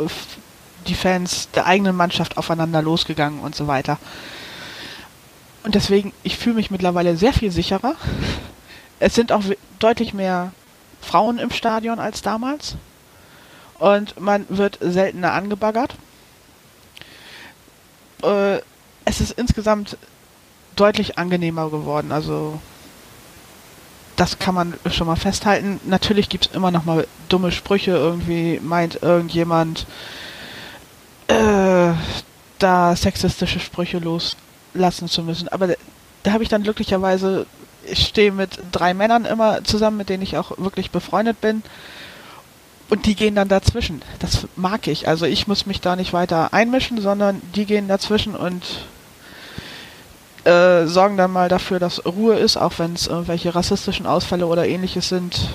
[0.88, 3.98] die Fans der eigenen Mannschaft aufeinander losgegangen und so weiter.
[5.64, 7.96] Und deswegen, ich fühle mich mittlerweile sehr viel sicherer.
[9.00, 9.44] Es sind auch
[9.80, 10.52] deutlich mehr
[11.02, 12.76] Frauen im Stadion als damals.
[13.80, 15.96] Und man wird seltener angebaggert.
[18.24, 18.60] Äh,
[19.06, 19.98] es ist insgesamt
[20.76, 22.12] deutlich angenehmer geworden.
[22.12, 22.60] Also
[24.16, 25.80] das kann man schon mal festhalten.
[25.86, 27.92] Natürlich gibt es immer noch mal dumme Sprüche.
[27.92, 29.86] Irgendwie meint irgendjemand,
[31.28, 31.94] äh,
[32.60, 35.50] da sexistische Sprüche loslassen zu müssen.
[35.50, 35.74] Aber da,
[36.24, 37.46] da habe ich dann glücklicherweise,
[37.86, 41.64] ich stehe mit drei Männern immer zusammen, mit denen ich auch wirklich befreundet bin.
[42.88, 44.02] Und die gehen dann dazwischen.
[44.20, 45.08] Das mag ich.
[45.08, 48.64] Also ich muss mich da nicht weiter einmischen, sondern die gehen dazwischen und
[50.46, 54.68] äh, sorgen dann mal dafür, dass Ruhe ist, auch wenn es irgendwelche rassistischen Ausfälle oder
[54.68, 55.50] ähnliches sind.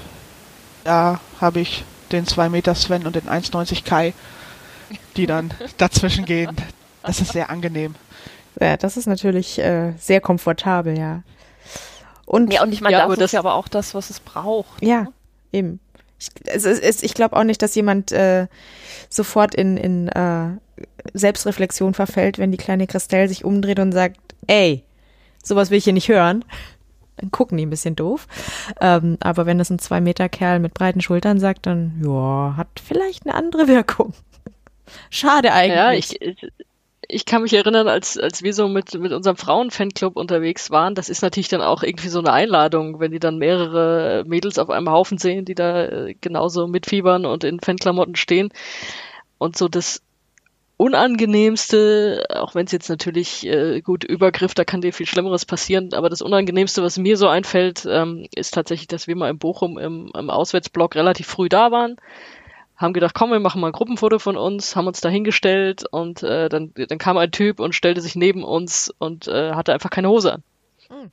[0.84, 4.14] Da habe ich den 2 Meter Sven und den 1,90 Kai
[5.16, 6.56] die dann dazwischen gehen.
[7.02, 7.94] Das ist sehr angenehm.
[8.60, 11.22] Ja, das ist natürlich äh, sehr komfortabel, ja.
[12.26, 14.82] Und, ja, und ich meine, ja, das ist ja aber auch das, was es braucht.
[14.82, 15.12] Ja, ne?
[15.52, 15.80] eben.
[16.20, 18.46] Ich, es, es, ich glaube auch nicht, dass jemand äh,
[19.08, 20.50] sofort in, in äh,
[21.14, 24.84] Selbstreflexion verfällt, wenn die kleine Christelle sich umdreht und sagt, ey,
[25.42, 26.44] sowas will ich hier nicht hören.
[27.16, 28.26] Dann gucken die ein bisschen doof.
[28.80, 32.68] Ähm, aber wenn das ein zwei Meter Kerl mit breiten Schultern sagt, dann ja, hat
[32.82, 34.14] vielleicht eine andere Wirkung.
[35.10, 36.18] Schade eigentlich.
[36.20, 36.52] Ja, ich,
[37.12, 41.08] ich kann mich erinnern, als, als wir so mit, mit unserem Frauenfanclub unterwegs waren, das
[41.08, 44.90] ist natürlich dann auch irgendwie so eine Einladung, wenn die dann mehrere Mädels auf einem
[44.90, 48.50] Haufen sehen, die da äh, genauso mitfiebern und in Fanklamotten stehen.
[49.38, 50.02] Und so das
[50.76, 55.92] Unangenehmste, auch wenn es jetzt natürlich äh, gut Übergriff, da kann dir viel Schlimmeres passieren,
[55.92, 59.78] aber das Unangenehmste, was mir so einfällt, ähm, ist tatsächlich, dass wir mal in Bochum
[59.78, 61.96] im, im Auswärtsblock relativ früh da waren
[62.80, 66.22] haben gedacht, komm, wir machen mal ein Gruppenfoto von uns, haben uns da hingestellt und
[66.22, 69.90] äh, dann, dann kam ein Typ und stellte sich neben uns und äh, hatte einfach
[69.90, 70.42] keine Hose an.
[70.88, 71.10] Mhm.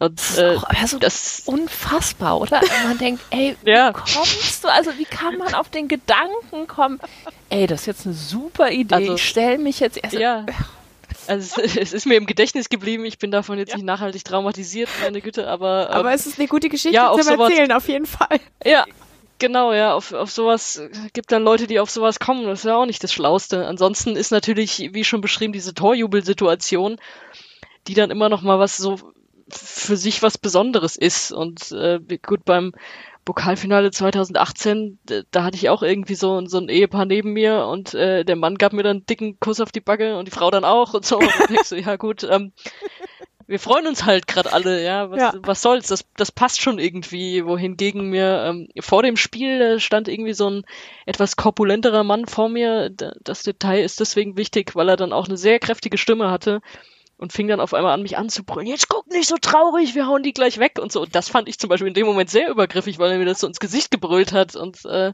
[0.00, 2.60] Und, das ist äh, auch also das unfassbar, oder?
[2.62, 3.92] Und man denkt, ey, wie ja.
[3.92, 7.00] kommst du, also wie kann man auf den Gedanken kommen,
[7.48, 10.14] ey, das ist jetzt eine super Idee, also, ich stelle mich jetzt erst...
[10.14, 10.46] Ja.
[11.26, 13.76] Also es, es, ist mir im Gedächtnis geblieben, ich bin davon jetzt ja.
[13.76, 15.90] nicht nachhaltig traumatisiert, meine Güte, aber...
[15.90, 18.40] Aber ähm, es ist eine gute Geschichte ja, zum Erzählen, auf jeden Fall.
[18.64, 18.86] Ja,
[19.38, 20.82] Genau, ja, auf, auf sowas
[21.12, 22.46] gibt dann Leute, die auf sowas kommen.
[22.46, 23.66] Das ist ja auch nicht das Schlauste.
[23.66, 26.96] Ansonsten ist natürlich, wie schon beschrieben, diese Torjubelsituation,
[27.86, 28.96] die dann immer noch mal was so
[29.48, 31.32] für sich was Besonderes ist.
[31.32, 32.72] Und äh, gut, beim
[33.24, 34.98] Pokalfinale 2018,
[35.30, 38.56] da hatte ich auch irgendwie so, so ein Ehepaar neben mir und äh, der Mann
[38.56, 41.04] gab mir dann einen dicken Kuss auf die Backe und die Frau dann auch und
[41.04, 41.18] so.
[41.18, 42.52] Und ich so, ja gut, ähm,
[43.48, 45.10] wir freuen uns halt gerade alle, ja.
[45.10, 45.32] Was, ja.
[45.42, 45.88] was soll's?
[45.88, 47.46] Das, das passt schon irgendwie.
[47.46, 50.64] Wohingegen mir ähm, vor dem Spiel stand irgendwie so ein
[51.06, 52.90] etwas korpulenterer Mann vor mir.
[52.90, 56.60] Das Detail ist deswegen wichtig, weil er dann auch eine sehr kräftige Stimme hatte
[57.16, 58.68] und fing dann auf einmal an, mich anzubrüllen.
[58.68, 61.00] Jetzt guck nicht so traurig, wir hauen die gleich weg und so.
[61.00, 63.40] Und das fand ich zum Beispiel in dem Moment sehr übergriffig, weil er mir das
[63.40, 64.56] so ins Gesicht gebrüllt hat.
[64.56, 65.12] Und äh,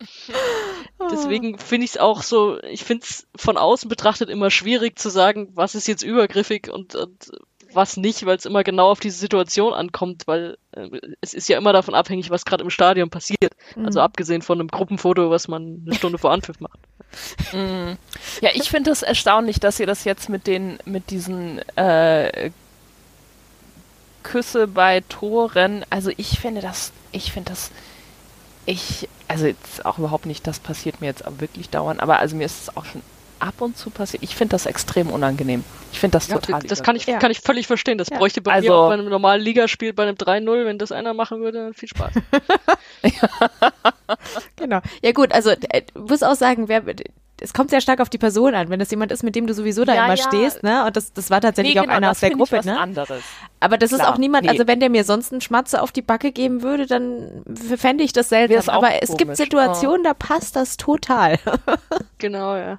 [1.12, 5.08] deswegen finde ich es auch so, ich finde es von außen betrachtet immer schwierig zu
[5.08, 7.30] sagen, was ist jetzt übergriffig und, und
[7.74, 10.88] was nicht, weil es immer genau auf diese Situation ankommt, weil äh,
[11.20, 13.54] es ist ja immer davon abhängig, was gerade im Stadion passiert.
[13.76, 13.86] Mhm.
[13.86, 16.78] Also abgesehen von einem Gruppenfoto, was man eine Stunde vor Anpfiff macht.
[17.52, 17.96] Mhm.
[18.40, 22.50] Ja, ich finde es das erstaunlich, dass ihr das jetzt mit den, mit diesen äh,
[24.22, 27.70] Küsse bei Toren, also ich finde das, ich finde das,
[28.66, 32.46] ich, also jetzt auch überhaupt nicht, das passiert mir jetzt wirklich dauernd, aber also mir
[32.46, 33.02] ist es auch schon
[33.44, 34.22] ab und zu passiert.
[34.22, 35.64] Ich finde das extrem unangenehm.
[35.92, 36.62] Ich finde das ja, total.
[36.62, 37.18] Das kann ich, ja.
[37.18, 37.98] kann ich völlig verstehen.
[37.98, 38.18] Das ja.
[38.18, 41.14] bräuchte bei also, mir auch bei einem normalen Ligaspiel, bei einem 3-0, wenn das einer
[41.14, 42.14] machen würde, viel Spaß.
[44.56, 44.80] genau.
[45.02, 46.82] Ja gut, also äh, muss auch sagen, wer
[47.40, 48.70] es kommt sehr stark auf die Person an.
[48.70, 50.22] Wenn das jemand ist, mit dem du sowieso da Ja, immer ja.
[50.22, 50.84] stehst, ne?
[50.86, 52.78] Und das, das war tatsächlich Nee, auch genau, einer das aus der Gruppe, was ne?
[52.78, 53.22] anderes.
[53.60, 54.50] Aber das ist Klar, auch niemand, nee.
[54.50, 57.42] also wenn der mir sonst einen Schmatzer auf die Backe geben würde, dann
[57.76, 58.74] fände ich das seltsam.
[58.74, 59.36] Auch Aber es gibt komisch.
[59.38, 61.38] Situationen, da passt das total.
[62.18, 62.78] Genau, ja.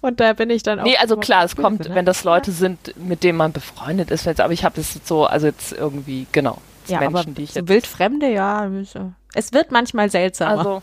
[0.00, 0.84] Und da bin ich dann auch.
[0.84, 1.94] Nee, also klar, es kommt, ne?
[1.94, 5.26] wenn das Leute sind, mit denen man befreundet ist, aber ich habe das jetzt so,
[5.26, 6.58] also jetzt irgendwie, genau.
[6.86, 8.70] Ja, Menschen, aber die ich so jetzt, wildfremde, ja.
[9.34, 10.58] Es wird manchmal seltsamer.
[10.58, 10.82] also,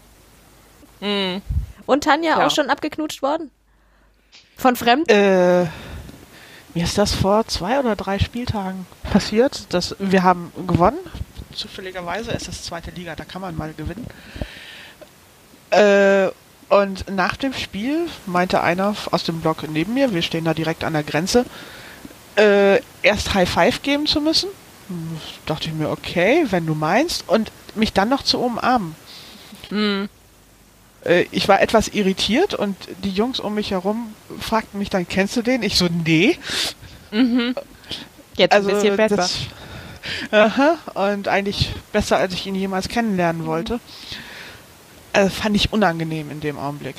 [1.02, 1.42] mh,
[1.86, 2.46] Und Tanja ja.
[2.48, 3.52] auch schon abgeknutscht worden?
[4.58, 5.10] Von Fremden?
[5.10, 5.64] Äh,
[6.74, 9.74] mir ist das vor zwei oder drei Spieltagen passiert.
[9.74, 11.00] Dass wir haben gewonnen.
[11.54, 14.08] Zufälligerweise ist das zweite Liga, da kann man mal gewinnen.
[15.70, 16.30] Äh,
[16.70, 20.84] und nach dem Spiel meinte einer aus dem Block neben mir, wir stehen da direkt
[20.84, 21.46] an der Grenze,
[22.36, 24.50] äh, erst High Five geben zu müssen.
[25.46, 27.28] Dachte ich mir, okay, wenn du meinst.
[27.28, 28.96] Und mich dann noch zu umarmen.
[29.70, 30.08] mh, Äh,
[31.32, 35.42] ich war etwas irritiert und die Jungs um mich herum fragten mich dann, kennst du
[35.42, 35.64] den?
[35.64, 36.38] Ich so, nee.
[37.12, 37.56] mhm.
[38.36, 39.16] Jetzt Also ein bisschen besser.
[39.18, 39.38] das,
[40.32, 43.80] aha, und eigentlich besser, als ich ihn jemals kennenlernen wollte.
[45.14, 46.96] Äh, fand ich unangenehm in dem Augenblick.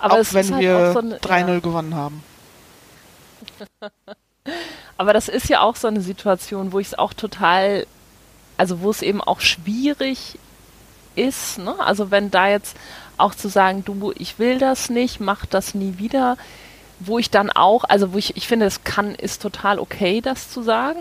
[0.00, 2.22] Aber auch wenn halt wir auch so eine- 3-0 gewonnen haben.
[4.96, 7.86] Aber das ist ja auch so eine Situation, wo ich es auch total,
[8.56, 10.38] also wo es eben auch schwierig
[11.14, 11.74] ist, ne?
[11.78, 12.76] Also wenn da jetzt
[13.22, 16.36] auch zu sagen, du, ich will das nicht, mach das nie wieder,
[17.00, 20.50] wo ich dann auch, also wo ich, ich finde, es kann, ist total okay, das
[20.50, 21.00] zu sagen.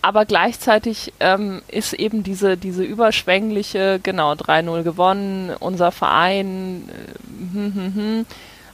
[0.00, 7.74] Aber gleichzeitig ähm, ist eben diese, diese überschwängliche, genau, 3-0 gewonnen, unser Verein, äh, hm,
[7.74, 8.26] hm, hm.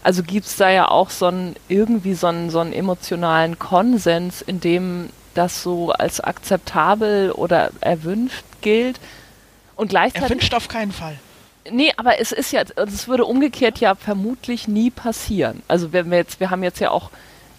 [0.02, 4.43] Also gibt es da ja auch so einen, irgendwie so einen, so einen emotionalen Konsens,
[4.43, 9.01] in dem das so als akzeptabel oder erwünscht gilt.
[9.76, 10.31] Und gleichzeitig.
[10.31, 11.18] Erwünscht auf keinen Fall.
[11.70, 15.62] Nee, aber es ist ja, also es würde umgekehrt ja vermutlich nie passieren.
[15.66, 17.11] Also wenn wir jetzt, wir haben jetzt ja auch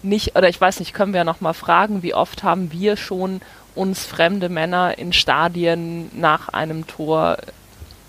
[0.02, 2.96] nicht, oder ich weiß nicht, können wir ja noch mal fragen, wie oft haben wir
[2.96, 3.40] schon
[3.74, 7.38] uns fremde Männer in Stadien nach einem Tor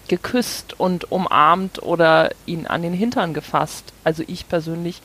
[0.08, 3.92] geküsst und umarmt oder ihn an den Hintern gefasst.
[4.04, 5.02] Also ich persönlich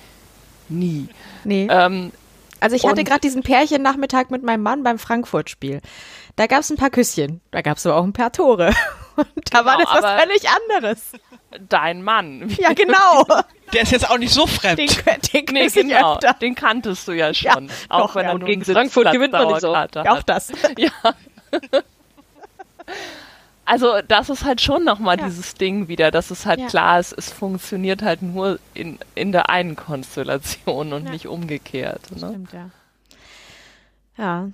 [0.68, 1.08] nie.
[1.44, 1.66] Nee.
[1.70, 2.12] Ähm,
[2.60, 5.80] Also ich hatte gerade diesen Pärchen-Nachmittag mit meinem Mann beim Frankfurt-Spiel.
[6.36, 8.72] Da gab es ein paar Küsschen, da gab es aber auch ein paar Tore.
[9.16, 11.12] Und da war Genau, das was völlig anderes.
[11.68, 12.48] dein Mann.
[12.58, 13.24] Ja, genau.
[13.72, 14.78] Der ist jetzt auch nicht so fremd.
[14.78, 16.14] Den, den Nee, genau.
[16.14, 16.34] öfter.
[16.34, 17.70] Den kanntest du ja Ja, schon.
[17.88, 18.32] auch doch, wenn ja.
[18.32, 19.74] er nur gegen Frankfurt gewinnt man nicht so.
[19.74, 20.28] Sitzplatzdauerkarte Auch hat.
[20.28, 20.52] das.
[20.78, 20.90] Ja.
[23.64, 25.26] Also das ist halt schon nochmal Ja.
[25.26, 26.66] dieses Ding wieder, dass es halt Ja.
[26.66, 31.10] klar ist, es funktioniert halt nur in, in der einen Konstellation und Ja.
[31.12, 32.10] nicht umgekehrt.
[32.10, 32.18] Ne?
[32.28, 32.70] Stimmt, ja.
[34.18, 34.48] Ja.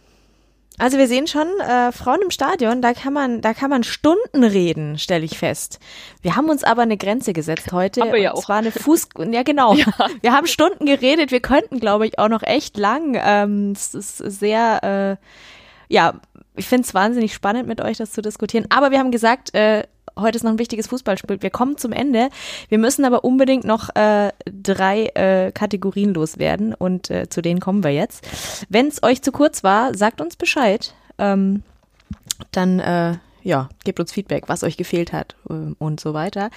[0.79, 4.45] Also wir sehen schon, äh, Frauen im Stadion, da kann man, da kann man Stunden
[4.45, 5.81] reden, stelle ich fest.
[6.23, 8.03] Wir haben uns aber eine Grenze gesetzt heute.
[8.03, 8.45] Haben wir ja auch.
[8.45, 9.77] zwar eine Fuß, ja genau.
[10.21, 11.31] Wir haben Stunden geredet.
[11.31, 13.21] Wir könnten, glaube ich, auch noch echt lang.
[13.21, 16.21] Ähm, es ist sehr, äh, ja,
[16.57, 18.67] ich finde es wahnsinnig spannend, mit euch das zu diskutieren.
[18.71, 19.85] Aber wir haben gesagt, äh,
[20.19, 21.43] heute ist noch ein wichtiges Fußballspiel.
[21.43, 22.31] Wir kommen zum Ende.
[22.69, 27.85] Wir müssen aber unbedingt noch äh, drei äh, Kategorien loswerden und äh, zu denen kommen
[27.85, 28.27] wir jetzt.
[28.69, 30.95] Wenn es euch zu kurz war, sagt uns Bescheid.
[31.19, 31.63] Ähm,
[32.53, 36.51] dann äh, ja, gebt uns Feedback, was euch gefehlt hat äh, und so weiter.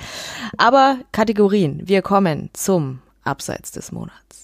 [0.58, 4.41] Aber Kategorien, wir kommen zum Abseits des Monats.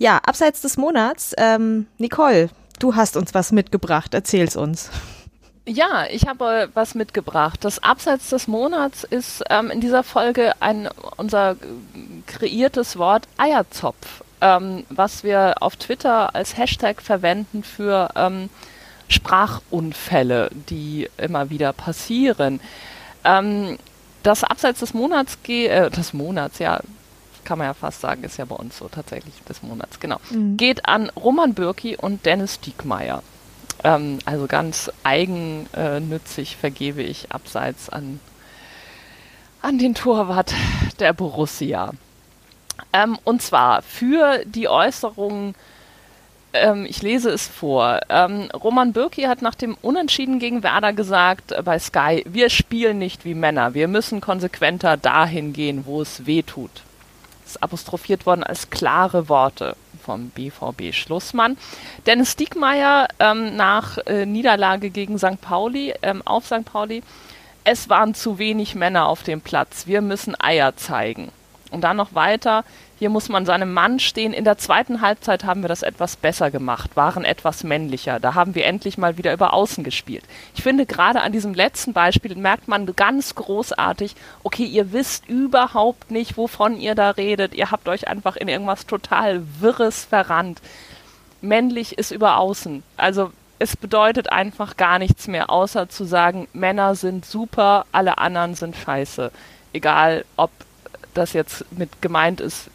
[0.00, 2.48] Ja, abseits des Monats, ähm, Nicole,
[2.78, 4.14] du hast uns was mitgebracht.
[4.14, 4.88] Erzähl's uns.
[5.68, 7.62] Ja, ich habe was mitgebracht.
[7.66, 10.88] Das Abseits des Monats ist ähm, in dieser Folge ein
[11.18, 11.56] unser
[12.26, 18.48] kreiertes Wort Eierzopf, ähm, was wir auf Twitter als Hashtag verwenden für ähm,
[19.08, 22.60] Sprachunfälle, die immer wieder passieren.
[23.22, 23.76] Ähm,
[24.22, 26.80] das Abseits des Monats, äh, des Monats, ja,
[27.44, 30.20] kann man ja fast sagen, ist ja bei uns so tatsächlich des Monats, genau,
[30.56, 33.22] geht an Roman Bürki und Dennis Diekmeyer.
[33.84, 38.20] Ähm, also ganz eigennützig vergebe ich Abseits an,
[39.62, 40.54] an den Torwart
[40.98, 41.92] der Borussia.
[42.92, 45.54] Ähm, und zwar für die Äußerung,
[46.52, 48.00] ähm, ich lese es vor.
[48.08, 52.98] Ähm, Roman Bürki hat nach dem Unentschieden gegen Werder gesagt äh, bei Sky, wir spielen
[52.98, 56.70] nicht wie Männer, wir müssen konsequenter dahin gehen, wo es weh tut.
[57.50, 61.58] Ist apostrophiert worden als klare Worte vom BVB Schlussmann.
[62.06, 65.40] Dennis Diekmeyer ähm, nach äh, Niederlage gegen St.
[65.40, 66.64] Pauli, ähm, auf St.
[66.64, 67.02] Pauli,
[67.64, 71.32] es waren zu wenig Männer auf dem Platz, wir müssen Eier zeigen.
[71.72, 72.62] Und dann noch weiter,
[73.00, 74.34] hier muss man seinem Mann stehen.
[74.34, 78.20] In der zweiten Halbzeit haben wir das etwas besser gemacht, waren etwas männlicher.
[78.20, 80.22] Da haben wir endlich mal wieder über Außen gespielt.
[80.54, 86.10] Ich finde, gerade an diesem letzten Beispiel merkt man ganz großartig, okay, ihr wisst überhaupt
[86.10, 87.54] nicht, wovon ihr da redet.
[87.54, 90.60] Ihr habt euch einfach in irgendwas total Wirres verrannt.
[91.40, 92.82] Männlich ist über Außen.
[92.98, 98.54] Also es bedeutet einfach gar nichts mehr, außer zu sagen, Männer sind super, alle anderen
[98.56, 99.32] sind scheiße.
[99.72, 100.50] Egal, ob
[101.14, 102.68] das jetzt mit gemeint ist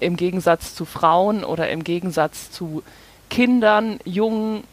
[0.00, 2.82] im Gegensatz zu Frauen oder im Gegensatz zu
[3.28, 4.64] Kindern, Jungen,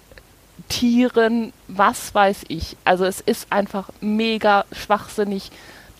[0.69, 2.75] Tieren, was weiß ich.
[2.83, 5.51] Also es ist einfach mega schwachsinnig,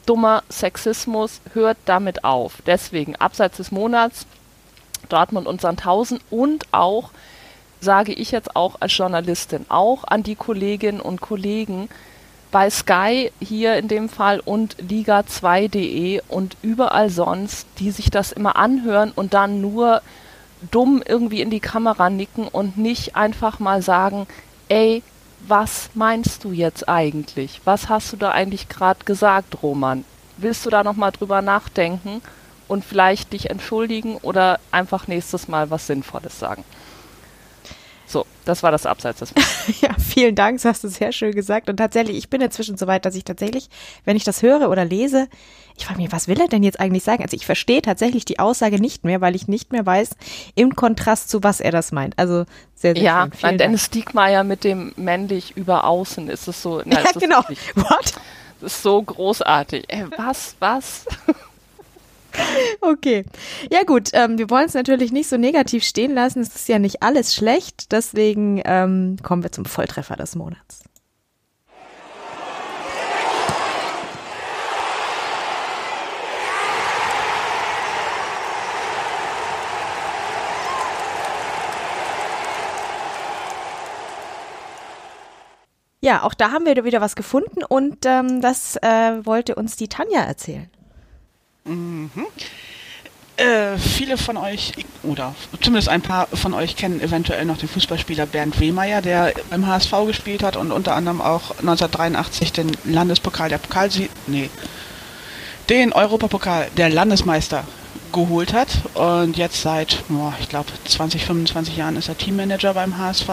[0.06, 2.62] dummer Sexismus, hört damit auf.
[2.66, 4.26] Deswegen, abseits des Monats,
[5.10, 7.12] Dortmund und Sandhausen und auch,
[7.80, 11.90] sage ich jetzt auch als Journalistin, auch an die Kolleginnen und Kollegen,
[12.52, 18.56] bei Sky hier in dem Fall und Liga2.de und überall sonst, die sich das immer
[18.56, 20.02] anhören und dann nur
[20.72, 24.28] dumm irgendwie in die Kamera nicken und nicht einfach mal sagen,
[24.70, 25.04] ey,
[25.48, 27.62] was meinst du jetzt eigentlich?
[27.64, 30.04] Was hast du da eigentlich gerade gesagt, Roman?
[30.38, 32.22] Willst du da nochmal drüber nachdenken
[32.68, 36.64] und vielleicht dich entschuldigen oder einfach nächstes Mal was Sinnvolles sagen?
[38.10, 39.34] So, das war das Abseits des
[39.82, 41.70] Ja, vielen Dank, das hast du sehr schön gesagt.
[41.70, 43.68] Und tatsächlich, ich bin inzwischen so weit, dass ich tatsächlich,
[44.06, 45.28] wenn ich das höre oder lese,
[45.78, 47.22] ich frage mich, was will er denn jetzt eigentlich sagen?
[47.22, 50.12] Also ich verstehe tatsächlich die Aussage nicht mehr, weil ich nicht mehr weiß,
[50.56, 52.18] im Kontrast zu was er das meint.
[52.18, 52.46] Also
[52.76, 53.34] sehr, sehr ja, schön.
[53.34, 56.82] Vielen Dennis Diekmeyer mit dem männlich über außen ist es so.
[56.86, 57.40] Na, Ja, genau.
[57.42, 58.14] wirklich- What?
[58.62, 59.84] Das ist so großartig.
[59.90, 61.06] Ey, was, was?
[62.82, 63.26] Okay.
[63.72, 66.42] Ja gut, ähm, wir wollen es natürlich nicht so negativ stehen lassen.
[66.42, 67.92] Es ist ja nicht alles schlecht.
[67.92, 70.84] Deswegen ähm, kommen wir zum Volltreffer des Monats.
[86.00, 89.90] Ja, auch da haben wir wieder was gefunden und ähm, das äh, wollte uns die
[89.90, 90.70] Tanja erzählen.
[93.38, 94.72] Äh, viele von euch,
[95.04, 99.68] oder zumindest ein paar von euch kennen eventuell noch den Fußballspieler Bernd Wehmeier, der beim
[99.68, 104.50] HSV gespielt hat und unter anderem auch 1983 den Landespokal der Pokalsieg, nee,
[105.70, 107.64] den Europapokal der Landesmeister
[108.12, 112.98] geholt hat und jetzt seit, boah, ich glaube, 20, 25 Jahren ist er Teammanager beim
[112.98, 113.30] HSV.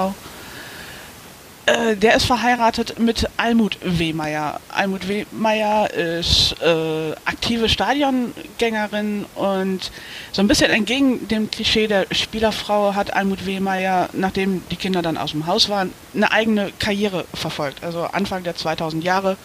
[1.66, 4.60] Äh, der ist verheiratet mit Almut Wehmeier.
[4.68, 9.90] Almut Wehmeier ist äh, aktive Stadiongängerin und
[10.32, 15.16] so ein bisschen entgegen dem Klischee der Spielerfrau hat Almut Wehmeier, nachdem die Kinder dann
[15.16, 17.82] aus dem Haus waren, eine eigene Karriere verfolgt.
[17.82, 19.38] Also Anfang der 2000 Jahre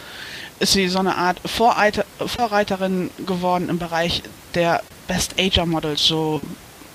[0.58, 4.22] ist sie so eine Art Vorreiter, Vorreiterin geworden im Bereich
[4.54, 6.42] der Best Ager Models, so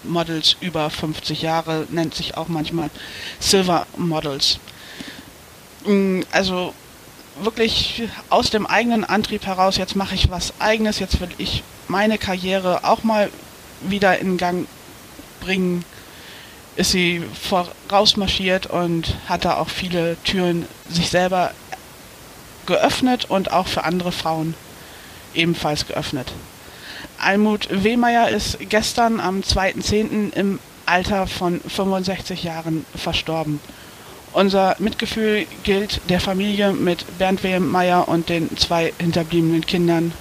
[0.03, 2.91] Models über 50 Jahre, nennt sich auch manchmal
[3.39, 4.59] Silver Models.
[5.85, 6.73] Mm, Also
[7.41, 12.17] wirklich aus dem eigenen Antrieb heraus, jetzt mache ich was eigenes, jetzt will ich meine
[12.17, 13.29] Karriere auch mal
[13.81, 14.67] wieder in Gang
[15.41, 15.83] bringen,
[16.77, 21.51] ist sie vorausmarschiert und hat da auch viele Türen sich selber
[22.65, 24.55] geöffnet und auch für andere Frauen
[25.33, 26.31] ebenfalls geöffnet.
[27.17, 30.33] Almut Wehmeier ist gestern am 2.10.
[30.33, 33.59] im Alter von 65 Jahren verstorben.
[34.35, 40.11] Unser Mitgefühl gilt der Familie mit Bernd Wehmeier und den zwei hinterbliebenen Kindern.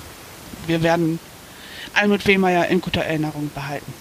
[0.68, 1.18] Wir werden
[1.94, 3.93] Almut Wehmeier in guter Erinnerung behalten.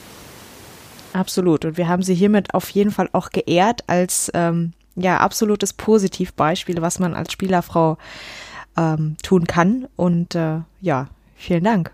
[1.13, 1.65] Absolut.
[1.65, 6.79] Und wir haben sie hiermit auf jeden Fall auch geehrt als ähm, ja absolutes Positivbeispiel,
[6.79, 7.97] was man als Spielerfrau
[8.77, 9.87] ähm, tun kann.
[9.95, 11.91] Und äh, ja, vielen Dank.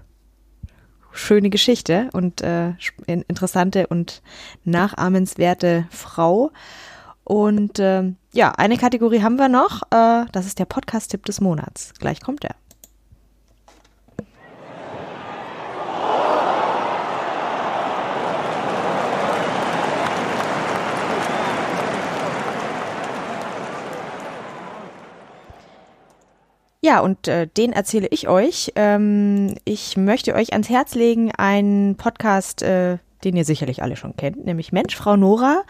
[1.14, 2.73] Schöne Geschichte und äh,
[3.06, 4.22] interessante und
[4.65, 6.51] nachahmenswerte Frau.
[7.30, 9.83] Und ähm, ja, eine Kategorie haben wir noch.
[9.91, 11.93] Äh, das ist der Podcast-Tipp des Monats.
[11.99, 12.56] Gleich kommt er.
[26.82, 28.72] Ja, und äh, den erzähle ich euch.
[28.75, 34.15] Ähm, ich möchte euch ans Herz legen einen Podcast, äh, den ihr sicherlich alle schon
[34.15, 35.64] kennt, nämlich Mensch, Frau Nora.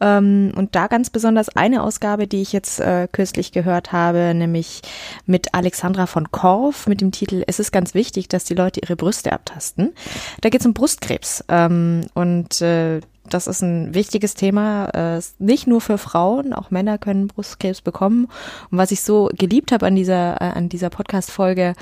[0.00, 4.82] Ähm, und da ganz besonders eine Ausgabe, die ich jetzt äh, kürzlich gehört habe, nämlich
[5.26, 8.96] mit Alexandra von Korff mit dem Titel Es ist ganz wichtig, dass die Leute ihre
[8.96, 9.92] Brüste abtasten.
[10.40, 11.44] Da geht es um Brustkrebs.
[11.48, 16.98] Ähm, und äh, das ist ein wichtiges Thema, äh, nicht nur für Frauen, auch Männer
[16.98, 18.26] können Brustkrebs bekommen.
[18.70, 21.74] Und was ich so geliebt habe an dieser, äh, an dieser Podcast-Folge,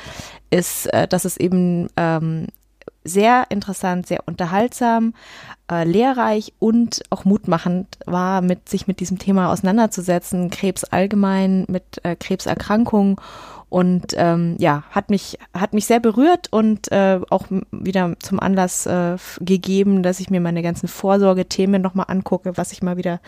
[0.51, 2.47] ist, äh, dass es eben ähm,
[3.05, 5.15] sehr interessant, sehr unterhaltsam,
[5.71, 12.05] äh, lehrreich und auch mutmachend war, mit sich mit diesem Thema auseinanderzusetzen, Krebs allgemein, mit
[12.05, 13.17] äh, Krebserkrankungen
[13.71, 18.87] und ähm, ja, hat mich, hat mich sehr berührt und äh, auch wieder zum Anlass
[18.87, 23.21] äh, gegeben, dass ich mir meine ganzen Vorsorgethemen nochmal angucke, was ich mal wieder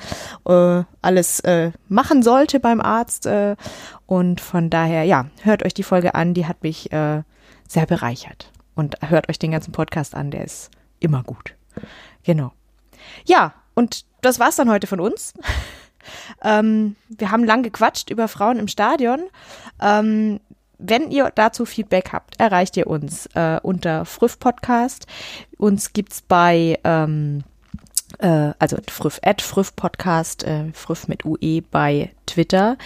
[0.47, 3.27] äh, alles äh, machen sollte beim Arzt.
[3.27, 3.57] Äh,
[4.07, 7.23] und von daher, ja, hört euch die Folge an, die hat mich äh,
[7.69, 8.50] sehr bereichert.
[8.75, 11.55] Und hört euch den ganzen Podcast an, der ist immer gut.
[12.25, 12.53] Genau.
[13.25, 15.35] Ja, und das war's dann heute von uns.
[16.43, 19.21] Ähm, wir haben lang gequatscht über Frauen im Stadion.
[19.83, 20.41] Ähm,
[20.79, 25.07] wenn ihr dazu Feedback habt, erreicht ihr uns äh, unter Früff Podcast.
[25.59, 27.45] Uns gibt's bei ähm,
[28.19, 32.77] äh, also Früff at Früff Podcast, äh, Früff mit UE bei Twitter.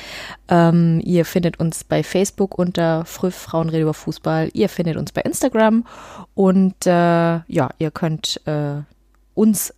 [0.49, 4.51] Ähm, ihr findet uns bei Facebook unter Früff Frauenrede über Fußball.
[4.53, 5.87] Ihr findet uns bei Instagram
[6.35, 8.83] und äh, ja, ihr könnt äh,
[9.35, 9.75] uns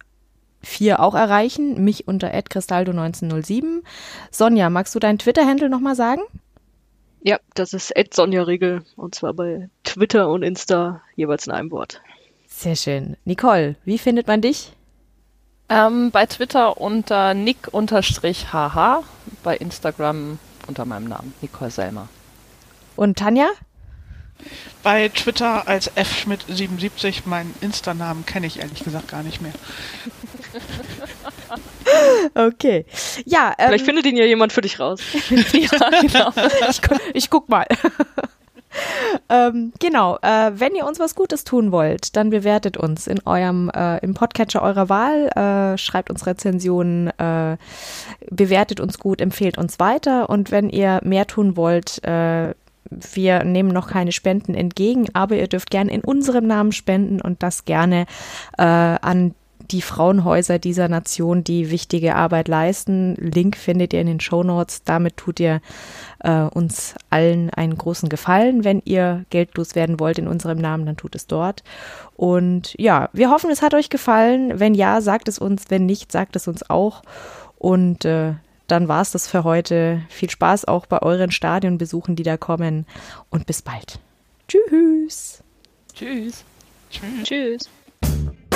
[0.63, 1.83] vier auch erreichen.
[1.85, 3.83] Mich unter @cristaldo1907.
[4.31, 6.23] Sonja, magst du deinen Twitter-Handle nochmal sagen?
[7.23, 12.01] Ja, das ist Sonja Regel und zwar bei Twitter und Insta jeweils in einem Wort.
[12.47, 13.17] Sehr schön.
[13.25, 14.76] Nicole, wie findet man dich?
[15.69, 19.03] Ähm, bei Twitter unter nick-hh,
[19.43, 22.09] bei Instagram unter meinem Namen, Nicole Selmer.
[22.95, 23.49] Und Tanja?
[24.83, 29.53] Bei Twitter als fschmidt77, meinen Insta-Namen kenne ich ehrlich gesagt gar nicht mehr.
[32.35, 32.85] Okay.
[33.25, 35.01] Ja, ähm, Vielleicht findet ihn ja jemand für dich raus.
[35.31, 36.33] ja, genau.
[36.69, 36.81] Ich,
[37.15, 37.67] ich guck mal.
[39.29, 43.71] ähm, genau, äh, wenn ihr uns was Gutes tun wollt, dann bewertet uns in eurem
[43.75, 47.57] äh, im Podcatcher eurer Wahl, äh, schreibt uns Rezensionen, äh,
[48.31, 50.29] bewertet uns gut, empfehlt uns weiter.
[50.29, 52.55] Und wenn ihr mehr tun wollt, äh,
[52.91, 57.43] wir nehmen noch keine Spenden entgegen, aber ihr dürft gerne in unserem Namen spenden und
[57.43, 58.07] das gerne
[58.59, 59.46] äh, an die
[59.83, 63.15] Frauenhäuser dieser Nation, die wichtige Arbeit leisten.
[63.17, 64.83] Link findet ihr in den Show Notes.
[64.85, 65.61] Damit tut ihr
[66.21, 68.65] äh, uns allen einen großen Gefallen.
[68.65, 71.63] Wenn ihr geldlos werden wollt in unserem Namen, dann tut es dort.
[72.15, 74.59] Und ja, wir hoffen, es hat euch gefallen.
[74.59, 75.65] Wenn ja, sagt es uns.
[75.69, 77.03] Wenn nicht, sagt es uns auch.
[77.59, 78.35] Und äh,
[78.67, 80.03] dann war es das für heute.
[80.09, 82.87] Viel Spaß auch bei euren Stadionbesuchen, die da kommen.
[83.31, 83.99] Und bis bald.
[84.49, 85.43] Tschüss.
[85.95, 86.45] Tschüss.
[87.25, 87.69] Tschüss.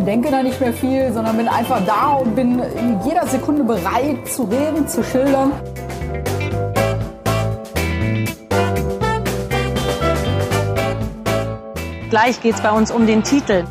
[0.00, 3.64] und denke da nicht mehr viel, sondern bin einfach da und bin in jeder Sekunde
[3.64, 5.52] bereit zu reden, zu schildern.
[12.08, 13.64] Gleich geht es bei uns um den Titel.